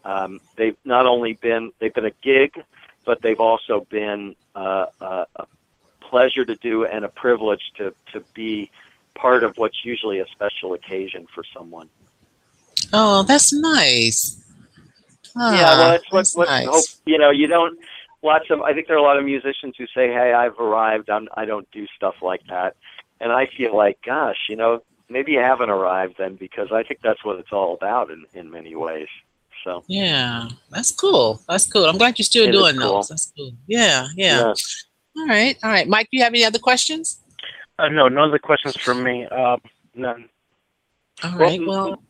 um, 0.05 0.39
they've 0.55 0.77
not 0.85 1.05
only 1.05 1.33
been 1.33 1.71
they've 1.79 1.93
been 1.93 2.05
a 2.05 2.11
gig, 2.21 2.53
but 3.05 3.21
they've 3.21 3.39
also 3.39 3.85
been 3.89 4.35
uh, 4.55 4.85
a, 5.01 5.25
a 5.35 5.47
pleasure 6.01 6.45
to 6.45 6.55
do 6.55 6.85
and 6.85 7.05
a 7.05 7.09
privilege 7.09 7.71
to 7.77 7.93
to 8.11 8.21
be 8.33 8.69
part 9.15 9.43
of 9.43 9.57
what's 9.57 9.85
usually 9.85 10.19
a 10.19 10.27
special 10.27 10.73
occasion 10.73 11.27
for 11.33 11.43
someone. 11.53 11.89
Oh, 12.91 13.23
that's 13.23 13.53
nice. 13.53 14.39
Ah, 15.35 15.55
yeah, 15.55 15.77
well, 15.77 15.91
it's 15.95 16.11
what, 16.11 16.19
that's 16.19 16.35
what 16.35 16.47
nice. 16.49 16.67
hope 16.67 16.85
you 17.05 17.17
know. 17.17 17.31
You 17.31 17.47
don't. 17.47 17.79
Lots 18.21 18.49
of. 18.49 18.61
I 18.61 18.73
think 18.73 18.87
there 18.87 18.95
are 18.95 18.99
a 18.99 19.03
lot 19.03 19.17
of 19.17 19.25
musicians 19.25 19.75
who 19.77 19.85
say, 19.87 20.07
"Hey, 20.07 20.33
I've 20.33 20.59
arrived. 20.59 21.09
I'm. 21.09 21.27
I 21.35 21.45
don't 21.45 21.69
do 21.71 21.87
stuff 21.95 22.15
like 22.21 22.41
that." 22.49 22.75
And 23.19 23.31
I 23.31 23.47
feel 23.57 23.75
like, 23.75 23.99
gosh, 24.05 24.37
you 24.49 24.55
know, 24.55 24.83
maybe 25.09 25.33
you 25.33 25.39
haven't 25.39 25.69
arrived 25.69 26.15
then, 26.17 26.35
because 26.35 26.71
I 26.73 26.83
think 26.83 26.99
that's 27.01 27.23
what 27.23 27.39
it's 27.39 27.51
all 27.51 27.73
about 27.73 28.11
in 28.11 28.25
in 28.33 28.51
many 28.51 28.75
ways. 28.75 29.07
So 29.63 29.83
Yeah, 29.87 30.49
that's 30.71 30.91
cool. 30.91 31.41
That's 31.47 31.65
cool. 31.71 31.85
I'm 31.85 31.97
glad 31.97 32.19
you're 32.19 32.25
still 32.25 32.43
It 32.43 32.49
is 32.53 32.61
doing 32.61 32.75
cool. 32.75 32.95
those. 32.95 33.09
That's 33.09 33.31
cool. 33.35 33.53
Yeah, 33.67 34.07
yeah, 34.15 34.53
All 35.17 35.27
right, 35.27 35.57
all 35.63 35.69
right. 35.69 35.87
Mike, 35.87 36.09
do 36.11 36.17
you 36.17 36.23
have 36.23 36.33
any 36.33 36.43
other 36.43 36.59
questions? 36.59 37.19
Uh, 37.79 37.87
no, 37.87 38.07
no 38.07 38.25
other 38.25 38.39
questions 38.39 38.75
from 38.75 39.03
me. 39.03 39.25
Um, 39.27 39.61
none. 39.95 40.29
All 41.23 41.37
Well. 41.37 41.65
Well, 41.65 42.03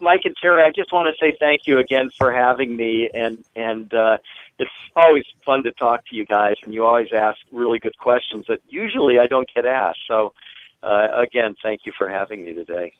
Mike 0.00 0.22
and 0.24 0.36
Terry, 0.40 0.62
I 0.62 0.70
just 0.70 0.92
want 0.92 1.08
to 1.14 1.18
say 1.18 1.36
thank 1.40 1.66
you 1.66 1.78
again 1.78 2.10
for 2.18 2.32
having 2.32 2.76
me, 2.76 3.08
and 3.14 3.42
and 3.56 3.92
uh, 3.94 4.18
it's 4.58 4.70
always 4.94 5.24
fun 5.44 5.62
to 5.64 5.72
talk 5.72 6.06
to 6.08 6.16
you 6.16 6.26
guys, 6.26 6.56
and 6.64 6.74
you 6.74 6.84
always 6.84 7.08
ask 7.14 7.38
really 7.50 7.78
good 7.78 7.96
questions 7.96 8.44
that 8.48 8.60
usually 8.68 9.18
I 9.18 9.26
don't 9.26 9.48
get 9.54 9.64
asked. 9.64 10.00
So, 10.06 10.34
uh, 10.82 11.08
again, 11.14 11.56
thank 11.62 11.86
you 11.86 11.92
for 11.96 12.08
having 12.10 12.44
me 12.44 12.52
today. 12.52 12.92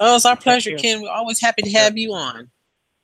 oh, 0.00 0.16
it's 0.16 0.26
our 0.26 0.36
pleasure. 0.36 0.76
Ken. 0.76 1.00
We're 1.00 1.10
always 1.10 1.40
happy 1.40 1.62
to 1.62 1.70
have 1.72 1.96
you 1.96 2.12
on. 2.12 2.50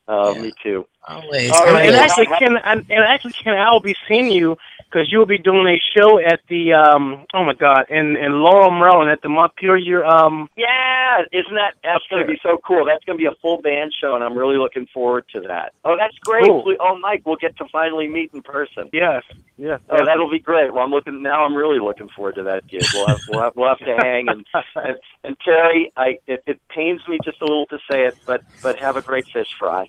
Uh, 0.07 0.33
Yeah. 0.37 0.43
Me 0.43 0.53
too. 0.63 0.87
Always. 1.07 1.51
All 1.51 1.65
And, 1.65 1.73
right. 1.75 1.87
and 1.89 1.97
actually, 1.97 2.27
Ken, 2.27 2.59
and, 2.59 2.85
and 2.91 3.05
actually, 3.05 3.33
Ken, 3.33 3.55
I 3.57 3.71
will 3.71 3.81
be 3.81 3.97
seeing 4.07 4.31
you 4.31 4.59
because 4.91 5.11
you 5.13 5.19
will 5.19 5.27
be 5.27 5.39
doing 5.39 5.67
a 5.67 5.79
show 5.97 6.19
at 6.19 6.41
the 6.49 6.73
um. 6.73 7.27
Oh 7.35 7.45
my 7.45 7.55
God, 7.55 7.85
in 7.91 8.17
in 8.17 8.41
Laurel, 8.41 8.71
Maryland, 8.71 9.11
at 9.11 9.23
the 9.23 9.29
Montpelier 9.29 10.05
um. 10.05 10.49
Yeah, 10.57 11.23
isn't 11.33 11.55
that 11.55 11.75
that's 11.83 12.05
going 12.11 12.27
to 12.27 12.29
be 12.33 12.39
so 12.43 12.59
cool? 12.67 12.85
That's 12.85 13.05
going 13.05 13.19
to 13.19 13.23
be 13.23 13.27
a 13.27 13.35
full 13.43 13.61
band 13.61 13.93
show, 14.01 14.15
and 14.15 14.25
I'm 14.25 14.37
really 14.37 14.57
looking 14.57 14.87
forward 14.93 15.25
to 15.35 15.41
that. 15.43 15.73
Oh, 15.85 15.97
that's 15.99 16.17
great. 16.21 16.45
Cool. 16.47 16.65
We- 16.65 16.77
Oh, 16.81 16.97
Mike, 16.97 17.23
we'll 17.27 17.37
get 17.37 17.57
to 17.59 17.65
finally 17.73 18.07
meet 18.09 18.31
in 18.33 18.41
person. 18.41 18.89
Yes, 18.93 19.25
yes. 19.57 19.81
Oh, 19.91 20.05
that'll 20.05 20.31
be 20.31 20.39
great. 20.39 20.73
Well, 20.73 20.85
I'm 20.85 20.91
looking 20.91 21.23
now. 21.23 21.45
I'm 21.45 21.55
really 21.57 21.81
looking 21.81 22.09
forward 22.15 22.37
to 22.37 22.45
that 22.45 22.67
gig. 22.69 22.85
We'll 22.95 23.07
have 23.09 23.19
we'll 23.29 23.43
have, 23.43 23.53
we'll 23.57 23.69
have 23.69 23.79
to 23.79 23.97
hang 23.99 24.29
and 24.29 24.47
and, 24.77 24.97
and 25.25 25.37
Terry. 25.45 25.93
I 25.97 26.19
it, 26.27 26.43
it 26.47 26.61
pains 26.69 27.01
me 27.09 27.19
just 27.25 27.41
a 27.43 27.45
little 27.45 27.67
to 27.67 27.79
say 27.91 28.05
it, 28.07 28.17
but 28.27 28.43
but 28.63 28.79
have 28.79 28.97
a 28.97 29.03
great 29.03 29.27
fish 29.33 29.49
fry. 29.59 29.89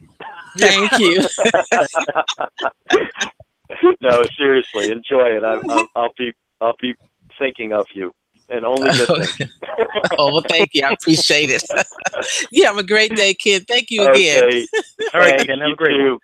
Thank 0.57 0.97
you. 0.99 1.21
no, 4.01 4.23
seriously, 4.37 4.91
enjoy 4.91 5.37
it. 5.37 5.43
I, 5.43 5.59
I'll, 5.69 5.87
I'll 5.95 6.13
be 6.17 6.33
I'll 6.61 6.75
be 6.81 6.95
thinking 7.37 7.73
of 7.73 7.85
you 7.93 8.11
and 8.49 8.65
only 8.65 8.89
good 8.97 9.07
things. 9.37 9.51
oh, 10.17 10.33
well, 10.33 10.43
thank 10.47 10.73
you. 10.73 10.83
I 10.83 10.93
appreciate 10.93 11.49
it. 11.49 11.63
you 12.51 12.65
have 12.65 12.77
a 12.77 12.83
great 12.83 13.15
day, 13.15 13.33
kid. 13.33 13.65
Thank 13.67 13.91
you 13.91 14.09
again. 14.09 14.43
Okay. 14.43 14.67
All 15.13 15.21
right, 15.21 15.37
Thank 15.37 15.49
Ken, 15.49 15.59
have 15.59 15.71
a 15.71 15.75
great 15.75 15.97
too. 15.97 16.19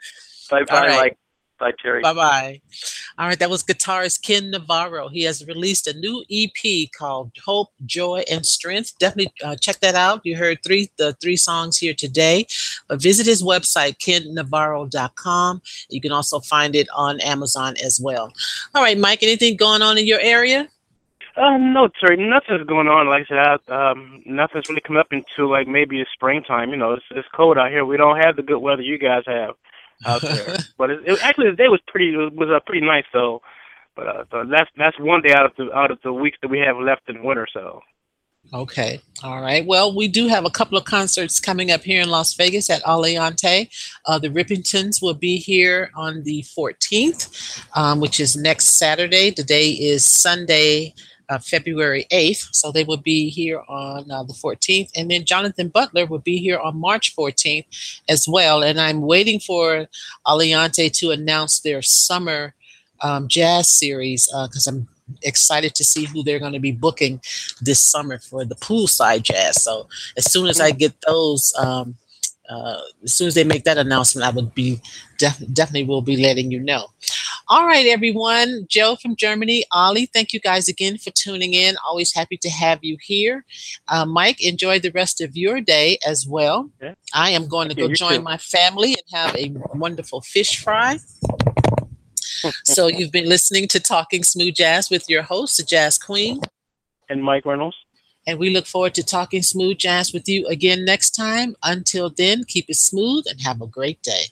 Bye 0.50 0.64
bye, 0.64 0.88
Mike. 0.90 1.18
Bye, 1.60 1.72
Terry. 1.82 2.02
Bye 2.02 2.14
bye. 2.14 2.62
All 3.18 3.28
right, 3.28 3.40
that 3.40 3.50
was 3.50 3.64
guitarist 3.64 4.24
Ken 4.24 4.52
Navarro. 4.52 5.08
He 5.08 5.24
has 5.24 5.46
released 5.46 5.88
a 5.88 5.98
new 5.98 6.24
EP 6.30 6.90
called 6.98 7.32
Hope, 7.46 7.70
Joy, 7.86 8.24
and 8.30 8.46
Strength. 8.46 8.98
Definitely 9.00 9.32
uh, 9.44 9.56
check 9.56 9.80
that 9.80 9.96
out. 9.96 10.22
You 10.26 10.36
heard 10.36 10.60
three 10.64 10.92
the 10.98 11.14
three 11.22 11.38
songs 11.38 11.78
here 11.78 11.94
today. 11.94 12.46
But 12.90 13.02
visit 13.02 13.26
his 13.26 13.42
website, 13.42 13.98
kennavarro.com. 14.00 15.62
You 15.90 16.02
can 16.02 16.12
also 16.12 16.42
find 16.42 16.76
it 16.76 16.88
on 16.94 17.22
Amazon 17.22 17.76
as 17.84 18.02
well. 18.02 18.34
All 18.74 18.84
right, 18.84 18.98
Mike, 18.98 19.24
anything 19.24 19.56
going 19.56 19.82
on 19.82 19.98
in 19.98 20.06
your 20.06 20.20
area? 20.20 20.68
Uh, 21.38 21.58
no, 21.58 21.90
Terry, 22.00 22.18
nothing's 22.18 22.66
going 22.66 22.88
on. 22.88 23.08
Like 23.08 23.28
I 23.30 23.58
said, 23.58 23.74
um, 23.74 24.24
nothing's 24.26 24.70
really 24.70 24.82
come 24.82 24.98
up 24.98 25.12
until 25.12 25.50
like 25.50 25.68
maybe 25.68 26.02
it's 26.02 26.12
springtime. 26.12 26.72
You 26.72 26.78
know, 26.78 26.94
it's, 26.94 27.06
it's 27.12 27.28
cold 27.34 27.58
out 27.58 27.72
here. 27.72 27.86
We 27.86 27.98
don't 27.98 28.18
have 28.18 28.36
the 28.36 28.44
good 28.44 28.60
weather 28.60 28.82
you 28.82 28.98
guys 28.98 29.24
have 29.28 29.56
out 30.06 30.22
there. 30.22 30.58
but 30.78 30.90
it, 30.90 31.00
it, 31.06 31.20
actually, 31.22 31.50
the 31.50 31.56
day 31.56 31.68
was 31.68 31.82
pretty 31.88 32.16
was, 32.16 32.32
was 32.34 32.50
uh, 32.50 32.60
pretty 32.66 32.86
nice 32.86 33.06
though. 33.14 33.42
But 33.96 34.08
uh, 34.08 34.24
so 34.32 34.44
that's 34.50 34.70
that's 34.78 35.00
one 35.00 35.22
day 35.22 35.34
out 35.34 35.46
of 35.46 35.52
the 35.58 35.72
out 35.74 35.92
of 35.92 36.00
the 36.04 36.12
weeks 36.12 36.38
that 36.42 36.50
we 36.50 36.60
have 36.60 36.78
left 36.78 37.10
in 37.10 37.24
winter. 37.24 37.48
So 37.54 37.82
Okay. 38.54 39.02
All 39.24 39.42
right. 39.42 39.66
Well, 39.66 39.96
we 39.96 40.08
do 40.08 40.28
have 40.28 40.46
a 40.46 40.50
couple 40.50 40.78
of 40.78 40.86
concerts 40.86 41.40
coming 41.40 41.72
up 41.72 41.84
here 41.84 42.02
in 42.02 42.10
Las 42.10 42.34
Vegas 42.36 42.70
at 42.70 42.84
Aliante. 42.84 43.70
Uh, 44.06 44.20
the 44.20 44.30
Rippingtons 44.30 45.02
will 45.02 45.14
be 45.14 45.38
here 45.38 45.90
on 45.96 46.24
the 46.24 46.44
14th, 46.58 47.66
um, 47.76 48.00
which 48.00 48.20
is 48.20 48.38
next 48.38 48.78
Saturday. 48.78 49.32
Today 49.32 49.70
is 49.70 50.06
Sunday, 50.06 50.94
uh, 51.30 51.40
February 51.40 52.06
8th. 52.12 52.54
So 52.54 52.72
they 52.72 52.84
will 52.84 52.98
be 52.98 53.30
here 53.30 53.62
on 53.68 54.10
uh, 54.10 54.24
the 54.24 54.34
14th. 54.34 54.92
And 54.96 55.10
then 55.10 55.26
Jonathan 55.26 55.70
Butler 55.70 56.06
will 56.06 56.20
be 56.20 56.38
here 56.38 56.60
on 56.60 56.78
March 56.78 57.16
14th 57.16 57.66
as 58.10 58.28
well. 58.28 58.64
And 58.64 58.80
I'm 58.80 59.02
waiting 59.02 59.40
for 59.40 59.88
Aliante 60.28 60.92
to 61.00 61.12
announce 61.12 61.60
their 61.60 61.82
summer 61.82 62.54
um, 63.02 63.28
jazz 63.28 63.70
series 63.70 64.28
because 64.28 64.68
I'm 64.68 64.88
excited 65.22 65.76
to 65.76 65.84
see 65.84 66.06
who 66.06 66.24
they're 66.24 66.40
going 66.40 66.54
to 66.54 66.60
be 66.60 66.72
booking 66.72 67.22
this 67.62 67.82
summer 67.82 68.20
for 68.20 68.46
the 68.46 68.56
poolside 68.56 69.24
jazz. 69.24 69.62
So 69.62 69.88
as 70.18 70.32
soon 70.32 70.48
as 70.48 70.60
I 70.60 70.72
get 70.72 70.94
those, 71.06 71.54
um, 71.58 71.96
uh, 72.50 72.82
as 73.04 73.14
soon 73.14 73.28
as 73.28 73.36
they 73.36 73.44
make 73.44 73.64
that 73.64 73.78
announcement, 73.78 74.26
I 74.26 74.30
would 74.32 74.54
be 74.54 74.82
def- 75.18 75.44
definitely 75.54 75.86
will 75.86 76.02
be 76.02 76.18
letting 76.18 76.52
you 76.52 76.60
know. 76.60 76.88
All 77.48 77.66
right, 77.66 77.86
everyone. 77.86 78.66
Joe 78.70 78.96
from 78.96 79.16
Germany, 79.16 79.66
Ollie, 79.72 80.08
thank 80.08 80.34
you 80.34 80.40
guys 80.40 80.68
again 80.68 80.98
for 80.98 81.12
tuning 81.12 81.54
in. 81.54 81.76
Always 81.86 82.14
happy 82.14 82.38
to 82.38 82.50
have 82.50 82.84
you 82.84 82.98
here. 83.02 83.46
Uh, 83.88 84.06
Mike, 84.06 84.44
enjoy 84.44 84.80
the 84.80 84.92
rest 84.92 85.22
of 85.22 85.38
your 85.38 85.62
day 85.62 85.98
as 86.06 86.26
well. 86.28 86.70
Yeah. 86.82 86.94
I 87.14 87.32
am 87.32 87.48
going 87.48 87.70
to 87.70 87.76
go 87.76 87.88
you 87.88 87.96
join 87.96 88.18
too. 88.18 88.22
my 88.22 88.38
family 88.38 88.96
and 88.96 89.20
have 89.20 89.36
a 89.36 89.52
wonderful 89.78 90.22
fish 90.22 90.64
fry. 90.64 90.98
so 92.64 92.88
you've 92.88 93.12
been 93.12 93.30
listening 93.30 93.68
to 93.70 93.80
Talking 93.80 94.24
Smooth 94.24 94.56
Jazz 94.56 94.90
with 94.90 95.10
your 95.10 95.22
host, 95.24 95.58
the 95.58 95.64
Jazz 95.64 95.98
Queen. 95.98 96.42
and 97.10 97.24
Mike 97.24 97.46
Reynolds. 97.46 97.78
And 98.28 98.40
we 98.40 98.50
look 98.50 98.66
forward 98.66 98.96
to 98.96 99.04
talking 99.04 99.44
smooth 99.44 99.78
jazz 99.78 100.12
with 100.12 100.28
you 100.28 100.48
again 100.48 100.84
next 100.84 101.12
time. 101.12 101.56
Until 101.64 102.10
then, 102.10 102.44
keep 102.44 102.66
it 102.70 102.78
smooth 102.78 103.26
and 103.30 103.40
have 103.42 103.62
a 103.62 103.68
great 103.68 104.02
day. 104.02 104.32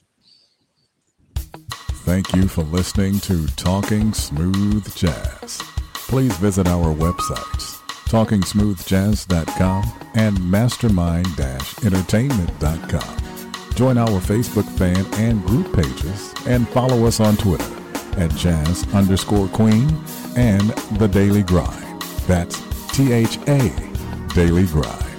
Thank 2.04 2.34
you 2.34 2.48
for 2.48 2.64
listening 2.64 3.20
to 3.20 3.46
Talking 3.56 4.12
Smooth 4.12 4.94
Jazz. 4.94 5.62
Please 5.94 6.36
visit 6.36 6.68
our 6.68 6.94
websites, 6.94 7.78
talkingsmoothjazz.com 8.10 10.10
and 10.14 10.38
mastermind-entertainment.com. 10.38 13.16
Join 13.74 13.96
our 13.96 14.20
Facebook 14.20 14.68
fan 14.76 15.06
and 15.14 15.42
group 15.46 15.74
pages 15.74 16.34
and 16.46 16.68
follow 16.68 17.06
us 17.06 17.20
on 17.20 17.36
Twitter 17.36 17.64
at 18.18 18.34
jazz 18.34 18.86
underscore 18.94 19.48
queen 19.48 19.88
and 20.36 20.68
the 20.98 21.08
daily 21.08 21.42
grind. 21.42 22.02
That's 22.26 22.60
T 22.94 23.12
H 23.12 23.38
A 23.48 23.58
Daily 24.36 24.66
Grind. 24.66 25.13